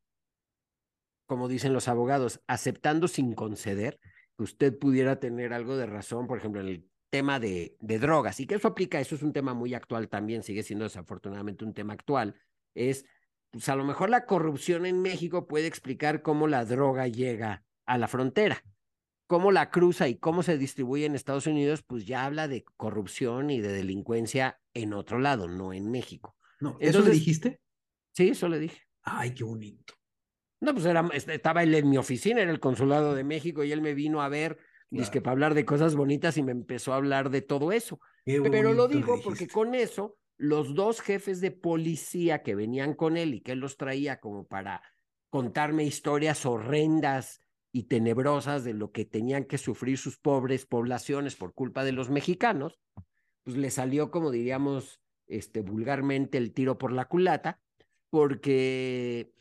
como 1.26 1.48
dicen 1.48 1.72
los 1.72 1.88
abogados, 1.88 2.40
aceptando 2.46 3.08
sin 3.08 3.34
conceder 3.34 3.98
que 4.36 4.44
usted 4.44 4.78
pudiera 4.78 5.20
tener 5.20 5.52
algo 5.52 5.76
de 5.76 5.86
razón, 5.86 6.26
por 6.26 6.38
ejemplo, 6.38 6.60
en 6.60 6.68
el 6.68 6.90
tema 7.10 7.40
de, 7.40 7.76
de 7.80 7.98
drogas, 7.98 8.38
y 8.40 8.46
que 8.46 8.54
eso 8.54 8.68
aplica, 8.68 9.00
eso 9.00 9.16
es 9.16 9.22
un 9.22 9.32
tema 9.32 9.52
muy 9.52 9.74
actual 9.74 10.08
también, 10.08 10.42
sigue 10.42 10.62
siendo 10.62 10.84
desafortunadamente 10.84 11.64
un 11.64 11.74
tema 11.74 11.92
actual, 11.92 12.36
es, 12.74 13.04
pues 13.50 13.68
a 13.68 13.74
lo 13.74 13.84
mejor 13.84 14.10
la 14.10 14.26
corrupción 14.26 14.86
en 14.86 15.02
México 15.02 15.48
puede 15.48 15.66
explicar 15.66 16.22
cómo 16.22 16.46
la 16.46 16.64
droga 16.64 17.08
llega 17.08 17.64
a 17.84 17.98
la 17.98 18.06
frontera 18.06 18.62
cómo 19.30 19.52
la 19.52 19.70
cruza 19.70 20.08
y 20.08 20.16
cómo 20.16 20.42
se 20.42 20.58
distribuye 20.58 21.06
en 21.06 21.14
Estados 21.14 21.46
Unidos, 21.46 21.84
pues 21.86 22.04
ya 22.04 22.24
habla 22.24 22.48
de 22.48 22.64
corrupción 22.76 23.50
y 23.50 23.60
de 23.60 23.68
delincuencia 23.68 24.60
en 24.74 24.92
otro 24.92 25.20
lado, 25.20 25.46
no 25.46 25.72
en 25.72 25.88
México. 25.88 26.36
No, 26.58 26.76
¿eso 26.80 27.00
le 27.00 27.12
dijiste? 27.12 27.60
Sí, 28.10 28.30
eso 28.30 28.48
le 28.48 28.58
dije. 28.58 28.88
Ay, 29.04 29.32
qué 29.32 29.44
bonito. 29.44 29.94
No, 30.58 30.74
pues 30.74 30.84
era, 30.84 31.08
estaba 31.14 31.62
él 31.62 31.72
en 31.76 31.88
mi 31.88 31.96
oficina, 31.96 32.40
era 32.40 32.50
el 32.50 32.58
consulado 32.58 33.14
de 33.14 33.22
México, 33.22 33.62
y 33.62 33.70
él 33.70 33.80
me 33.82 33.94
vino 33.94 34.20
a 34.20 34.28
ver, 34.28 34.58
que 35.12 35.20
para 35.20 35.30
hablar 35.30 35.54
de 35.54 35.64
cosas 35.64 35.94
bonitas 35.94 36.36
y 36.36 36.42
me 36.42 36.50
empezó 36.50 36.92
a 36.92 36.96
hablar 36.96 37.30
de 37.30 37.42
todo 37.42 37.70
eso. 37.70 38.00
Pero 38.24 38.72
lo 38.72 38.88
digo 38.88 39.20
porque 39.22 39.46
con 39.46 39.76
eso, 39.76 40.18
los 40.38 40.74
dos 40.74 41.00
jefes 41.00 41.40
de 41.40 41.52
policía 41.52 42.42
que 42.42 42.56
venían 42.56 42.94
con 42.94 43.16
él 43.16 43.34
y 43.34 43.42
que 43.42 43.52
él 43.52 43.60
los 43.60 43.76
traía 43.76 44.18
como 44.18 44.48
para 44.48 44.82
contarme 45.28 45.84
historias 45.84 46.44
horrendas 46.44 47.44
y 47.72 47.84
tenebrosas 47.84 48.64
de 48.64 48.74
lo 48.74 48.90
que 48.90 49.04
tenían 49.04 49.44
que 49.44 49.58
sufrir 49.58 49.98
sus 49.98 50.18
pobres 50.18 50.66
poblaciones 50.66 51.36
por 51.36 51.54
culpa 51.54 51.84
de 51.84 51.92
los 51.92 52.10
mexicanos, 52.10 52.80
pues 53.44 53.56
le 53.56 53.70
salió, 53.70 54.10
como 54.10 54.30
diríamos 54.30 55.00
este, 55.26 55.62
vulgarmente, 55.62 56.38
el 56.38 56.52
tiro 56.52 56.78
por 56.78 56.92
la 56.92 57.06
culata, 57.06 57.60
porque 58.10 59.32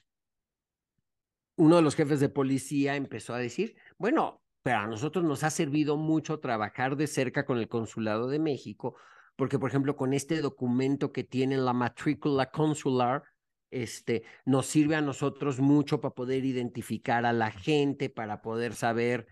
uno 1.55 1.77
de 1.77 1.82
los 1.82 1.95
jefes 1.95 2.19
de 2.19 2.30
policía 2.30 2.95
empezó 2.95 3.34
a 3.34 3.39
decir, 3.39 3.75
bueno, 3.97 4.41
pero 4.61 4.80
a 4.80 4.88
nosotros 4.88 5.25
nos 5.25 5.43
ha 5.43 5.49
servido 5.49 5.97
mucho 5.97 6.39
trabajar 6.39 6.95
de 6.95 7.07
cerca 7.07 7.45
con 7.45 7.57
el 7.57 7.67
Consulado 7.67 8.27
de 8.27 8.39
México, 8.39 8.95
porque, 9.36 9.57
por 9.57 9.69
ejemplo, 9.69 9.95
con 9.95 10.13
este 10.13 10.41
documento 10.41 11.11
que 11.11 11.23
tiene 11.23 11.57
la 11.57 11.73
matrícula 11.73 12.51
consular, 12.51 13.23
este, 13.72 14.24
nos 14.45 14.65
sirve 14.65 14.95
a 14.95 15.01
nosotros 15.01 15.59
mucho 15.59 16.01
para 16.01 16.15
poder 16.15 16.45
identificar 16.45 17.26
a 17.26 17.34
la 17.34 17.51
gente, 17.51 18.09
para 18.09 18.41
poder 18.41 18.74
saber 18.74 19.28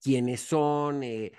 quiénes 0.00 0.40
son. 0.40 1.02
Eh, 1.02 1.32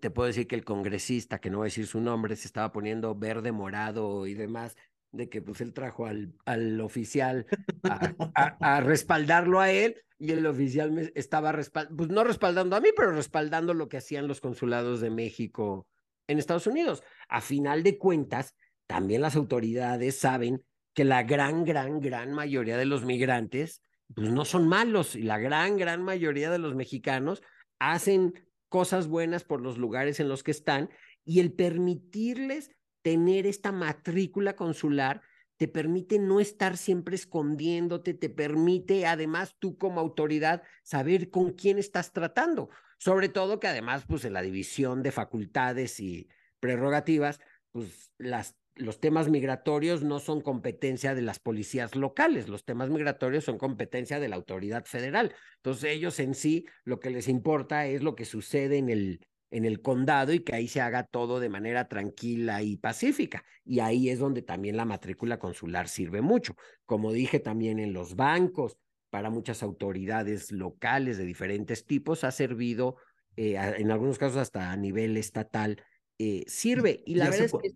te 0.00 0.10
puedo 0.10 0.28
decir 0.28 0.46
que 0.46 0.54
el 0.54 0.64
congresista, 0.64 1.40
que 1.40 1.50
no 1.50 1.58
voy 1.58 1.66
a 1.66 1.72
decir 1.72 1.86
su 1.86 2.00
nombre, 2.00 2.36
se 2.36 2.46
estaba 2.46 2.72
poniendo 2.72 3.14
verde, 3.14 3.52
morado 3.52 4.26
y 4.26 4.34
demás, 4.34 4.76
de 5.12 5.28
que 5.28 5.42
pues 5.42 5.60
él 5.60 5.72
trajo 5.72 6.06
al, 6.06 6.32
al 6.44 6.80
oficial 6.80 7.46
a, 7.82 8.80
respaldarlo 8.80 9.60
a 9.60 9.72
él 9.72 9.96
y 10.18 10.32
el 10.32 10.46
oficial 10.46 11.10
estaba 11.14 11.50
respaldando, 11.50 11.96
pues 11.96 12.08
no 12.10 12.22
respaldando 12.22 12.76
a 12.76 12.80
mí, 12.80 12.90
pero 12.94 13.10
respaldando 13.10 13.74
lo 13.74 13.88
que 13.88 13.96
hacían 13.96 14.28
los 14.28 14.40
consulados 14.40 15.00
de 15.00 15.10
México 15.10 15.88
en 16.28 16.38
Estados 16.38 16.66
Unidos. 16.66 17.02
A 17.28 17.40
final 17.40 17.82
de 17.82 17.98
cuentas, 17.98 18.54
también 18.86 19.22
las 19.22 19.34
autoridades 19.34 20.18
saben 20.18 20.64
que 20.94 21.04
la 21.04 21.22
gran, 21.22 21.64
gran, 21.64 22.00
gran 22.00 22.32
mayoría 22.32 22.76
de 22.76 22.86
los 22.86 23.04
migrantes, 23.04 23.82
pues 24.14 24.30
no 24.30 24.44
son 24.44 24.68
malos 24.68 25.14
y 25.16 25.22
la 25.22 25.38
gran, 25.38 25.76
gran 25.76 26.02
mayoría 26.02 26.50
de 26.50 26.58
los 26.58 26.74
mexicanos 26.74 27.42
hacen 27.78 28.34
cosas 28.68 29.08
buenas 29.08 29.44
por 29.44 29.60
los 29.60 29.78
lugares 29.78 30.20
en 30.20 30.28
los 30.28 30.42
que 30.42 30.50
están 30.50 30.90
y 31.24 31.40
el 31.40 31.52
permitirles 31.52 32.70
tener 33.02 33.46
esta 33.46 33.72
matrícula 33.72 34.56
consular 34.56 35.22
te 35.60 35.68
permite 35.68 36.18
no 36.18 36.40
estar 36.40 36.78
siempre 36.78 37.16
escondiéndote, 37.16 38.14
te 38.14 38.30
permite 38.30 39.06
además 39.06 39.56
tú 39.58 39.76
como 39.76 40.00
autoridad 40.00 40.62
saber 40.82 41.28
con 41.28 41.52
quién 41.52 41.78
estás 41.78 42.12
tratando. 42.14 42.70
Sobre 42.96 43.28
todo 43.28 43.60
que 43.60 43.68
además, 43.68 44.04
pues 44.08 44.24
en 44.24 44.32
la 44.32 44.40
división 44.40 45.02
de 45.02 45.12
facultades 45.12 46.00
y 46.00 46.30
prerrogativas, 46.60 47.40
pues 47.72 48.10
las 48.16 48.56
los 48.76 49.00
temas 49.00 49.28
migratorios 49.28 50.02
no 50.02 50.18
son 50.18 50.40
competencia 50.40 51.14
de 51.14 51.22
las 51.22 51.38
policías 51.38 51.96
locales, 51.96 52.48
los 52.48 52.64
temas 52.64 52.90
migratorios 52.90 53.44
son 53.44 53.58
competencia 53.58 54.20
de 54.20 54.28
la 54.28 54.36
autoridad 54.36 54.84
federal. 54.84 55.34
Entonces 55.56 55.92
ellos 55.92 56.18
en 56.20 56.34
sí 56.34 56.66
lo 56.84 57.00
que 57.00 57.10
les 57.10 57.28
importa 57.28 57.86
es 57.86 58.02
lo 58.02 58.14
que 58.14 58.24
sucede 58.24 58.78
en 58.78 58.88
el, 58.88 59.20
en 59.50 59.64
el 59.64 59.82
condado 59.82 60.32
y 60.32 60.40
que 60.40 60.54
ahí 60.54 60.68
se 60.68 60.80
haga 60.80 61.04
todo 61.04 61.40
de 61.40 61.48
manera 61.48 61.88
tranquila 61.88 62.62
y 62.62 62.76
pacífica. 62.76 63.44
Y 63.64 63.80
ahí 63.80 64.08
es 64.08 64.18
donde 64.18 64.42
también 64.42 64.76
la 64.76 64.84
matrícula 64.84 65.38
consular 65.38 65.88
sirve 65.88 66.20
mucho. 66.20 66.54
Como 66.86 67.12
dije 67.12 67.40
también 67.40 67.78
en 67.78 67.92
los 67.92 68.16
bancos, 68.16 68.76
para 69.10 69.28
muchas 69.28 69.62
autoridades 69.62 70.52
locales 70.52 71.18
de 71.18 71.24
diferentes 71.24 71.84
tipos, 71.84 72.22
ha 72.22 72.30
servido, 72.30 72.96
eh, 73.36 73.56
en 73.76 73.90
algunos 73.90 74.18
casos 74.18 74.38
hasta 74.38 74.70
a 74.70 74.76
nivel 74.76 75.16
estatal, 75.16 75.82
eh, 76.18 76.44
sirve. 76.46 77.02
Y 77.04 77.16
la 77.16 77.28
verdad 77.28 77.46
es 77.46 77.52
que... 77.52 77.72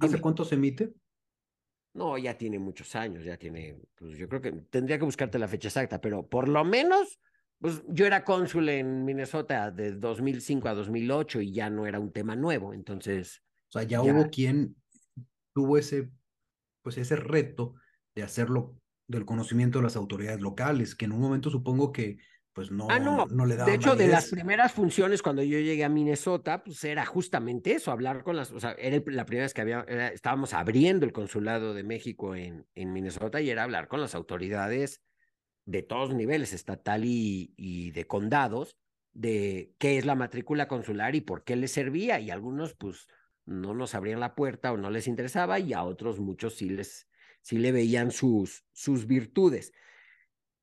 ¿Hace 0.00 0.20
cuánto 0.20 0.44
se 0.44 0.54
emite? 0.56 0.92
No, 1.92 2.16
ya 2.16 2.38
tiene 2.38 2.58
muchos 2.58 2.94
años, 2.94 3.24
ya 3.24 3.36
tiene, 3.36 3.76
pues 3.96 4.16
yo 4.16 4.28
creo 4.28 4.40
que 4.40 4.52
tendría 4.70 4.98
que 4.98 5.04
buscarte 5.04 5.38
la 5.38 5.48
fecha 5.48 5.68
exacta, 5.68 6.00
pero 6.00 6.28
por 6.28 6.48
lo 6.48 6.64
menos, 6.64 7.18
pues 7.58 7.82
yo 7.88 8.06
era 8.06 8.24
cónsul 8.24 8.68
en 8.68 9.04
Minnesota 9.04 9.70
de 9.70 9.92
2005 9.92 10.68
a 10.68 10.74
2008 10.74 11.40
y 11.40 11.52
ya 11.52 11.68
no 11.68 11.86
era 11.86 11.98
un 11.98 12.12
tema 12.12 12.36
nuevo, 12.36 12.72
entonces. 12.72 13.42
O 13.68 13.72
sea, 13.72 13.82
ya, 13.82 14.02
hubo 14.02 14.30
quien 14.30 14.76
tuvo 15.52 15.78
ese, 15.78 16.10
pues 16.82 16.96
ese 16.96 17.16
reto 17.16 17.74
de 18.14 18.22
hacerlo 18.22 18.76
del 19.08 19.24
conocimiento 19.24 19.78
de 19.78 19.84
las 19.84 19.96
autoridades 19.96 20.40
locales, 20.40 20.94
que 20.94 21.06
en 21.06 21.12
un 21.12 21.20
momento 21.20 21.50
supongo 21.50 21.90
que 21.90 22.18
pues 22.52 22.70
no, 22.70 22.88
ah, 22.90 22.98
no. 22.98 23.26
no 23.26 23.46
le 23.46 23.56
De 23.56 23.74
hecho, 23.74 23.94
de 23.94 24.08
las 24.08 24.28
primeras 24.28 24.72
funciones 24.72 25.22
cuando 25.22 25.42
yo 25.42 25.58
llegué 25.58 25.84
a 25.84 25.88
Minnesota, 25.88 26.64
pues 26.64 26.82
era 26.84 27.06
justamente 27.06 27.72
eso, 27.72 27.92
hablar 27.92 28.22
con 28.22 28.36
las, 28.36 28.50
o 28.50 28.58
sea, 28.58 28.72
era 28.72 29.00
la 29.06 29.24
primera 29.24 29.44
vez 29.44 29.54
que 29.54 29.60
había, 29.60 29.80
estábamos 30.12 30.52
abriendo 30.52 31.06
el 31.06 31.12
consulado 31.12 31.74
de 31.74 31.84
México 31.84 32.34
en, 32.34 32.66
en 32.74 32.92
Minnesota 32.92 33.40
y 33.40 33.50
era 33.50 33.62
hablar 33.62 33.88
con 33.88 34.00
las 34.00 34.14
autoridades 34.14 35.00
de 35.64 35.82
todos 35.82 36.14
niveles, 36.14 36.52
estatal 36.52 37.04
y, 37.04 37.54
y 37.56 37.92
de 37.92 38.06
condados, 38.06 38.76
de 39.12 39.72
qué 39.78 39.98
es 39.98 40.04
la 40.04 40.14
matrícula 40.14 40.68
consular 40.68 41.14
y 41.14 41.20
por 41.20 41.44
qué 41.44 41.56
les 41.56 41.70
servía. 41.70 42.18
Y 42.18 42.30
algunos, 42.30 42.74
pues, 42.74 43.06
no 43.46 43.74
nos 43.74 43.94
abrían 43.94 44.20
la 44.20 44.34
puerta 44.34 44.72
o 44.72 44.76
no 44.76 44.90
les 44.90 45.06
interesaba 45.06 45.58
y 45.58 45.72
a 45.72 45.82
otros 45.82 46.20
muchos 46.20 46.56
sí 46.56 46.68
les, 46.68 47.08
sí 47.42 47.58
le 47.58 47.72
veían 47.72 48.10
sus, 48.10 48.64
sus 48.72 49.06
virtudes. 49.06 49.72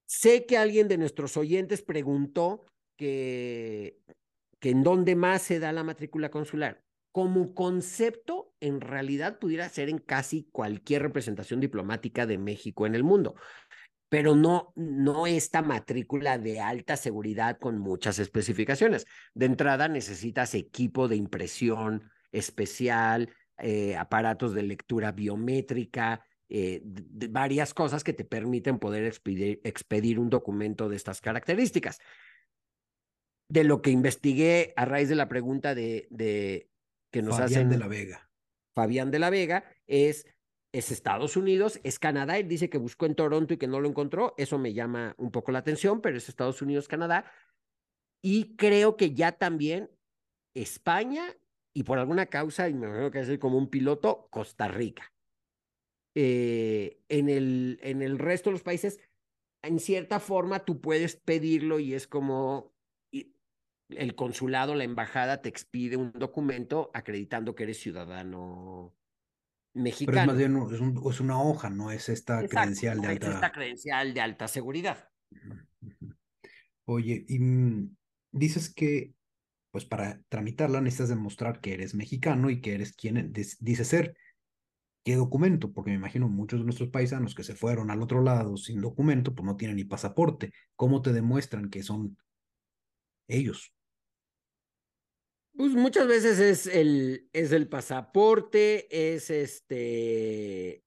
Sé 0.08 0.46
que 0.46 0.58
alguien 0.58 0.88
de 0.88 0.98
nuestros 0.98 1.36
oyentes 1.36 1.82
preguntó 1.82 2.66
que, 2.96 4.00
en 4.62 4.82
dónde 4.82 5.16
más 5.16 5.42
se 5.42 5.60
da 5.60 5.72
la 5.74 5.84
matrícula 5.84 6.32
consular. 6.32 6.82
Como 7.12 7.54
concepto, 7.54 8.54
en 8.62 8.80
realidad 8.80 9.38
pudiera 9.38 9.68
ser 9.68 9.90
en 9.90 9.98
casi 9.98 10.48
cualquier 10.52 11.02
representación 11.02 11.60
diplomática 11.60 12.26
de 12.26 12.38
México 12.38 12.86
en 12.86 12.96
el 12.96 13.04
mundo, 13.04 13.36
pero 14.08 14.34
no, 14.34 14.72
no 14.76 15.28
esta 15.28 15.62
matrícula 15.62 16.38
de 16.38 16.62
alta 16.62 16.96
seguridad 16.96 17.58
con 17.60 17.78
muchas 17.78 18.18
especificaciones. 18.20 19.06
De 19.34 19.46
entrada 19.46 19.90
necesitas 19.90 20.56
equipo 20.56 21.10
de 21.10 21.18
impresión 21.18 22.10
especial, 22.32 23.34
eh, 23.58 23.98
aparatos 23.98 24.54
de 24.54 24.64
lectura 24.64 25.12
biométrica, 25.12 26.24
eh, 26.50 26.82
varias 26.84 27.74
cosas 27.74 28.04
que 28.04 28.14
te 28.14 28.24
permiten 28.24 28.80
poder 28.80 29.06
expedir, 29.06 30.20
un 30.20 30.30
documento 30.30 30.90
de 30.90 30.96
estas 30.96 31.22
características. 31.22 32.00
De 33.50 33.64
lo 33.64 33.82
que 33.82 33.92
investigué 33.92 34.74
a 34.76 34.86
raíz 34.86 35.10
de 35.10 35.16
la 35.16 35.30
pregunta 35.30 35.74
de, 35.74 36.08
de 36.10 36.70
que 37.12 37.22
nos 37.22 37.38
Fabián 37.38 37.70
de 37.70 37.78
la 37.78 37.88
Vega. 37.88 38.30
Fabián 38.76 39.10
de 39.10 39.20
la 39.20 39.30
Vega 39.30 39.64
es, 39.88 40.26
es 40.74 40.92
Estados 40.92 41.38
Unidos, 41.38 41.80
es 41.84 42.00
Canadá. 42.00 42.38
Él 42.38 42.48
dice 42.48 42.70
que 42.70 42.78
buscó 42.78 43.06
en 43.06 43.16
Toronto 43.16 43.54
y 43.54 43.58
que 43.58 43.68
no 43.68 43.80
lo 43.80 43.88
encontró. 43.88 44.34
Eso 44.38 44.58
me 44.58 44.74
llama 44.74 45.16
un 45.18 45.32
poco 45.32 45.52
la 45.52 45.60
atención, 45.60 46.02
pero 46.02 46.18
es 46.18 46.28
Estados 46.28 46.62
Unidos, 46.62 46.88
Canadá. 46.88 47.32
Y 48.22 48.56
creo 48.58 48.98
que 48.98 49.14
ya 49.14 49.32
también 49.32 49.90
España 50.54 51.36
y 51.74 51.84
por 51.84 52.00
alguna 52.00 52.26
causa, 52.26 52.68
y 52.68 52.74
me 52.74 52.88
imagino 52.88 53.12
que 53.12 53.20
es 53.20 53.38
como 53.38 53.58
un 53.58 53.70
piloto, 53.70 54.28
Costa 54.32 54.68
Rica. 54.68 55.14
Eh, 56.20 57.00
en, 57.10 57.30
el, 57.30 57.80
en 57.84 58.02
el 58.02 58.18
resto 58.18 58.50
de 58.50 58.54
los 58.54 58.64
países, 58.64 59.00
en 59.62 59.80
cierta 59.80 60.20
forma 60.20 60.66
tú 60.66 60.82
puedes 60.82 61.16
pedirlo 61.16 61.78
y 61.78 61.94
es 61.94 62.08
como 62.08 62.74
el 63.90 64.16
consulado, 64.16 64.74
la 64.74 64.84
embajada 64.84 65.44
te 65.44 65.50
expide 65.50 65.96
un 65.96 66.12
documento 66.14 66.90
acreditando 66.96 67.54
que 67.54 67.66
eres 67.66 67.80
ciudadano 67.80 68.96
mexicano. 69.76 70.12
Pero 70.12 70.22
es 70.22 70.28
más 70.28 70.72
bien 70.72 71.04
es, 71.08 71.20
una 71.20 71.40
hoja, 71.40 71.70
no 71.70 71.92
es 71.92 72.10
esta 72.10 72.48
credencial 72.48 73.00
de 73.00 73.08
alta. 73.10 73.28
Es 73.28 73.36
esta 73.36 73.52
credencial 73.52 74.14
de 74.16 74.22
alta 74.22 74.48
seguridad. 74.48 75.10
Oye, 76.86 77.26
y 77.28 77.38
mm, 77.38 77.96
dices 78.32 78.74
que 78.74 79.14
pues 79.70 79.86
para 79.86 80.20
tramitarla 80.30 80.82
necesitas 80.82 81.10
demostrar 81.10 81.62
que 81.62 81.76
eres 81.76 81.94
mexicano 81.94 82.50
y 82.50 82.60
que 82.60 82.74
eres 82.74 82.94
quien 82.94 83.32
dice 83.32 83.86
ser. 83.86 84.18
¿Qué 85.04 85.16
documento? 85.16 85.72
Porque 85.72 85.92
me 85.92 85.98
imagino 85.98 86.28
muchos 86.28 86.60
de 86.60 86.66
nuestros 86.66 86.90
paisanos 86.90 87.34
que 87.34 87.44
se 87.44 87.56
fueron 87.56 87.92
al 87.92 88.02
otro 88.02 88.22
lado 88.22 88.58
sin 88.58 88.82
documento, 88.82 89.34
pues 89.34 89.46
no 89.46 89.56
tienen 89.56 89.78
ni 89.78 89.86
pasaporte. 89.86 90.52
¿Cómo 90.76 91.02
te 91.02 91.14
demuestran 91.14 91.70
que 91.70 91.84
son 91.84 92.18
ellos? 93.28 93.74
Pues 95.58 95.72
muchas 95.72 96.08
veces 96.08 96.40
es 96.40 96.68
el, 96.68 97.30
es 97.34 97.52
el 97.52 97.68
pasaporte, 97.68 99.16
es 99.16 99.32
este. 99.32 100.84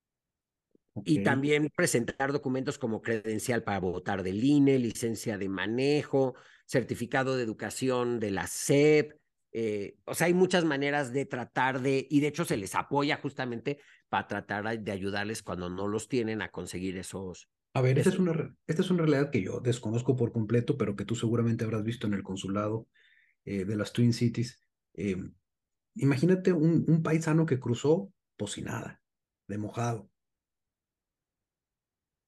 Y 1.05 1.23
también 1.25 1.71
presentar 1.75 2.33
documentos 2.33 2.79
como 2.79 3.03
credencial 3.03 3.65
para 3.65 3.81
votar 3.81 4.23
del 4.23 4.45
INE, 4.45 4.79
licencia 4.79 5.39
de 5.39 5.49
manejo, 5.49 6.35
certificado 6.67 7.37
de 7.37 7.43
educación 7.43 8.21
de 8.21 8.31
la 8.31 8.47
SEP. 8.47 9.19
Eh, 9.53 9.97
o 10.05 10.15
sea, 10.15 10.29
hay 10.29 10.35
muchas 10.35 10.65
maneras 10.65 11.13
de 11.13 11.27
tratar 11.27 11.81
de, 11.81 12.07
y 12.09 12.21
de 12.21 12.29
hecho 12.29 12.45
se 12.45 12.57
les 12.57 12.77
apoya 12.77 13.17
justamente 13.17 13.81
para 14.11 14.27
tratar 14.27 14.79
de 14.79 14.93
ayudarles 14.93 15.43
cuando 15.43 15.71
no 15.71 15.89
los 15.89 16.09
tienen 16.09 16.43
a 16.43 16.51
conseguir 16.51 16.99
esos. 16.99 17.49
A 17.73 17.81
ver, 17.81 17.97
esta 17.99 18.11
es, 18.11 18.19
una, 18.19 18.57
esta 18.67 18.83
es 18.83 18.91
una 18.91 19.05
realidad 19.05 19.31
que 19.31 19.41
yo 19.41 19.61
desconozco 19.61 20.17
por 20.17 20.33
completo, 20.33 20.77
pero 20.77 20.97
que 20.97 21.05
tú 21.05 21.15
seguramente 21.15 21.65
habrás 21.65 21.85
visto 21.85 22.09
en 22.09 22.15
el 22.15 22.25
consulado 22.25 22.89
eh, 23.45 23.65
de 23.65 23.77
las 23.77 23.93
Twin 23.93 24.13
Cities. 24.13 24.61
Eh, 24.95 25.17
imagínate 25.95 26.53
un, 26.53 26.85
un 26.89 27.03
paisano 27.03 27.47
que 27.47 27.61
cruzó, 27.61 28.13
pues 28.37 28.53
sin 28.53 28.65
nada, 28.65 29.01
de 29.47 29.59
mojado. 29.59 30.11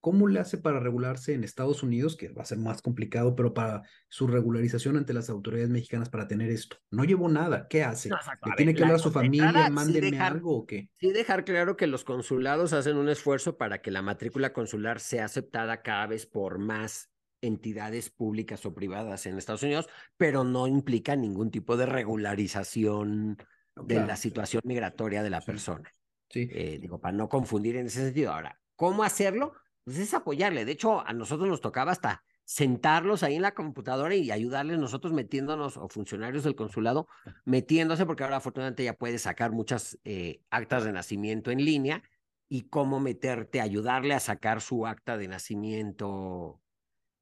¿Cómo 0.03 0.27
le 0.27 0.41
hace 0.41 0.59
para 0.59 0.81
regularse 0.81 1.33
en 1.33 1.45
Estados 1.45 1.85
Unidos, 1.85 2.17
que 2.17 2.29
va 2.29 2.43
a 2.43 2.45
ser 2.45 2.59
más 2.59 2.83
complicado, 2.83 3.37
pero 3.37 3.55
para 3.55 3.83
su 4.09 4.27
regularización 4.27 4.97
ante 4.97 5.13
las 5.15 5.31
autoridades 5.31 5.71
mexicanas 5.71 6.11
para 6.11 6.27
tener 6.27 6.51
esto? 6.51 6.77
No 6.91 7.05
llevó 7.05 7.29
nada, 7.29 7.69
¿qué 7.71 7.85
hace? 7.85 8.09
No, 8.09 8.17
exacto. 8.17 8.47
¿Le 8.49 8.53
A 8.53 8.57
tiene 8.57 8.73
ver, 8.73 8.77
que 8.79 8.83
hablar 8.83 8.97
la- 8.97 9.01
a 9.01 9.05
su 9.05 9.13
familia, 9.13 9.67
sí 9.67 9.71
mándenme 9.73 10.11
dejar- 10.11 10.33
algo 10.33 10.57
o 10.59 10.67
qué? 10.67 10.91
Sí, 10.99 11.13
dejar 11.13 11.45
claro 11.45 11.77
que 11.77 11.87
los 11.87 12.03
consulados 12.03 12.73
hacen 12.73 12.97
un 12.97 13.09
esfuerzo 13.09 13.57
para 13.57 13.81
que 13.81 13.93
la 13.93 14.03
matrícula 14.03 14.53
consular 14.53 14.99
sea 14.99 15.27
aceptada 15.27 15.83
cada 15.83 16.09
vez 16.09 16.27
por 16.27 16.59
más 16.59 17.09
entidades 17.41 18.11
públicas 18.11 18.67
o 18.67 18.75
privadas 18.75 19.25
en 19.27 19.39
Estados 19.39 19.63
Unidos, 19.63 19.89
pero 20.17 20.43
no 20.43 20.67
implica 20.67 21.15
ningún 21.15 21.53
tipo 21.53 21.77
de 21.77 21.87
regularización 21.87 23.37
No, 23.77 23.85
de 23.85 23.95
claro, 23.95 24.09
la 24.09 24.17
situación 24.17 24.63
migratoria 24.65 25.23
de 25.23 25.31
la 25.31 25.41
Sí. 25.41 25.47
persona. 25.47 25.91
Sí, 26.29 26.49
Eh, 26.51 26.79
digo, 26.81 27.01
para 27.01 27.17
no 27.17 27.29
confundir 27.29 27.77
en 27.77 27.87
ese 27.87 28.05
sentido. 28.05 28.33
Ahora, 28.33 28.61
¿cómo 28.75 29.05
hacerlo? 29.05 29.53
Pues 29.85 29.99
es 29.99 30.15
apoyarle. 30.15 30.65
De 30.65 30.73
hecho, 30.73 31.07
a 31.07 31.13
nosotros 31.13 31.49
nos 31.49 31.61
tocaba 31.61 31.93
hasta 31.93 32.25
sentarlos 32.45 33.23
ahí 33.23 33.37
en 33.37 33.43
la 33.43 33.55
computadora 33.55 34.15
y 34.15 34.31
ayudarles 34.31 34.79
nosotros 34.79 35.13
metiéndonos, 35.13 35.77
o 35.77 35.89
funcionarios 35.89 36.45
del 36.45 36.55
consulado, 36.55 37.09
metiéndose, 37.45 38.05
porque 38.05 38.25
ahora 38.25 38.37
afortunadamente 38.37 38.85
ya 38.85 38.95
puedes 38.95 39.23
sacar 39.23 39.53
muchas 39.53 39.99
eh, 40.05 40.43
actas 40.51 40.85
de 40.85 40.93
nacimiento 40.93 41.51
en 41.51 41.65
línea 41.65 42.03
y 42.49 42.63
cómo 42.69 43.01
meterte, 43.01 43.61
ayudarle 43.61 44.15
a 44.15 44.21
sacar 44.21 44.61
su 44.61 44.87
acta 44.87 45.17
de 45.17 45.29
nacimiento 45.29 46.61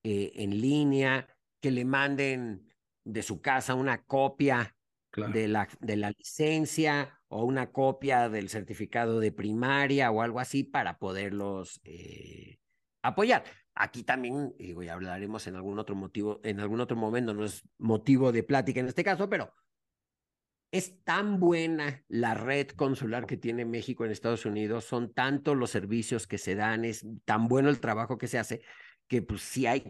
eh, 0.03 0.33
en 0.35 0.61
línea, 0.61 1.29
que 1.61 1.71
le 1.71 1.85
manden 1.85 2.75
de 3.05 3.23
su 3.23 3.41
casa 3.41 3.75
una 3.75 4.03
copia 4.05 4.75
claro. 5.11 5.33
de 5.33 5.49
la, 5.49 5.69
de 5.81 5.97
la 5.97 6.11
licencia 6.11 7.20
o 7.33 7.45
una 7.45 7.71
copia 7.71 8.29
del 8.29 8.49
certificado 8.49 9.21
de 9.21 9.31
primaria 9.31 10.11
o 10.11 10.21
algo 10.21 10.41
así 10.41 10.65
para 10.65 10.99
poderlos 10.99 11.81
eh, 11.85 12.59
apoyar. 13.03 13.45
Aquí 13.73 14.03
también, 14.03 14.53
digo, 14.59 14.83
ya 14.83 14.95
hablaremos 14.95 15.47
en 15.47 15.55
algún 15.55 15.79
otro 15.79 15.95
motivo, 15.95 16.41
en 16.43 16.59
algún 16.59 16.81
otro 16.81 16.97
momento, 16.97 17.33
no 17.33 17.45
es 17.45 17.63
motivo 17.79 18.33
de 18.33 18.43
plática 18.43 18.81
en 18.81 18.89
este 18.89 19.05
caso, 19.05 19.29
pero 19.29 19.55
es 20.73 21.05
tan 21.05 21.39
buena 21.39 22.05
la 22.09 22.35
red 22.35 22.69
consular 22.71 23.27
que 23.27 23.37
tiene 23.37 23.65
México 23.65 24.05
en 24.05 24.11
Estados 24.11 24.45
Unidos, 24.45 24.85
son 24.85 25.15
tantos 25.15 25.57
los 25.57 25.71
servicios 25.71 26.27
que 26.27 26.37
se 26.37 26.57
dan, 26.57 26.85
es 26.85 27.07
tan 27.25 27.47
bueno 27.47 27.69
el 27.69 27.79
trabajo 27.79 28.19
que 28.19 28.27
se 28.27 28.39
hace, 28.39 28.63
que 29.07 29.23
pues 29.23 29.43
si 29.43 29.67
hay 29.67 29.89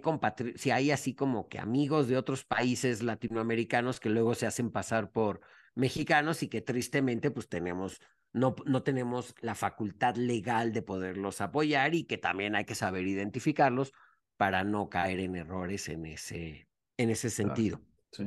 si 0.57 0.70
hay 0.70 0.91
así 0.91 1.14
como 1.14 1.49
que 1.49 1.59
amigos 1.59 2.07
de 2.07 2.18
otros 2.18 2.45
países 2.45 3.03
latinoamericanos 3.03 3.99
que 3.99 4.11
luego 4.11 4.34
se 4.34 4.47
hacen 4.47 4.70
pasar 4.70 5.11
por 5.11 5.41
mexicanos 5.81 6.43
y 6.43 6.49
que 6.49 6.61
tristemente 6.61 7.31
pues 7.31 7.49
tenemos 7.49 7.99
no, 8.33 8.55
no 8.64 8.83
tenemos 8.85 9.35
la 9.41 9.57
facultad 9.57 10.14
legal 10.14 10.72
de 10.72 10.83
poderlos 10.83 11.41
apoyar 11.41 11.95
y 11.97 12.05
que 12.05 12.16
también 12.18 12.55
hay 12.55 12.64
que 12.64 12.76
saber 12.76 13.07
identificarlos 13.09 13.93
para 14.37 14.62
no 14.62 14.89
caer 14.89 15.18
en 15.20 15.35
errores 15.35 15.89
en 15.89 16.07
ese, 16.07 16.68
en 16.97 17.11
ese 17.11 17.28
Claro. 17.28 17.49
sentido. 17.57 17.81
Sí. 18.12 18.24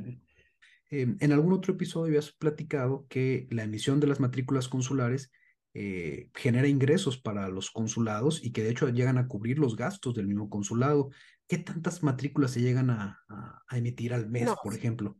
Eh, 0.91 1.15
en 1.19 1.31
algún 1.31 1.53
otro 1.53 1.73
episodio 1.73 2.07
habías 2.07 2.33
platicado 2.33 3.07
que 3.07 3.47
la 3.49 3.63
emisión 3.63 3.99
de 3.99 4.07
las 4.07 4.19
matrículas 4.19 4.67
consulares 4.67 5.31
eh, 5.73 6.29
genera 6.35 6.67
ingresos 6.67 7.17
para 7.17 7.47
los 7.47 7.71
consulados 7.71 8.43
y 8.43 8.51
que 8.51 8.63
de 8.63 8.69
hecho 8.71 8.89
llegan 8.89 9.17
a 9.17 9.27
cubrir 9.27 9.57
los 9.57 9.75
gastos 9.75 10.13
del 10.13 10.27
mismo 10.27 10.49
consulado. 10.49 11.09
¿Qué 11.47 11.57
tantas 11.57 12.03
matrículas 12.03 12.51
se 12.51 12.61
llegan 12.61 12.89
a, 12.89 13.19
a- 13.27 13.61
a 13.67 13.77
emitir 13.77 14.13
al 14.13 14.29
mes, 14.29 14.45
No, 14.45 14.57
por 14.61 14.75
ejemplo? 14.75 15.17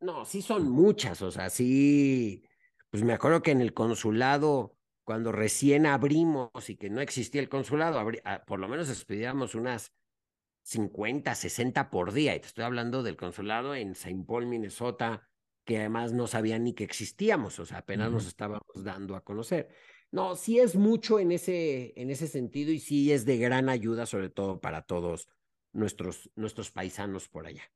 No, 0.00 0.24
sí 0.24 0.40
son 0.40 0.70
muchas, 0.70 1.20
o 1.20 1.30
sea, 1.30 1.50
sí, 1.50 2.42
pues 2.88 3.04
me 3.04 3.12
acuerdo 3.12 3.42
que 3.42 3.50
en 3.50 3.60
el 3.60 3.74
consulado, 3.74 4.78
cuando 5.04 5.30
recién 5.30 5.84
abrimos 5.84 6.70
y 6.70 6.76
que 6.76 6.88
no 6.88 7.02
existía 7.02 7.42
el 7.42 7.50
consulado, 7.50 8.00
ah, 8.24 8.44
por 8.46 8.60
lo 8.60 8.68
menos 8.68 8.88
expedíamos 8.88 9.54
unas 9.54 9.92
50, 10.62 11.34
60 11.34 11.90
por 11.90 12.12
día, 12.12 12.34
y 12.34 12.40
te 12.40 12.46
estoy 12.46 12.64
hablando 12.64 13.02
del 13.02 13.16
consulado 13.16 13.74
en 13.74 13.94
Saint 13.94 14.26
Paul, 14.26 14.46
Minnesota, 14.46 15.28
que 15.64 15.78
además 15.78 16.14
no 16.14 16.26
sabían 16.26 16.64
ni 16.64 16.72
que 16.72 16.84
existíamos, 16.84 17.58
o 17.58 17.66
sea, 17.66 17.78
apenas 17.78 18.10
nos 18.10 18.26
estábamos 18.26 18.82
dando 18.82 19.16
a 19.16 19.22
conocer. 19.22 19.68
No, 20.10 20.34
sí 20.34 20.58
es 20.58 20.76
mucho 20.76 21.18
en 21.20 21.30
ese, 21.30 21.92
en 21.94 22.10
ese 22.10 22.26
sentido 22.26 22.72
y 22.72 22.80
sí 22.80 23.12
es 23.12 23.26
de 23.26 23.36
gran 23.36 23.68
ayuda, 23.68 24.06
sobre 24.06 24.30
todo 24.30 24.60
para 24.60 24.82
todos 24.82 25.28
nuestros, 25.72 26.30
nuestros 26.36 26.70
paisanos 26.70 27.28
por 27.28 27.46
allá. 27.46 27.70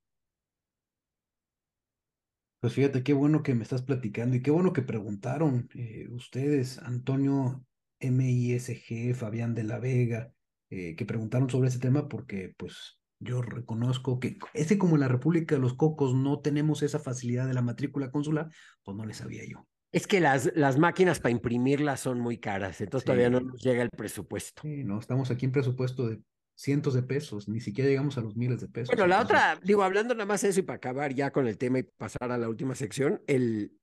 Pues 2.64 2.72
fíjate 2.72 3.02
qué 3.02 3.12
bueno 3.12 3.42
que 3.42 3.54
me 3.54 3.62
estás 3.62 3.82
platicando 3.82 4.36
y 4.36 4.40
qué 4.40 4.50
bueno 4.50 4.72
que 4.72 4.80
preguntaron 4.80 5.68
eh, 5.74 6.08
ustedes, 6.08 6.78
Antonio 6.78 7.62
MISG, 8.00 9.14
Fabián 9.14 9.54
de 9.54 9.64
la 9.64 9.78
Vega, 9.78 10.32
eh, 10.70 10.96
que 10.96 11.04
preguntaron 11.04 11.50
sobre 11.50 11.68
ese 11.68 11.78
tema 11.78 12.08
porque 12.08 12.54
pues 12.56 12.98
yo 13.18 13.42
reconozco 13.42 14.18
que 14.18 14.38
ese 14.54 14.78
como 14.78 14.94
en 14.94 15.00
la 15.00 15.08
República 15.08 15.56
de 15.56 15.60
los 15.60 15.74
Cocos 15.74 16.14
no 16.14 16.40
tenemos 16.40 16.82
esa 16.82 16.98
facilidad 16.98 17.46
de 17.46 17.52
la 17.52 17.60
matrícula 17.60 18.10
consular, 18.10 18.48
pues 18.82 18.96
no 18.96 19.04
le 19.04 19.12
sabía 19.12 19.42
yo. 19.46 19.68
Es 19.92 20.06
que 20.06 20.20
las, 20.20 20.50
las 20.54 20.78
máquinas 20.78 21.20
para 21.20 21.32
imprimirlas 21.32 22.00
son 22.00 22.18
muy 22.18 22.38
caras, 22.38 22.80
entonces 22.80 23.04
todavía 23.04 23.28
no 23.28 23.40
nos 23.40 23.62
llega 23.62 23.82
el 23.82 23.90
presupuesto. 23.90 24.62
Sí, 24.62 24.84
no, 24.84 24.98
estamos 25.00 25.30
aquí 25.30 25.44
en 25.44 25.52
presupuesto 25.52 26.08
de 26.08 26.22
cientos 26.54 26.94
de 26.94 27.02
pesos, 27.02 27.48
ni 27.48 27.60
siquiera 27.60 27.90
llegamos 27.90 28.16
a 28.18 28.20
los 28.20 28.36
miles 28.36 28.60
de 28.60 28.68
pesos. 28.68 28.88
Bueno, 28.88 29.06
la 29.06 29.22
entonces, 29.22 29.36
otra, 29.36 29.60
digo, 29.64 29.82
hablando 29.82 30.14
nada 30.14 30.26
más 30.26 30.42
de 30.42 30.50
eso 30.50 30.60
y 30.60 30.62
para 30.62 30.76
acabar 30.76 31.14
ya 31.14 31.32
con 31.32 31.48
el 31.48 31.58
tema 31.58 31.80
y 31.80 31.82
pasar 31.82 32.30
a 32.30 32.38
la 32.38 32.48
última 32.48 32.74
sección, 32.74 33.22
el 33.26 33.76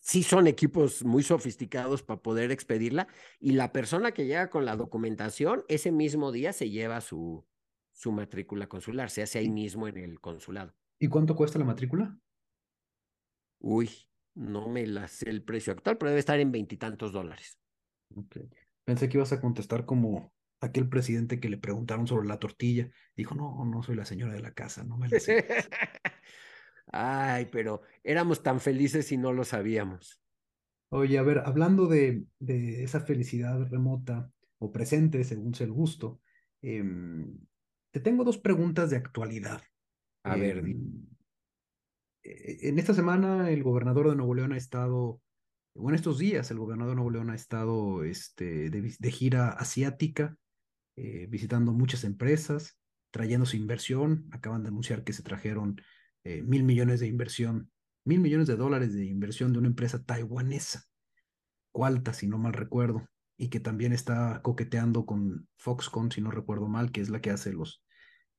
sí 0.00 0.22
son 0.22 0.46
equipos 0.46 1.04
muy 1.04 1.22
sofisticados 1.22 2.02
para 2.02 2.20
poder 2.20 2.50
expedirla 2.50 3.06
y 3.38 3.52
la 3.52 3.72
persona 3.72 4.12
que 4.12 4.26
llega 4.26 4.48
con 4.50 4.64
la 4.64 4.76
documentación 4.76 5.64
ese 5.68 5.92
mismo 5.92 6.32
día 6.32 6.52
se 6.52 6.70
lleva 6.70 7.00
su, 7.00 7.46
su 7.92 8.12
matrícula 8.12 8.66
consular, 8.66 9.10
se 9.10 9.22
hace 9.22 9.38
ahí 9.38 9.50
mismo 9.50 9.88
en 9.88 9.98
el 9.98 10.20
consulado. 10.20 10.74
¿Y 10.98 11.08
cuánto 11.08 11.36
cuesta 11.36 11.58
la 11.58 11.64
matrícula? 11.64 12.18
Uy, 13.58 13.90
no 14.34 14.68
me 14.68 14.86
la 14.86 15.06
sé 15.06 15.28
el 15.28 15.42
precio 15.42 15.72
actual, 15.72 15.98
pero 15.98 16.10
debe 16.10 16.20
estar 16.20 16.40
en 16.40 16.50
veintitantos 16.50 17.12
dólares. 17.12 17.58
Ok. 18.14 18.38
Pensé 18.84 19.08
que 19.08 19.18
ibas 19.18 19.32
a 19.32 19.40
contestar 19.40 19.84
como 19.84 20.32
aquel 20.60 20.88
presidente 20.88 21.40
que 21.40 21.48
le 21.48 21.58
preguntaron 21.58 22.06
sobre 22.06 22.28
la 22.28 22.38
tortilla. 22.38 22.90
Dijo, 23.16 23.34
no, 23.34 23.64
no 23.64 23.82
soy 23.82 23.96
la 23.96 24.04
señora 24.04 24.32
de 24.34 24.40
la 24.40 24.52
casa, 24.52 24.84
no 24.84 24.96
me 24.96 25.08
la 25.08 25.18
sé. 25.18 25.46
Ay, 26.92 27.48
pero 27.52 27.82
éramos 28.02 28.42
tan 28.42 28.60
felices 28.60 29.10
y 29.12 29.16
no 29.16 29.32
lo 29.32 29.44
sabíamos. 29.44 30.20
Oye, 30.90 31.18
a 31.18 31.22
ver, 31.22 31.38
hablando 31.44 31.86
de, 31.86 32.24
de 32.38 32.82
esa 32.82 33.00
felicidad 33.00 33.60
remota 33.70 34.30
o 34.58 34.72
presente, 34.72 35.22
según 35.24 35.54
sea 35.54 35.66
el 35.66 35.72
gusto, 35.72 36.20
em, 36.62 37.38
te 37.92 38.00
tengo 38.00 38.24
dos 38.24 38.38
preguntas 38.38 38.90
de 38.90 38.96
actualidad. 38.96 39.62
A 40.24 40.36
ver, 40.36 40.58
Em, 40.58 41.06
e- 42.22 42.68
en 42.68 42.78
esta 42.78 42.92
semana 42.94 43.50
el 43.50 43.62
gobernador 43.62 44.10
de 44.10 44.16
Nuevo 44.16 44.34
León 44.34 44.52
ha 44.52 44.56
estado, 44.56 45.22
o 45.74 45.88
en 45.88 45.94
estos 45.94 46.18
días 46.18 46.50
el 46.50 46.58
gobernador 46.58 46.92
de 46.92 46.96
Nuevo 46.96 47.10
León 47.10 47.30
ha 47.30 47.34
estado 47.34 48.04
este, 48.04 48.68
de, 48.70 48.94
de 48.98 49.10
gira 49.10 49.50
asiática, 49.50 50.36
eh, 51.02 51.26
visitando 51.28 51.72
muchas 51.72 52.04
empresas, 52.04 52.78
trayendo 53.10 53.46
su 53.46 53.56
inversión. 53.56 54.26
Acaban 54.32 54.62
de 54.62 54.68
anunciar 54.68 55.02
que 55.04 55.12
se 55.12 55.22
trajeron 55.22 55.80
eh, 56.24 56.42
mil 56.42 56.62
millones 56.64 57.00
de 57.00 57.06
inversión, 57.06 57.70
mil 58.04 58.20
millones 58.20 58.46
de 58.46 58.56
dólares 58.56 58.92
de 58.92 59.06
inversión 59.06 59.52
de 59.52 59.58
una 59.58 59.68
empresa 59.68 60.02
taiwanesa, 60.04 60.84
Qualta, 61.72 62.12
si 62.12 62.26
no 62.26 62.36
mal 62.36 62.52
recuerdo, 62.52 63.06
y 63.38 63.48
que 63.48 63.60
también 63.60 63.92
está 63.92 64.40
coqueteando 64.42 65.06
con 65.06 65.48
Foxconn, 65.56 66.10
si 66.10 66.20
no 66.20 66.30
recuerdo 66.30 66.68
mal, 66.68 66.90
que 66.90 67.00
es 67.00 67.08
la 67.10 67.20
que 67.20 67.30
hace 67.30 67.52
los, 67.52 67.84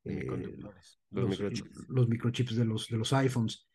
eh, 0.04 0.26
los 0.60 1.00
los, 1.12 1.30
microchips. 1.30 1.90
los 1.90 2.08
microchips 2.10 2.56
de 2.56 2.66
los, 2.66 2.88
de 2.90 2.98
los 2.98 3.14
iPhones. 3.14 3.68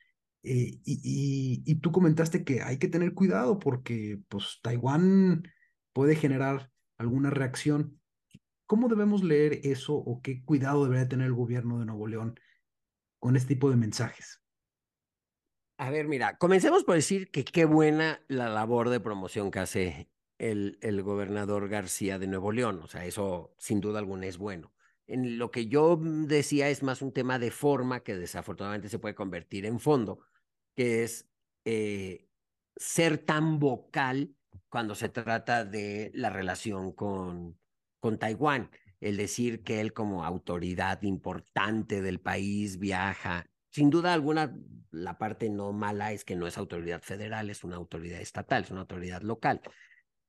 Eh, 0.43 0.79
y, 0.85 1.01
y- 1.03 1.63
y 1.65 1.75
tú 1.81 1.91
comentaste 1.91 2.45
que 2.45 2.61
hay 2.63 2.79
que 2.79 2.89
tener 2.89 3.15
cuidado 3.15 3.59
porque 3.59 4.21
pues 4.29 4.61
Taiwán 4.63 5.43
puede 5.93 6.15
generar 6.15 6.71
alguna 6.99 7.31
reacción. 7.31 7.99
¿Cómo 8.67 8.89
debemos 8.89 9.23
leer 9.23 9.61
eso 9.63 9.95
o 9.95 10.21
qué 10.23 10.45
cuidado 10.45 10.85
debería 10.85 11.09
tener 11.09 11.29
el 11.29 11.35
gobierno 11.35 11.79
de 11.79 11.87
Nuevo 11.87 12.07
León 12.09 12.39
con 13.21 13.37
este 13.37 13.55
tipo 13.55 13.71
de 13.71 13.77
mensajes? 13.77 14.43
A 15.79 15.91
ver, 15.91 16.09
mira, 16.09 16.37
comencemos 16.39 16.85
por 16.85 16.97
decir 16.97 17.31
que 17.31 17.45
qué 17.45 17.65
buena 17.65 18.21
la 18.29 18.49
labor 18.49 18.89
de 18.89 18.99
promoción 18.99 19.51
que 19.51 19.59
hace 19.61 20.11
el, 20.39 20.79
el 20.81 21.03
gobernador 21.03 21.69
García 21.69 22.19
de 22.19 22.27
Nuevo 22.27 22.51
León. 22.51 22.81
O 22.83 22.89
sea, 22.89 23.05
eso 23.05 23.55
sin 23.59 23.81
duda 23.81 24.01
alguna 24.01 24.27
es 24.27 24.39
bueno. 24.39 24.73
En 25.07 25.39
lo 25.39 25.51
que 25.53 25.69
yo 25.69 25.97
decía 26.01 26.69
es 26.69 26.83
más 26.83 27.03
un 27.03 27.13
tema 27.13 27.39
de 27.39 27.53
forma 27.53 28.01
que 28.01 28.17
desafortunadamente 28.17 28.89
se 28.89 28.99
puede 28.99 29.15
convertir 29.15 29.65
en 29.65 29.79
fondo, 29.79 30.21
que 30.75 31.05
es 31.05 31.29
eh, 31.65 32.29
ser 32.75 33.19
tan 33.19 33.61
vocal 33.61 34.35
cuando 34.69 34.97
se 34.97 35.09
trata 35.09 35.65
de 35.65 36.11
la 36.15 36.31
relación 36.31 36.93
con, 36.93 37.57
con 38.07 38.19
Taiwán. 38.19 38.71
El 39.01 39.17
decir 39.17 39.65
que 39.65 39.81
él 39.81 39.93
como 39.93 40.25
autoridad 40.25 41.03
importante 41.03 42.03
del 42.03 42.21
país 42.21 42.79
viaja. 42.79 43.45
Sin 43.69 43.91
duda 43.91 44.15
alguna, 44.15 44.57
la 44.93 45.19
parte 45.19 45.51
no 45.51 45.73
mala 45.73 46.13
es 46.13 46.25
que 46.25 46.37
no 46.37 46.47
es 46.47 46.57
autoridad 46.57 47.03
federal, 47.03 47.51
es 47.51 47.65
una 47.65 47.75
autoridad 47.75 48.21
estatal, 48.21 48.63
es 48.63 48.71
una 48.71 48.83
autoridad 48.83 49.23
local. 49.23 49.61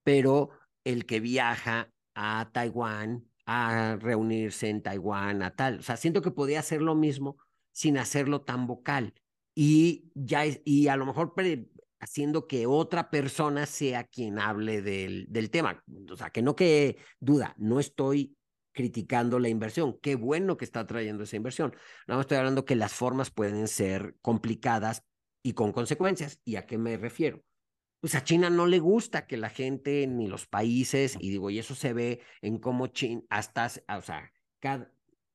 Pero 0.03 0.49
el 0.83 1.05
que 1.05 1.19
viaja 1.19 1.91
a 2.15 2.49
Taiwán 2.51 3.25
a 3.45 3.95
reunirse 4.01 4.69
en 4.69 4.81
Taiwán, 4.81 5.43
a 5.43 5.55
tal. 5.55 5.77
O 5.77 5.83
sea, 5.83 5.97
siento 5.97 6.23
que 6.23 6.31
podía 6.31 6.59
hacer 6.59 6.81
lo 6.81 6.95
mismo 6.95 7.37
sin 7.71 7.99
hacerlo 7.99 8.41
tan 8.41 8.65
vocal. 8.65 9.13
Y 9.53 10.11
ya 10.15 10.45
y 10.65 10.87
a 10.87 10.97
lo 10.97 11.05
mejor 11.05 11.35
haciendo 11.99 12.47
que 12.47 12.67
otra 12.67 13.09
persona 13.09 13.65
sea 13.65 14.03
quien 14.03 14.39
hable 14.39 14.81
del, 14.81 15.25
del 15.29 15.49
tema. 15.49 15.83
O 16.09 16.15
sea, 16.15 16.29
que 16.29 16.41
no 16.41 16.55
que 16.55 16.97
duda, 17.19 17.55
no 17.57 17.79
estoy 17.79 18.35
criticando 18.71 19.39
la 19.39 19.49
inversión. 19.49 19.97
Qué 20.01 20.15
bueno 20.15 20.55
que 20.55 20.65
está 20.65 20.85
trayendo 20.85 21.23
esa 21.23 21.35
inversión. 21.35 21.75
No 22.07 22.21
estoy 22.21 22.37
hablando 22.37 22.63
que 22.63 22.75
las 22.75 22.93
formas 22.93 23.31
pueden 23.31 23.67
ser 23.67 24.15
complicadas 24.21 25.03
y 25.41 25.53
con 25.53 25.71
consecuencias. 25.71 26.39
¿Y 26.45 26.57
a 26.57 26.67
qué 26.67 26.77
me 26.77 26.95
refiero? 26.97 27.43
Pues 27.99 28.13
a 28.13 28.23
China 28.23 28.51
no 28.51 28.67
le 28.67 28.77
gusta 28.77 29.25
que 29.25 29.37
la 29.37 29.49
gente 29.49 30.05
ni 30.05 30.27
los 30.27 30.45
países, 30.45 31.17
y 31.19 31.31
digo, 31.31 31.49
y 31.49 31.57
eso 31.57 31.73
se 31.73 31.93
ve 31.93 32.21
en 32.43 32.59
cómo 32.59 32.87
China, 32.87 33.23
hasta, 33.29 33.65
o 33.65 34.01
sea, 34.01 34.31
cada, 34.59 34.91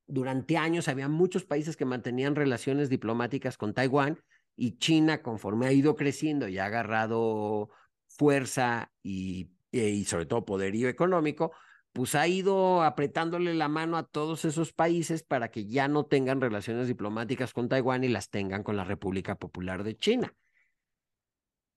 durante 0.06 0.56
años 0.56 0.86
había 0.86 1.08
muchos 1.08 1.44
países 1.44 1.76
que 1.76 1.84
mantenían 1.84 2.36
relaciones 2.36 2.88
diplomáticas 2.88 3.56
con 3.56 3.74
Taiwán 3.74 4.20
y 4.56 4.78
China, 4.78 5.22
conforme 5.22 5.66
ha 5.66 5.72
ido 5.72 5.96
creciendo 5.96 6.48
y 6.48 6.58
ha 6.58 6.66
agarrado 6.66 7.70
fuerza 8.06 8.92
y, 9.02 9.50
y 9.70 10.04
sobre 10.04 10.26
todo 10.26 10.44
poderío 10.44 10.88
económico, 10.88 11.52
pues 11.92 12.14
ha 12.14 12.26
ido 12.26 12.82
apretándole 12.82 13.54
la 13.54 13.68
mano 13.68 13.96
a 13.96 14.04
todos 14.04 14.44
esos 14.44 14.72
países 14.72 15.22
para 15.22 15.50
que 15.50 15.66
ya 15.66 15.88
no 15.88 16.06
tengan 16.06 16.40
relaciones 16.40 16.88
diplomáticas 16.88 17.52
con 17.52 17.68
Taiwán 17.68 18.04
y 18.04 18.08
las 18.08 18.30
tengan 18.30 18.62
con 18.62 18.76
la 18.76 18.84
República 18.84 19.34
Popular 19.36 19.84
de 19.84 19.96
China. 19.96 20.34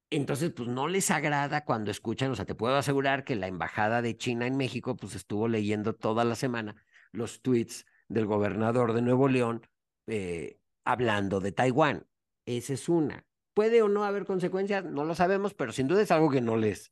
Entonces, 0.09 0.51
pues 0.51 0.69
no 0.69 0.87
les 0.87 1.11
agrada 1.11 1.65
cuando 1.65 1.91
escuchan, 1.91 2.31
o 2.31 2.35
sea, 2.35 2.45
te 2.45 2.55
puedo 2.55 2.75
asegurar 2.75 3.25
que 3.25 3.35
la 3.35 3.47
embajada 3.47 4.01
de 4.01 4.15
China 4.15 4.47
en 4.47 4.55
México, 4.55 4.95
pues 4.95 5.15
estuvo 5.15 5.47
leyendo 5.47 5.93
toda 5.93 6.23
la 6.23 6.35
semana 6.35 6.75
los 7.11 7.41
tweets 7.41 7.85
del 8.07 8.25
gobernador 8.25 8.93
de 8.93 9.01
Nuevo 9.01 9.27
León 9.27 9.67
eh, 10.07 10.59
hablando 10.83 11.39
de 11.39 11.51
Taiwán. 11.51 12.05
Esa 12.45 12.73
es 12.73 12.89
una. 12.89 13.25
¿Puede 13.53 13.81
o 13.81 13.89
no 13.89 14.03
haber 14.03 14.25
consecuencias? 14.25 14.85
No 14.85 15.05
lo 15.05 15.15
sabemos, 15.15 15.53
pero 15.53 15.71
sin 15.71 15.87
duda 15.87 16.01
es 16.01 16.11
algo 16.11 16.29
que 16.29 16.41
no 16.41 16.57
les, 16.57 16.91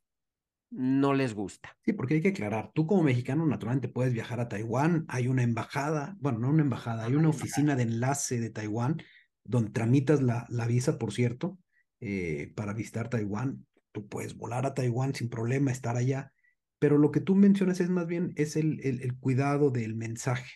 no 0.70 1.14
les 1.14 1.34
gusta. 1.34 1.76
Sí, 1.84 1.92
porque 1.92 2.14
hay 2.14 2.22
que 2.22 2.28
aclarar, 2.28 2.72
tú 2.74 2.86
como 2.86 3.02
mexicano 3.02 3.46
naturalmente 3.46 3.88
puedes 3.88 4.12
viajar 4.12 4.40
a 4.40 4.48
Taiwán, 4.48 5.04
hay 5.08 5.28
una 5.28 5.42
embajada, 5.42 6.16
bueno, 6.20 6.38
no 6.38 6.50
una 6.50 6.62
embajada, 6.62 7.04
hay 7.04 7.14
una 7.14 7.28
oficina 7.28 7.76
de 7.76 7.84
enlace 7.84 8.40
de 8.40 8.50
Taiwán 8.50 9.02
donde 9.44 9.70
tramitas 9.70 10.22
la, 10.22 10.46
la 10.48 10.66
visa, 10.66 10.98
por 10.98 11.12
cierto, 11.12 11.58
eh, 12.00 12.52
para 12.56 12.72
visitar 12.72 13.10
Taiwán. 13.10 13.66
Tú 13.92 14.08
puedes 14.08 14.36
volar 14.36 14.66
a 14.66 14.74
Taiwán 14.74 15.14
sin 15.14 15.28
problema, 15.28 15.70
estar 15.70 15.96
allá, 15.96 16.32
pero 16.78 16.98
lo 16.98 17.10
que 17.10 17.20
tú 17.20 17.34
mencionas 17.34 17.80
es 17.80 17.90
más 17.90 18.06
bien 18.06 18.32
es 18.36 18.56
el, 18.56 18.80
el, 18.82 19.16
cuidado 19.18 19.70
del 19.70 19.94
mensaje. 19.94 20.50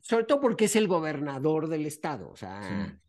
Sobre 0.00 0.24
todo 0.24 0.40
porque 0.40 0.66
es 0.66 0.76
el 0.76 0.88
gobernador 0.88 1.68
del 1.68 1.86
estado, 1.86 2.28
o 2.28 2.36
sea, 2.36 3.00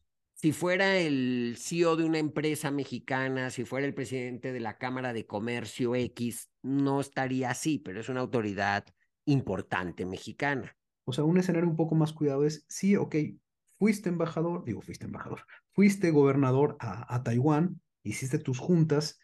si 0.43 0.51
fuera 0.51 0.97
el 0.97 1.55
CEO 1.57 1.95
de 1.95 2.03
una 2.03 2.17
empresa 2.17 2.69
mexicana, 2.69 3.49
si 3.49 3.63
fuera 3.63 3.87
el 3.87 3.93
presidente 3.93 4.51
de 4.51 4.59
la 4.59 4.77
Cámara 4.77 5.13
de 5.13 5.25
Comercio 5.25 5.95
X, 5.95 6.49
no 6.61 6.99
estaría 6.99 7.49
así, 7.49 7.79
pero 7.79 8.01
es 8.01 8.09
una 8.09 8.19
autoridad 8.19 8.85
importante 9.23 10.05
mexicana. 10.05 10.75
O 11.05 11.13
sea, 11.13 11.23
un 11.23 11.37
escenario 11.37 11.69
un 11.69 11.77
poco 11.77 11.95
más 11.95 12.11
cuidado 12.11 12.43
es, 12.43 12.65
sí, 12.67 12.97
ok, 12.97 13.15
fuiste 13.79 14.09
embajador, 14.09 14.65
digo, 14.65 14.81
fuiste 14.81 15.05
embajador, 15.05 15.45
fuiste 15.71 16.11
gobernador 16.11 16.75
a, 16.81 17.15
a 17.15 17.23
Taiwán, 17.23 17.79
hiciste 18.03 18.37
tus 18.37 18.59
juntas, 18.59 19.21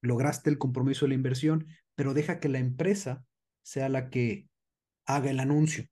lograste 0.00 0.48
el 0.48 0.58
compromiso 0.58 1.06
de 1.06 1.08
la 1.08 1.16
inversión, 1.16 1.66
pero 1.96 2.14
deja 2.14 2.38
que 2.38 2.48
la 2.48 2.60
empresa 2.60 3.24
sea 3.62 3.88
la 3.88 4.10
que 4.10 4.48
haga 5.06 5.28
el 5.28 5.40
anuncio. 5.40 5.88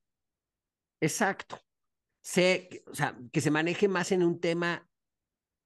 Exacto 1.01 1.61
sé, 2.23 2.85
o 2.87 2.95
sea, 2.95 3.17
que 3.33 3.41
se 3.41 3.51
maneje 3.51 3.89
más 3.89 4.13
en 4.13 4.23
un 4.23 4.41
tema 4.41 4.89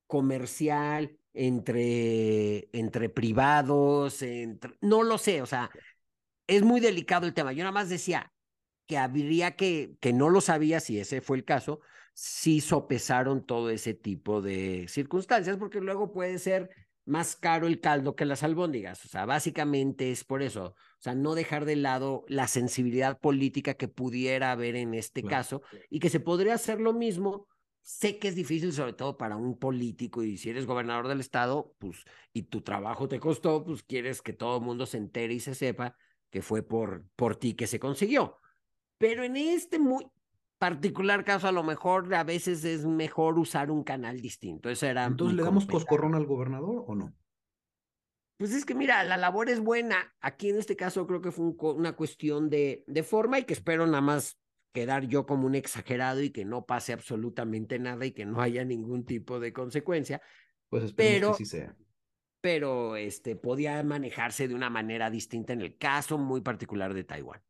comercial, 0.06 1.18
entre, 1.34 2.68
entre 2.72 3.08
privados, 3.08 4.22
entre, 4.22 4.76
no 4.80 5.02
lo 5.02 5.18
sé, 5.18 5.42
o 5.42 5.46
sea, 5.46 5.70
es 6.46 6.62
muy 6.62 6.80
delicado 6.80 7.26
el 7.26 7.34
tema. 7.34 7.52
Yo 7.52 7.64
nada 7.64 7.72
más 7.72 7.88
decía 7.88 8.32
que 8.86 8.98
habría 8.98 9.56
que, 9.56 9.96
que 10.00 10.12
no 10.12 10.30
lo 10.30 10.40
sabía 10.40 10.80
si 10.80 11.00
ese 11.00 11.20
fue 11.20 11.36
el 11.38 11.44
caso, 11.44 11.80
si 12.14 12.60
sopesaron 12.60 13.44
todo 13.44 13.70
ese 13.70 13.94
tipo 13.94 14.40
de 14.40 14.86
circunstancias, 14.88 15.56
porque 15.56 15.80
luego 15.80 16.12
puede 16.12 16.38
ser 16.38 16.70
más 17.04 17.36
caro 17.36 17.66
el 17.66 17.80
caldo 17.80 18.16
que 18.16 18.24
las 18.24 18.42
albóndigas. 18.42 19.04
O 19.04 19.08
sea, 19.08 19.26
básicamente 19.26 20.10
es 20.10 20.24
por 20.24 20.42
eso. 20.42 20.74
O 20.74 21.00
sea, 21.00 21.14
no 21.14 21.34
dejar 21.34 21.64
de 21.64 21.76
lado 21.76 22.24
la 22.28 22.48
sensibilidad 22.48 23.18
política 23.18 23.74
que 23.74 23.88
pudiera 23.88 24.52
haber 24.52 24.76
en 24.76 24.94
este 24.94 25.22
caso 25.22 25.62
y 25.90 26.00
que 26.00 26.10
se 26.10 26.20
podría 26.20 26.54
hacer 26.54 26.80
lo 26.80 26.92
mismo. 26.92 27.48
Sé 27.82 28.18
que 28.18 28.28
es 28.28 28.34
difícil, 28.34 28.72
sobre 28.72 28.94
todo 28.94 29.18
para 29.18 29.36
un 29.36 29.58
político, 29.58 30.22
y 30.22 30.38
si 30.38 30.48
eres 30.48 30.64
gobernador 30.64 31.06
del 31.06 31.20
estado, 31.20 31.74
pues, 31.78 32.02
y 32.32 32.44
tu 32.44 32.62
trabajo 32.62 33.08
te 33.08 33.20
costó, 33.20 33.62
pues 33.62 33.82
quieres 33.82 34.22
que 34.22 34.32
todo 34.32 34.56
el 34.56 34.64
mundo 34.64 34.86
se 34.86 34.96
entere 34.96 35.34
y 35.34 35.40
se 35.40 35.54
sepa 35.54 35.94
que 36.30 36.40
fue 36.40 36.62
por, 36.62 37.04
por 37.14 37.36
ti 37.36 37.52
que 37.52 37.66
se 37.66 37.78
consiguió. 37.78 38.38
Pero 38.96 39.22
en 39.22 39.36
este 39.36 39.78
muy, 39.78 40.06
particular 40.70 41.24
caso, 41.24 41.46
a 41.46 41.52
lo 41.52 41.62
mejor 41.62 42.14
a 42.14 42.24
veces 42.24 42.64
es 42.64 42.86
mejor 42.86 43.38
usar 43.38 43.70
un 43.70 43.84
canal 43.84 44.22
distinto. 44.22 44.70
Eso 44.70 44.86
era. 44.86 45.04
Entonces, 45.04 45.36
¿le 45.36 45.42
damos 45.42 45.66
coscorrón 45.66 46.14
al 46.14 46.24
gobernador 46.24 46.84
o 46.86 46.94
no? 46.94 47.14
Pues 48.38 48.54
es 48.54 48.64
que 48.64 48.74
mira, 48.74 49.04
la 49.04 49.18
labor 49.18 49.50
es 49.50 49.60
buena. 49.60 50.14
Aquí 50.20 50.48
en 50.48 50.58
este 50.58 50.74
caso 50.74 51.06
creo 51.06 51.20
que 51.20 51.32
fue 51.32 51.52
una 51.74 51.94
cuestión 51.94 52.48
de, 52.48 52.82
de 52.86 53.02
forma 53.02 53.38
y 53.38 53.44
que 53.44 53.52
espero 53.52 53.86
nada 53.86 54.00
más 54.00 54.38
quedar 54.72 55.06
yo 55.06 55.26
como 55.26 55.46
un 55.46 55.54
exagerado 55.54 56.22
y 56.22 56.30
que 56.30 56.46
no 56.46 56.64
pase 56.64 56.94
absolutamente 56.94 57.78
nada 57.78 58.06
y 58.06 58.12
que 58.12 58.24
no 58.24 58.40
haya 58.40 58.64
ningún 58.64 59.04
tipo 59.04 59.40
de 59.40 59.52
consecuencia. 59.52 60.22
Pues 60.70 60.84
espero 60.84 61.32
que 61.32 61.44
sí 61.44 61.44
sea. 61.44 61.76
Pero 62.40 62.96
este 62.96 63.36
podía 63.36 63.82
manejarse 63.82 64.48
de 64.48 64.54
una 64.54 64.70
manera 64.70 65.10
distinta 65.10 65.52
en 65.52 65.60
el 65.60 65.76
caso 65.76 66.16
muy 66.16 66.40
particular 66.40 66.94
de 66.94 67.04
Taiwán. 67.04 67.42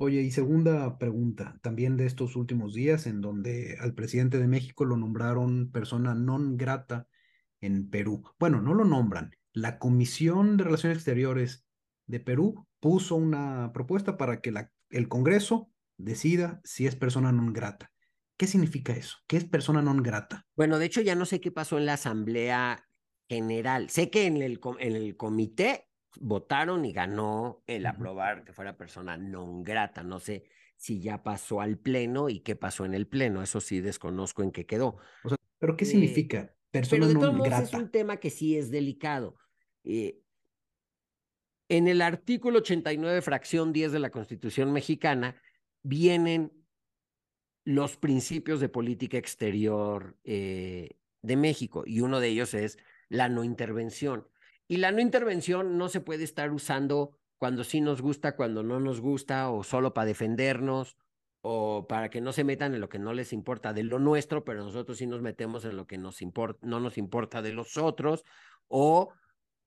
Oye, 0.00 0.22
y 0.22 0.30
segunda 0.30 0.96
pregunta, 0.96 1.58
también 1.60 1.96
de 1.96 2.06
estos 2.06 2.36
últimos 2.36 2.72
días, 2.72 3.08
en 3.08 3.20
donde 3.20 3.76
al 3.80 3.94
presidente 3.94 4.38
de 4.38 4.46
México 4.46 4.84
lo 4.84 4.96
nombraron 4.96 5.72
persona 5.72 6.14
non 6.14 6.56
grata 6.56 7.08
en 7.60 7.90
Perú. 7.90 8.22
Bueno, 8.38 8.62
no 8.62 8.74
lo 8.74 8.84
nombran. 8.84 9.34
La 9.52 9.80
Comisión 9.80 10.56
de 10.56 10.62
Relaciones 10.62 10.98
Exteriores 10.98 11.66
de 12.06 12.20
Perú 12.20 12.68
puso 12.78 13.16
una 13.16 13.72
propuesta 13.74 14.16
para 14.16 14.40
que 14.40 14.54
el 14.90 15.08
Congreso 15.08 15.72
decida 15.96 16.60
si 16.62 16.86
es 16.86 16.94
persona 16.94 17.32
non 17.32 17.52
grata. 17.52 17.90
¿Qué 18.38 18.46
significa 18.46 18.92
eso? 18.92 19.18
¿Qué 19.26 19.36
es 19.36 19.46
persona 19.50 19.82
non 19.82 19.98
grata? 20.04 20.46
Bueno, 20.54 20.78
de 20.78 20.86
hecho 20.86 21.00
ya 21.00 21.16
no 21.16 21.26
sé 21.26 21.40
qué 21.40 21.50
pasó 21.50 21.76
en 21.76 21.86
la 21.86 21.94
Asamblea 21.94 22.86
General. 23.28 23.90
Sé 23.90 24.10
que 24.10 24.26
en 24.26 24.36
el, 24.36 24.60
en 24.78 24.94
el 24.94 25.16
comité 25.16 25.87
votaron 26.16 26.84
y 26.84 26.92
ganó 26.92 27.62
el 27.66 27.86
aprobar 27.86 28.44
que 28.44 28.52
fuera 28.52 28.76
persona 28.76 29.16
non 29.16 29.62
grata. 29.62 30.02
No 30.02 30.20
sé 30.20 30.44
si 30.76 31.00
ya 31.00 31.22
pasó 31.22 31.60
al 31.60 31.78
pleno 31.78 32.28
y 32.28 32.40
qué 32.40 32.56
pasó 32.56 32.84
en 32.84 32.94
el 32.94 33.06
pleno. 33.06 33.42
Eso 33.42 33.60
sí 33.60 33.80
desconozco 33.80 34.42
en 34.42 34.52
qué 34.52 34.66
quedó. 34.66 34.96
¿Pero 35.58 35.76
qué 35.76 35.84
eh, 35.84 35.88
significa 35.88 36.54
persona 36.70 37.06
pero 37.06 37.08
de 37.08 37.20
todos 37.20 37.34
modos 37.34 37.60
Es 37.60 37.74
un 37.74 37.90
tema 37.90 38.18
que 38.18 38.30
sí 38.30 38.56
es 38.56 38.70
delicado. 38.70 39.36
Eh, 39.84 40.20
en 41.68 41.86
el 41.86 42.00
artículo 42.00 42.58
89, 42.60 43.20
fracción 43.20 43.72
10 43.72 43.92
de 43.92 43.98
la 43.98 44.10
Constitución 44.10 44.72
mexicana, 44.72 45.36
vienen 45.82 46.52
los 47.64 47.96
principios 47.98 48.60
de 48.60 48.70
política 48.70 49.18
exterior 49.18 50.16
eh, 50.24 50.96
de 51.20 51.36
México 51.36 51.84
y 51.86 52.00
uno 52.00 52.20
de 52.20 52.28
ellos 52.28 52.54
es 52.54 52.78
la 53.10 53.28
no 53.28 53.44
intervención. 53.44 54.26
Y 54.68 54.76
la 54.76 54.92
no 54.92 55.00
intervención 55.00 55.78
no 55.78 55.88
se 55.88 56.00
puede 56.00 56.24
estar 56.24 56.52
usando 56.52 57.18
cuando 57.38 57.64
sí 57.64 57.80
nos 57.80 58.02
gusta, 58.02 58.36
cuando 58.36 58.62
no 58.62 58.78
nos 58.80 59.00
gusta, 59.00 59.50
o 59.50 59.64
solo 59.64 59.94
para 59.94 60.06
defendernos, 60.06 60.96
o 61.40 61.86
para 61.88 62.10
que 62.10 62.20
no 62.20 62.32
se 62.32 62.44
metan 62.44 62.74
en 62.74 62.80
lo 62.80 62.88
que 62.88 62.98
no 62.98 63.14
les 63.14 63.32
importa 63.32 63.72
de 63.72 63.84
lo 63.84 63.98
nuestro, 63.98 64.44
pero 64.44 64.62
nosotros 64.62 64.98
sí 64.98 65.06
nos 65.06 65.22
metemos 65.22 65.64
en 65.64 65.76
lo 65.76 65.86
que 65.86 65.96
nos 65.96 66.18
no 66.60 66.80
nos 66.80 66.98
importa 66.98 67.40
de 67.40 67.52
los 67.52 67.78
otros, 67.78 68.24
o, 68.66 69.12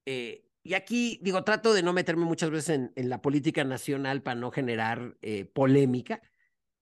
eh, 0.05 0.45
y 0.63 0.75
aquí 0.75 1.19
digo, 1.23 1.43
trato 1.43 1.73
de 1.73 1.81
no 1.81 1.93
meterme 1.93 2.25
muchas 2.25 2.51
veces 2.51 2.91
en, 2.95 3.09
la 3.09 3.21
política 3.21 3.63
nacional 3.63 4.21
para 4.21 4.39
no 4.39 4.51
generar 4.51 5.17
eh, 5.21 5.45
polémica, 5.45 6.21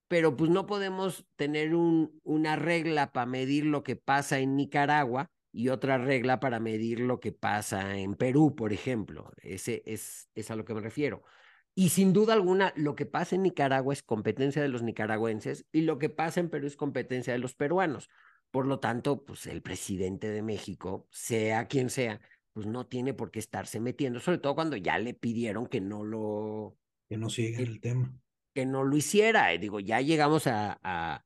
pero 0.08 0.36
pues 0.36 0.50
no 0.50 0.66
podemos 0.66 1.24
tener 1.36 1.74
un, 1.74 2.20
una 2.24 2.56
regla 2.56 3.12
para 3.12 3.26
medir 3.26 3.64
lo 3.64 3.82
que 3.82 3.96
pasa 3.96 4.40
en 4.40 4.56
Nicaragua 4.56 5.30
y 5.52 5.68
otra 5.68 5.98
regla 5.98 6.40
para 6.40 6.60
medir 6.60 7.00
lo 7.00 7.20
que 7.20 7.32
pasa 7.32 7.98
en 7.98 8.14
Perú, 8.14 8.54
por 8.54 8.72
ejemplo. 8.72 9.32
Ese 9.42 9.82
es, 9.86 10.28
es 10.34 10.50
a 10.50 10.56
lo 10.56 10.64
que 10.64 10.74
me 10.74 10.80
refiero. 10.80 11.22
Y 11.74 11.90
sin 11.90 12.12
duda 12.12 12.34
alguna, 12.34 12.72
lo 12.76 12.94
que 12.94 13.06
pasa 13.06 13.36
en 13.36 13.42
Nicaragua 13.42 13.92
es 13.92 14.02
competencia 14.02 14.60
de 14.62 14.68
los 14.68 14.82
nicaragüenses 14.82 15.66
y 15.72 15.82
lo 15.82 15.98
que 15.98 16.08
pasa 16.10 16.40
en 16.40 16.50
Perú 16.50 16.66
es 16.66 16.76
competencia 16.76 17.32
de 17.32 17.38
los 17.38 17.54
peruanos. 17.54 18.08
Por 18.50 18.66
lo 18.66 18.80
tanto, 18.80 19.24
pues 19.24 19.46
el 19.46 19.62
presidente 19.62 20.28
de 20.30 20.42
México, 20.42 21.06
sea 21.10 21.68
quien 21.68 21.88
sea, 21.90 22.20
pues 22.52 22.66
no 22.66 22.86
tiene 22.86 23.14
por 23.14 23.30
qué 23.30 23.38
estarse 23.38 23.78
metiendo, 23.80 24.18
sobre 24.20 24.38
todo 24.38 24.54
cuando 24.56 24.76
ya 24.76 24.98
le 24.98 25.14
pidieron 25.14 25.66
que 25.66 25.80
no 25.80 26.04
lo... 26.04 26.76
Que 27.08 27.16
no 27.16 27.30
siga 27.30 27.60
el 27.60 27.80
tema. 27.80 28.12
que 28.54 28.66
no 28.66 28.84
lo 28.84 28.96
hiciera. 28.96 29.48
Digo, 29.50 29.80
ya 29.80 30.00
llegamos 30.00 30.46
a, 30.46 30.78
a, 30.82 31.24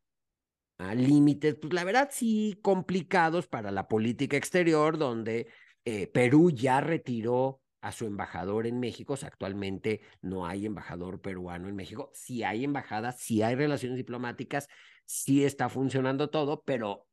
límites, 0.78 1.54
pues 1.54 1.72
la 1.72 1.84
verdad 1.84 2.08
sí 2.12 2.58
complicados 2.62 3.46
para 3.46 3.70
la 3.70 3.88
política 3.88 4.36
exterior, 4.36 4.98
donde 4.98 5.48
eh, 5.84 6.06
Perú 6.08 6.50
ya 6.50 6.80
retiró 6.80 7.60
a 7.80 7.92
su 7.92 8.06
embajador 8.06 8.66
en 8.66 8.80
México. 8.80 9.12
O 9.12 9.16
sea, 9.16 9.28
actualmente 9.28 10.00
no 10.22 10.46
hay 10.46 10.66
embajador 10.66 11.20
peruano 11.20 11.68
en 11.68 11.76
México. 11.76 12.10
Sí 12.14 12.42
hay 12.42 12.64
embajadas, 12.64 13.20
sí 13.20 13.42
hay 13.42 13.54
relaciones 13.54 13.96
diplomáticas, 13.96 14.68
sí 15.04 15.44
está 15.44 15.68
funcionando 15.68 16.30
todo, 16.30 16.62
pero 16.64 17.06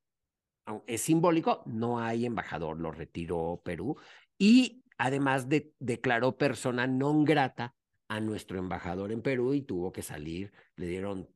es 0.87 1.01
simbólico, 1.01 1.63
no 1.65 1.99
hay 1.99 2.25
embajador, 2.25 2.79
lo 2.79 2.91
retiró 2.91 3.61
Perú. 3.65 3.97
Y 4.37 4.83
además 4.97 5.49
de, 5.49 5.73
declaró 5.79 6.37
persona 6.37 6.87
non 6.87 7.25
grata 7.25 7.75
a 8.07 8.19
nuestro 8.19 8.57
embajador 8.59 9.11
en 9.11 9.21
Perú 9.21 9.53
y 9.53 9.61
tuvo 9.61 9.91
que 9.91 10.01
salir, 10.01 10.51
le 10.75 10.87
dieron 10.87 11.29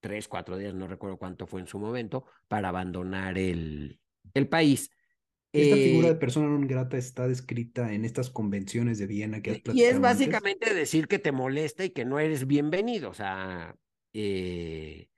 tres, 0.00 0.28
cuatro 0.28 0.56
días, 0.56 0.74
no 0.74 0.86
recuerdo 0.86 1.16
cuánto 1.16 1.46
fue 1.46 1.60
en 1.60 1.66
su 1.66 1.78
momento, 1.78 2.24
para 2.48 2.68
abandonar 2.68 3.38
el, 3.38 3.98
el 4.34 4.48
país. 4.48 4.90
Esta 5.52 5.76
figura 5.76 6.08
de 6.08 6.14
eh, 6.14 6.20
persona 6.20 6.48
non 6.52 6.68
grata 6.68 7.00
está 7.00 7.24
descrita 7.24 7.88
en 7.94 8.04
estas 8.04 8.28
convenciones 8.28 8.98
de 8.98 9.06
Viena 9.08 9.40
que 9.40 9.56
has 9.56 9.60
platicado. 9.64 9.78
Y 9.78 9.88
es 9.88 10.00
básicamente 10.00 10.74
decir 10.74 11.08
que 11.08 11.18
te 11.18 11.32
molesta 11.32 11.84
y 11.84 11.90
que 11.90 12.04
no 12.04 12.18
eres 12.20 12.46
bienvenido. 12.46 13.08
O 13.08 13.14
sea, 13.16 13.74
eh, 14.12 15.08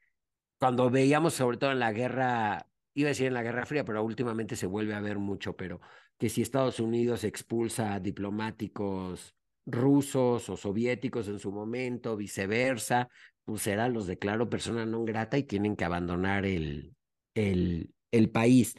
cuando 0.61 0.91
veíamos, 0.91 1.35
sobre 1.35 1.57
todo 1.57 1.73
en 1.73 1.81
la 1.81 1.91
guerra, 1.91 2.71
iba 2.95 3.09
a 3.09 3.15
decir 3.15 3.27
en 3.27 3.35
la 3.35 3.43
Guerra 3.43 3.67
Fría, 3.67 3.85
pero 3.85 4.05
últimamente 4.05 4.55
se 4.55 4.67
vuelve 4.67 4.95
a 4.95 5.01
ver 5.01 5.19
mucho, 5.19 5.57
pero 5.57 5.81
que 6.19 6.29
si 6.29 6.43
Estados 6.43 6.79
Unidos 6.79 7.25
expulsa 7.25 7.95
a 7.95 8.01
diplomáticos 8.01 9.35
rusos 9.69 10.49
o 10.49 10.57
soviéticos 10.57 11.29
en 11.29 11.39
su 11.39 11.53
momento, 11.53 12.17
viceversa, 12.17 13.09
pues 13.45 13.63
será 13.63 13.89
los 13.89 14.07
declaro 14.07 14.49
persona 14.49 14.85
non 14.85 15.05
grata 15.05 15.37
y 15.37 15.45
tienen 15.45 15.77
que 15.77 15.85
abandonar 15.85 16.45
el, 16.45 16.97
el, 17.35 17.93
el 18.11 18.31
país. 18.31 18.75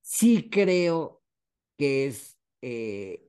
Sí 0.00 0.48
creo 0.50 1.22
que 1.76 2.06
es, 2.06 2.38
eh, 2.62 3.26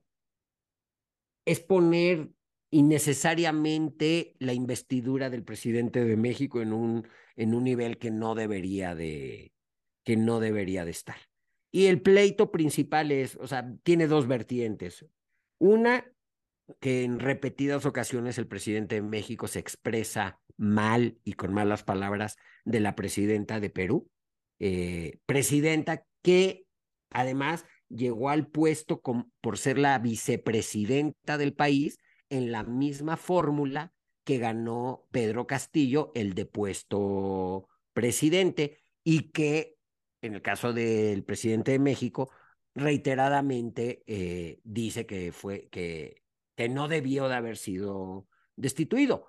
es 1.44 1.60
poner 1.60 2.30
innecesariamente 2.70 4.34
la 4.38 4.52
investidura 4.52 5.30
del 5.30 5.44
presidente 5.44 6.04
de 6.04 6.16
México 6.16 6.60
en 6.60 6.72
un, 6.72 7.06
en 7.36 7.54
un 7.54 7.62
nivel 7.62 7.98
que 7.98 8.10
no 8.10 8.34
debería 8.34 8.94
de, 8.94 9.52
que 10.04 10.16
no 10.16 10.40
debería 10.40 10.84
de 10.84 10.90
estar. 10.90 11.18
Y 11.70 11.86
el 11.86 12.02
pleito 12.02 12.50
principal 12.50 13.10
es, 13.10 13.36
o 13.36 13.46
sea, 13.46 13.72
tiene 13.82 14.06
dos 14.06 14.26
vertientes. 14.26 15.06
Una, 15.58 16.04
que 16.80 17.04
en 17.04 17.18
repetidas 17.18 17.86
ocasiones 17.86 18.38
el 18.38 18.46
presidente 18.46 18.96
de 18.96 19.02
México 19.02 19.48
se 19.48 19.58
expresa 19.58 20.40
mal 20.56 21.18
y 21.24 21.34
con 21.34 21.52
malas 21.52 21.82
palabras 21.82 22.36
de 22.64 22.80
la 22.80 22.94
presidenta 22.94 23.60
de 23.60 23.70
Perú, 23.70 24.10
eh, 24.58 25.18
presidenta 25.26 26.04
que 26.22 26.64
además 27.10 27.66
llegó 27.88 28.30
al 28.30 28.46
puesto 28.46 29.02
por 29.40 29.58
ser 29.58 29.78
la 29.78 29.98
vicepresidenta 29.98 31.38
del 31.38 31.54
país 31.54 31.98
en 32.30 32.50
la 32.52 32.64
misma 32.64 33.16
fórmula 33.16 33.92
que 34.24 34.38
ganó 34.38 35.06
Pedro 35.10 35.46
Castillo, 35.46 36.10
el 36.14 36.34
depuesto 36.34 37.68
presidente, 37.92 38.78
y 39.04 39.30
que 39.32 39.74
en 40.24 40.34
el 40.34 40.42
caso 40.42 40.72
del 40.72 41.22
presidente 41.22 41.72
de 41.72 41.78
México, 41.78 42.30
reiteradamente 42.74 44.02
eh, 44.06 44.58
dice 44.64 45.04
que 45.04 45.32
fue 45.32 45.68
que 45.70 46.23
que 46.56 46.68
no 46.68 46.88
debió 46.88 47.28
de 47.28 47.34
haber 47.34 47.56
sido 47.56 48.26
destituido. 48.56 49.26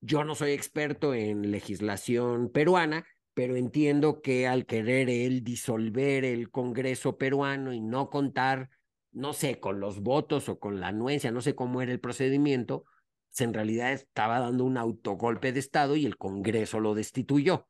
Yo 0.00 0.24
no 0.24 0.34
soy 0.34 0.52
experto 0.52 1.14
en 1.14 1.50
legislación 1.50 2.50
peruana, 2.50 3.06
pero 3.34 3.56
entiendo 3.56 4.20
que 4.20 4.46
al 4.46 4.66
querer 4.66 5.10
él 5.10 5.44
disolver 5.44 6.24
el 6.24 6.50
Congreso 6.50 7.18
peruano 7.18 7.72
y 7.72 7.80
no 7.80 8.10
contar, 8.10 8.70
no 9.12 9.32
sé, 9.32 9.60
con 9.60 9.80
los 9.80 10.00
votos 10.00 10.48
o 10.48 10.58
con 10.58 10.80
la 10.80 10.88
anuencia, 10.88 11.30
no 11.30 11.40
sé 11.40 11.54
cómo 11.54 11.82
era 11.82 11.92
el 11.92 12.00
procedimiento, 12.00 12.84
pues 13.30 13.40
en 13.42 13.54
realidad 13.54 13.92
estaba 13.92 14.40
dando 14.40 14.64
un 14.64 14.76
autogolpe 14.76 15.52
de 15.52 15.60
Estado 15.60 15.96
y 15.96 16.06
el 16.06 16.16
Congreso 16.16 16.80
lo 16.80 16.94
destituyó. 16.94 17.68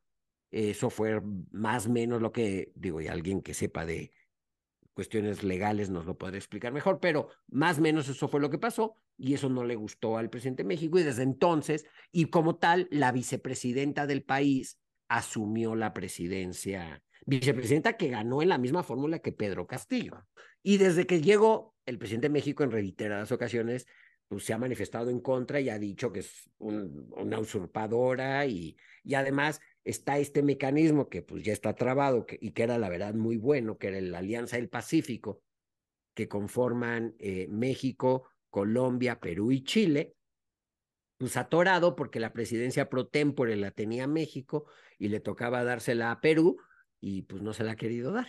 Eso 0.51 0.89
fue 0.89 1.21
más 1.51 1.87
o 1.87 1.91
menos 1.91 2.23
lo 2.23 2.33
que, 2.33 2.73
digo, 2.75 3.01
y 3.01 3.09
alguien 3.09 3.43
que 3.43 3.53
sepa 3.53 3.85
de, 3.85 4.11
cuestiones 4.99 5.45
legales 5.45 5.91
nos 5.91 6.07
lo 6.07 6.19
podrá 6.19 6.37
explicar 6.39 6.73
mejor, 6.73 6.99
pero 6.99 7.29
más 7.47 7.79
o 7.79 7.83
menos 7.83 8.09
eso 8.09 8.27
fue 8.27 8.41
lo 8.41 8.51
que 8.51 8.59
pasó 8.59 8.97
y 9.17 9.33
eso 9.33 9.49
no 9.49 9.63
le 9.63 9.77
gustó 9.77 10.19
al 10.19 10.29
presidente 10.29 10.65
de 10.65 10.69
México 10.69 10.99
y 10.99 11.05
desde 11.05 11.23
entonces, 11.23 11.87
y 12.11 12.25
como 12.25 12.57
tal, 12.57 12.89
la 12.91 13.13
vicepresidenta 13.13 14.09
del 14.09 14.25
país 14.25 14.81
asumió 15.07 15.77
la 15.77 15.95
presidencia, 15.95 17.01
vicepresidenta 17.27 17.97
que 17.97 18.09
ganó 18.09 18.43
en 18.43 18.49
la 18.49 18.59
misma 18.59 18.83
fórmula 18.83 19.21
que 19.21 19.31
Pedro 19.31 19.69
Castillo. 19.69 20.27
Y 20.65 20.79
desde 20.79 21.07
que 21.07 21.21
llegó, 21.21 21.77
el 21.87 21.97
presidente 21.97 22.27
de 22.27 22.33
México 22.33 22.65
en 22.65 22.73
reiteradas 22.73 23.31
ocasiones 23.31 23.87
pues, 24.27 24.43
se 24.43 24.53
ha 24.53 24.59
manifestado 24.59 25.11
en 25.11 25.21
contra 25.21 25.61
y 25.61 25.69
ha 25.69 25.79
dicho 25.79 26.11
que 26.11 26.21
es 26.21 26.51
una 26.59 27.39
usurpadora 27.39 28.47
y, 28.47 28.77
y 29.05 29.15
además 29.15 29.61
está 29.89 30.19
este 30.19 30.43
mecanismo 30.43 31.09
que 31.09 31.23
pues 31.23 31.43
ya 31.43 31.53
está 31.55 31.75
trabado 31.75 32.27
y 32.41 32.51
que 32.51 32.63
era 32.63 32.77
la 32.77 32.91
verdad 32.91 33.15
muy 33.15 33.39
bueno, 33.39 33.79
que 33.79 33.89
era 33.89 34.01
la 34.03 34.19
Alianza 34.19 34.57
del 34.57 34.69
Pacífico, 34.69 35.43
que 36.15 36.29
conforman 36.29 37.15
eh, 37.19 37.49
México, 37.49 38.29
Colombia, 38.51 39.19
Perú 39.19 39.51
y 39.51 39.65
Chile, 39.65 40.15
pues 41.17 41.39
atorado 41.39 41.97
porque 41.97 42.21
la 42.21 42.35
presidencia 42.35 42.91
pro 42.91 43.07
tempore 43.07 43.57
la 43.57 43.71
tenía 43.71 44.07
México 44.07 44.67
y 44.99 45.09
le 45.09 45.21
tocaba 45.21 45.65
dársela 45.65 46.11
a 46.11 46.21
Perú 46.21 46.59
y 47.01 47.23
pues 47.23 47.43
no 47.43 47.55
se 47.55 47.65
la 47.65 47.73
ha 47.73 47.77
querido 47.77 48.13
dar. 48.13 48.29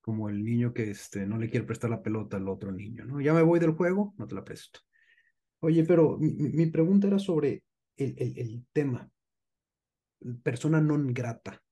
Como 0.00 0.30
el 0.30 0.42
niño 0.42 0.72
que 0.72 0.90
este, 0.90 1.26
no 1.26 1.36
le 1.36 1.50
quiere 1.50 1.66
prestar 1.66 1.90
la 1.90 2.02
pelota 2.02 2.38
al 2.38 2.48
otro 2.48 2.72
niño, 2.72 3.04
¿no? 3.04 3.20
Ya 3.20 3.34
me 3.34 3.42
voy 3.42 3.60
del 3.60 3.72
juego, 3.72 4.14
no 4.16 4.26
te 4.26 4.34
la 4.34 4.44
presto. 4.44 4.80
Oye, 5.60 5.84
pero 5.84 6.16
mi, 6.18 6.66
pregunta 6.66 7.08
era 7.08 7.18
sobre 7.18 7.62
el, 7.96 8.14
el, 8.18 8.38
el 8.38 8.66
tema 8.72 9.10
persona 10.42 10.80
non 10.80 11.12
grata. 11.12 11.62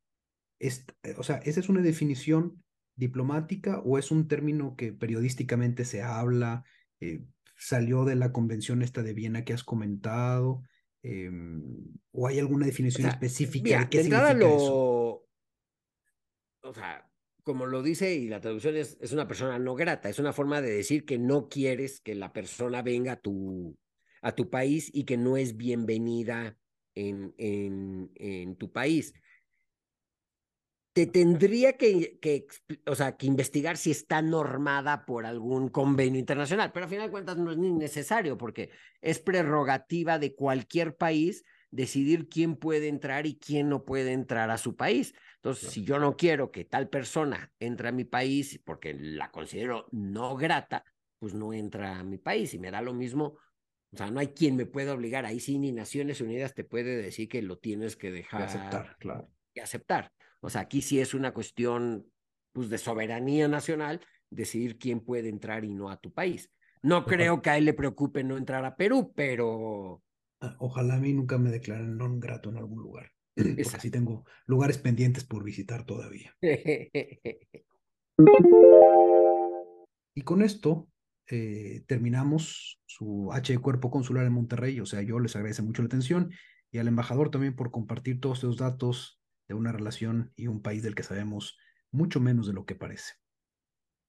Es, 0.58 0.86
eh, 1.02 1.14
o 1.18 1.22
sea, 1.22 1.36
¿esa 1.38 1.60
es 1.60 1.68
una 1.68 1.82
definición 1.82 2.62
diplomática 2.94 3.80
o 3.80 3.98
es 3.98 4.10
un 4.10 4.28
término 4.28 4.76
que 4.76 4.92
periodísticamente 4.92 5.84
se 5.84 6.02
habla? 6.02 6.64
Eh, 7.00 7.24
¿Salió 7.56 8.04
de 8.04 8.16
la 8.16 8.32
convención 8.32 8.82
esta 8.82 9.02
de 9.02 9.14
Viena 9.14 9.44
que 9.44 9.52
has 9.52 9.64
comentado? 9.64 10.62
Em, 11.02 11.62
¿O 12.12 12.26
hay 12.26 12.38
alguna 12.38 12.66
definición 12.66 13.08
específica 13.08 13.80
de 13.80 13.88
qué 13.88 14.02
significa 14.02 14.32
eso? 14.32 15.26
O 16.64 16.72
sea, 16.72 17.10
como 17.42 17.66
lo 17.66 17.82
dice 17.82 18.14
y 18.14 18.28
la 18.28 18.40
traducción 18.40 18.76
es, 18.76 18.96
es 19.00 19.12
una 19.12 19.26
persona 19.26 19.58
no 19.58 19.74
grata, 19.74 20.08
es 20.08 20.18
una 20.18 20.32
forma 20.32 20.60
de 20.60 20.70
decir 20.70 21.04
que 21.04 21.18
no 21.18 21.48
quieres 21.48 22.00
que 22.00 22.14
la 22.14 22.32
persona 22.32 22.82
venga 22.82 23.12
a 23.12 23.20
tu, 23.20 23.76
a 24.22 24.32
tu 24.32 24.48
país 24.48 24.90
y 24.94 25.04
que 25.04 25.16
no 25.16 25.36
es 25.36 25.56
bienvenida 25.56 26.56
en, 26.94 27.34
en, 27.38 28.10
en 28.16 28.56
tu 28.56 28.70
país. 28.70 29.14
Te 30.92 31.06
tendría 31.06 31.78
que, 31.78 32.18
que, 32.20 32.46
o 32.86 32.94
sea, 32.94 33.16
que 33.16 33.26
investigar 33.26 33.78
si 33.78 33.90
está 33.90 34.20
normada 34.20 35.06
por 35.06 35.24
algún 35.24 35.68
convenio 35.70 36.20
internacional, 36.20 36.70
pero 36.70 36.84
a 36.84 36.88
final 36.88 37.06
de 37.06 37.12
cuentas 37.12 37.38
no 37.38 37.50
es 37.50 37.56
ni 37.56 37.72
necesario 37.72 38.36
porque 38.36 38.70
es 39.00 39.18
prerrogativa 39.18 40.18
de 40.18 40.34
cualquier 40.34 40.96
país 40.96 41.44
decidir 41.70 42.28
quién 42.28 42.56
puede 42.56 42.88
entrar 42.88 43.26
y 43.26 43.38
quién 43.38 43.70
no 43.70 43.84
puede 43.84 44.12
entrar 44.12 44.50
a 44.50 44.58
su 44.58 44.76
país. 44.76 45.14
Entonces, 45.36 45.70
si 45.70 45.82
yo 45.82 45.98
no 45.98 46.16
quiero 46.16 46.52
que 46.52 46.66
tal 46.66 46.90
persona 46.90 47.50
entre 47.58 47.88
a 47.88 47.92
mi 47.92 48.04
país 48.04 48.60
porque 48.62 48.92
la 48.94 49.30
considero 49.30 49.86
no 49.90 50.36
grata, 50.36 50.84
pues 51.18 51.32
no 51.34 51.54
entra 51.54 51.98
a 51.98 52.04
mi 52.04 52.18
país 52.18 52.52
y 52.52 52.58
me 52.58 52.70
da 52.70 52.82
lo 52.82 52.92
mismo 52.92 53.38
o 53.92 53.96
sea, 53.96 54.10
no 54.10 54.20
hay 54.20 54.28
quien 54.28 54.56
me 54.56 54.64
pueda 54.64 54.94
obligar. 54.94 55.26
Ahí 55.26 55.38
sí, 55.38 55.58
ni 55.58 55.70
Naciones 55.70 56.22
Unidas 56.22 56.54
te 56.54 56.64
puede 56.64 56.96
decir 56.96 57.28
que 57.28 57.42
lo 57.42 57.58
tienes 57.58 57.96
que 57.96 58.10
dejar. 58.10 58.40
Y 58.40 58.44
aceptar, 58.44 58.96
claro. 58.98 59.30
Y 59.52 59.60
aceptar. 59.60 60.12
O 60.40 60.48
sea, 60.48 60.62
aquí 60.62 60.80
sí 60.80 60.98
es 60.98 61.12
una 61.12 61.34
cuestión 61.34 62.06
pues, 62.52 62.70
de 62.70 62.78
soberanía 62.78 63.48
nacional 63.48 64.00
decidir 64.30 64.78
quién 64.78 65.00
puede 65.00 65.28
entrar 65.28 65.64
y 65.64 65.74
no 65.74 65.90
a 65.90 65.98
tu 65.98 66.10
país. 66.12 66.50
No 66.80 67.04
creo 67.04 67.42
que 67.42 67.50
a 67.50 67.58
él 67.58 67.66
le 67.66 67.74
preocupe 67.74 68.24
no 68.24 68.38
entrar 68.38 68.64
a 68.64 68.76
Perú, 68.76 69.12
pero. 69.14 70.02
Ah, 70.40 70.56
ojalá 70.58 70.94
a 70.94 70.98
mí 70.98 71.12
nunca 71.12 71.36
me 71.38 71.50
declaren 71.50 71.96
non 71.96 72.18
grato 72.18 72.48
en 72.48 72.56
algún 72.56 72.82
lugar. 72.82 73.12
Porque 73.36 73.64
sí 73.78 73.90
tengo 73.90 74.24
lugares 74.46 74.78
pendientes 74.78 75.24
por 75.24 75.44
visitar 75.44 75.84
todavía. 75.84 76.34
y 80.14 80.22
con 80.22 80.42
esto 80.42 80.88
eh, 81.28 81.84
terminamos 81.86 82.80
su 82.86 83.32
H 83.32 83.52
de 83.52 83.58
Cuerpo 83.58 83.90
Consular 83.90 84.26
en 84.26 84.32
Monterrey. 84.32 84.80
O 84.80 84.86
sea, 84.86 85.02
yo 85.02 85.18
les 85.18 85.36
agradezco 85.36 85.64
mucho 85.64 85.82
la 85.82 85.86
atención 85.86 86.30
y 86.70 86.78
al 86.78 86.88
embajador 86.88 87.30
también 87.30 87.54
por 87.54 87.70
compartir 87.70 88.20
todos 88.20 88.38
estos 88.38 88.56
datos 88.56 89.20
de 89.48 89.54
una 89.54 89.72
relación 89.72 90.32
y 90.36 90.46
un 90.46 90.62
país 90.62 90.82
del 90.82 90.94
que 90.94 91.02
sabemos 91.02 91.58
mucho 91.90 92.20
menos 92.20 92.46
de 92.46 92.54
lo 92.54 92.64
que 92.64 92.74
parece. 92.74 93.14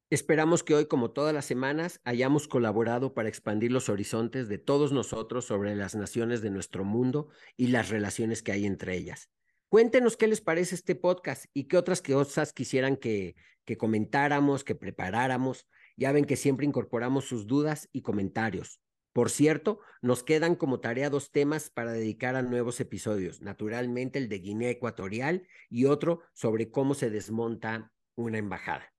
Esperamos 0.09 0.63
que 0.63 0.75
hoy, 0.75 0.85
como 0.85 1.11
todas 1.11 1.33
las 1.33 1.45
semanas, 1.45 1.99
hayamos 2.03 2.47
colaborado 2.47 3.15
para 3.15 3.29
expandir 3.29 3.71
los 3.71 3.89
horizontes 3.89 4.47
de 4.47 4.59
todos 4.59 4.91
nosotros 4.91 5.45
sobre 5.45 5.75
las 5.75 5.95
naciones 5.95 6.41
de 6.41 6.51
nuestro 6.51 6.83
mundo 6.85 7.29
y 7.57 7.67
las 7.67 7.89
relaciones 7.89 8.43
que 8.43 8.51
hay 8.51 8.65
entre 8.65 8.95
ellas. 8.95 9.31
Cuéntenos 9.69 10.15
qué 10.15 10.27
les 10.27 10.39
parece 10.39 10.75
este 10.75 10.93
podcast 10.93 11.45
y 11.51 11.63
qué 11.63 11.77
otras 11.77 12.03
cosas 12.03 12.53
quisieran 12.53 12.95
que, 12.95 13.35
que 13.65 13.75
comentáramos, 13.75 14.63
que 14.63 14.75
preparáramos. 14.75 15.67
Ya 15.95 16.11
ven 16.11 16.25
que 16.25 16.35
siempre 16.35 16.65
incorporamos 16.65 17.25
sus 17.25 17.47
dudas 17.47 17.89
y 17.91 18.01
comentarios. 18.01 18.79
Por 19.13 19.29
cierto, 19.29 19.79
nos 20.01 20.23
quedan 20.23 20.55
como 20.55 20.79
tarea 20.79 21.11
dos 21.11 21.31
temas 21.31 21.69
para 21.69 21.91
dedicar 21.91 22.35
a 22.35 22.41
nuevos 22.41 22.79
episodios. 22.79 23.41
Naturalmente 23.41 24.17
el 24.17 24.27
de 24.27 24.39
Guinea 24.39 24.71
Ecuatorial 24.71 25.47
y 25.69 25.85
otro 25.85 26.21
sobre 26.33 26.71
cómo 26.71 26.95
se 26.95 27.11
desmonta 27.11 27.91
una 28.15 28.39
embajada. 28.39 28.91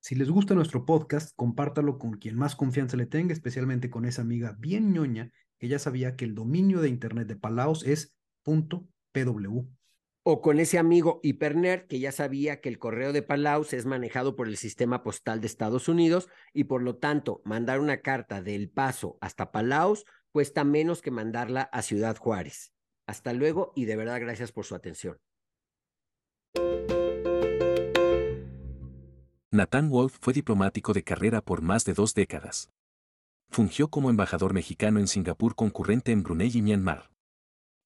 Si 0.00 0.16
les 0.16 0.30
gusta 0.30 0.54
nuestro 0.54 0.84
podcast, 0.84 1.32
compártalo 1.36 1.98
con 1.98 2.14
quien 2.14 2.36
más 2.36 2.56
confianza 2.56 2.96
le 2.96 3.06
tenga, 3.06 3.32
especialmente 3.32 3.88
con 3.88 4.04
esa 4.04 4.22
amiga 4.22 4.56
bien 4.58 4.92
ñoña 4.92 5.32
que 5.58 5.68
ya 5.68 5.78
sabía 5.78 6.16
que 6.16 6.24
el 6.24 6.34
dominio 6.34 6.80
de 6.80 6.88
internet 6.88 7.28
de 7.28 7.36
Palaos 7.36 7.84
es 7.84 8.16
.pw. 8.44 9.75
O 10.28 10.40
con 10.40 10.58
ese 10.58 10.76
amigo 10.76 11.20
hipernerd 11.22 11.86
que 11.86 12.00
ya 12.00 12.10
sabía 12.10 12.60
que 12.60 12.68
el 12.68 12.80
correo 12.80 13.12
de 13.12 13.22
Palaos 13.22 13.72
es 13.72 13.86
manejado 13.86 14.34
por 14.34 14.48
el 14.48 14.56
sistema 14.56 15.04
postal 15.04 15.40
de 15.40 15.46
Estados 15.46 15.86
Unidos 15.86 16.28
y 16.52 16.64
por 16.64 16.82
lo 16.82 16.96
tanto 16.96 17.42
mandar 17.44 17.78
una 17.78 17.98
carta 17.98 18.42
del 18.42 18.68
Paso 18.68 19.18
hasta 19.20 19.52
Palaos 19.52 20.04
cuesta 20.32 20.64
menos 20.64 21.00
que 21.00 21.12
mandarla 21.12 21.62
a 21.62 21.80
Ciudad 21.80 22.16
Juárez. 22.16 22.72
Hasta 23.06 23.32
luego 23.34 23.72
y 23.76 23.84
de 23.84 23.94
verdad 23.94 24.18
gracias 24.18 24.50
por 24.50 24.64
su 24.64 24.74
atención. 24.74 25.16
Nathan 29.52 29.90
Wolf 29.90 30.18
fue 30.20 30.32
diplomático 30.32 30.92
de 30.92 31.04
carrera 31.04 31.40
por 31.40 31.62
más 31.62 31.84
de 31.84 31.94
dos 31.94 32.14
décadas. 32.14 32.72
Fungió 33.48 33.90
como 33.90 34.10
embajador 34.10 34.54
mexicano 34.54 34.98
en 34.98 35.06
Singapur 35.06 35.54
concurrente 35.54 36.10
en 36.10 36.24
Brunei 36.24 36.50
y 36.52 36.62
Myanmar. 36.62 37.15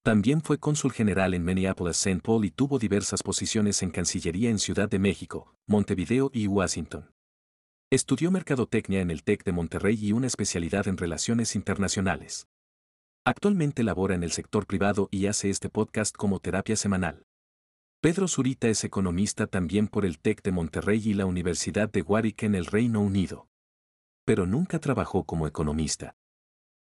También 0.02 0.40
fue 0.40 0.58
cónsul 0.58 0.92
general 0.92 1.34
en 1.34 1.44
Minneapolis-St. 1.44 2.22
Paul 2.22 2.46
y 2.46 2.50
tuvo 2.50 2.78
diversas 2.78 3.22
posiciones 3.22 3.82
en 3.82 3.90
Cancillería 3.90 4.48
en 4.48 4.58
Ciudad 4.58 4.88
de 4.88 4.98
México, 4.98 5.54
Montevideo 5.66 6.30
y 6.32 6.46
Washington. 6.46 7.10
Estudió 7.92 8.30
mercadotecnia 8.30 9.02
en 9.02 9.10
el 9.10 9.22
TEC 9.22 9.44
de 9.44 9.52
Monterrey 9.52 9.98
y 10.00 10.12
una 10.12 10.26
especialidad 10.26 10.88
en 10.88 10.96
relaciones 10.96 11.54
internacionales. 11.54 12.46
Actualmente 13.26 13.82
labora 13.82 14.14
en 14.14 14.22
el 14.22 14.32
sector 14.32 14.66
privado 14.66 15.08
y 15.10 15.26
hace 15.26 15.50
este 15.50 15.68
podcast 15.68 16.16
como 16.16 16.40
terapia 16.40 16.76
semanal. 16.76 17.26
Pedro 18.00 18.26
Zurita 18.26 18.68
es 18.68 18.84
economista 18.84 19.46
también 19.48 19.86
por 19.86 20.06
el 20.06 20.18
TEC 20.18 20.42
de 20.42 20.52
Monterrey 20.52 21.02
y 21.04 21.12
la 21.12 21.26
Universidad 21.26 21.90
de 21.90 22.00
Warwick 22.00 22.44
en 22.44 22.54
el 22.54 22.64
Reino 22.64 23.02
Unido. 23.02 23.48
Pero 24.24 24.46
nunca 24.46 24.78
trabajó 24.78 25.24
como 25.24 25.46
economista. 25.46 26.16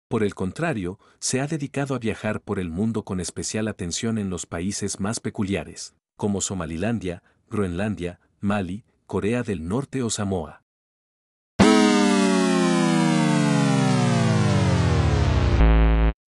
Por 0.08 0.24
el 0.24 0.36
contrario, 0.36 1.00
se 1.20 1.42
ha 1.42 1.48
dedicado 1.48 1.94
a 1.94 2.00
viajar 2.00 2.42
por 2.42 2.60
el 2.60 2.70
mundo 2.70 3.04
con 3.04 3.20
especial 3.20 3.68
atención 3.68 4.18
en 4.18 4.30
los 4.30 4.46
países 4.46 5.02
más 5.02 5.20
peculiares, 5.20 5.96
como 6.16 6.40
Somalilandia, 6.40 7.24
Groenlandia, 7.50 8.22
Mali, 8.40 8.86
Corea 9.06 9.44
del 9.44 9.68
Norte 9.68 10.04
o 10.04 10.10
Samoa. 10.10 10.64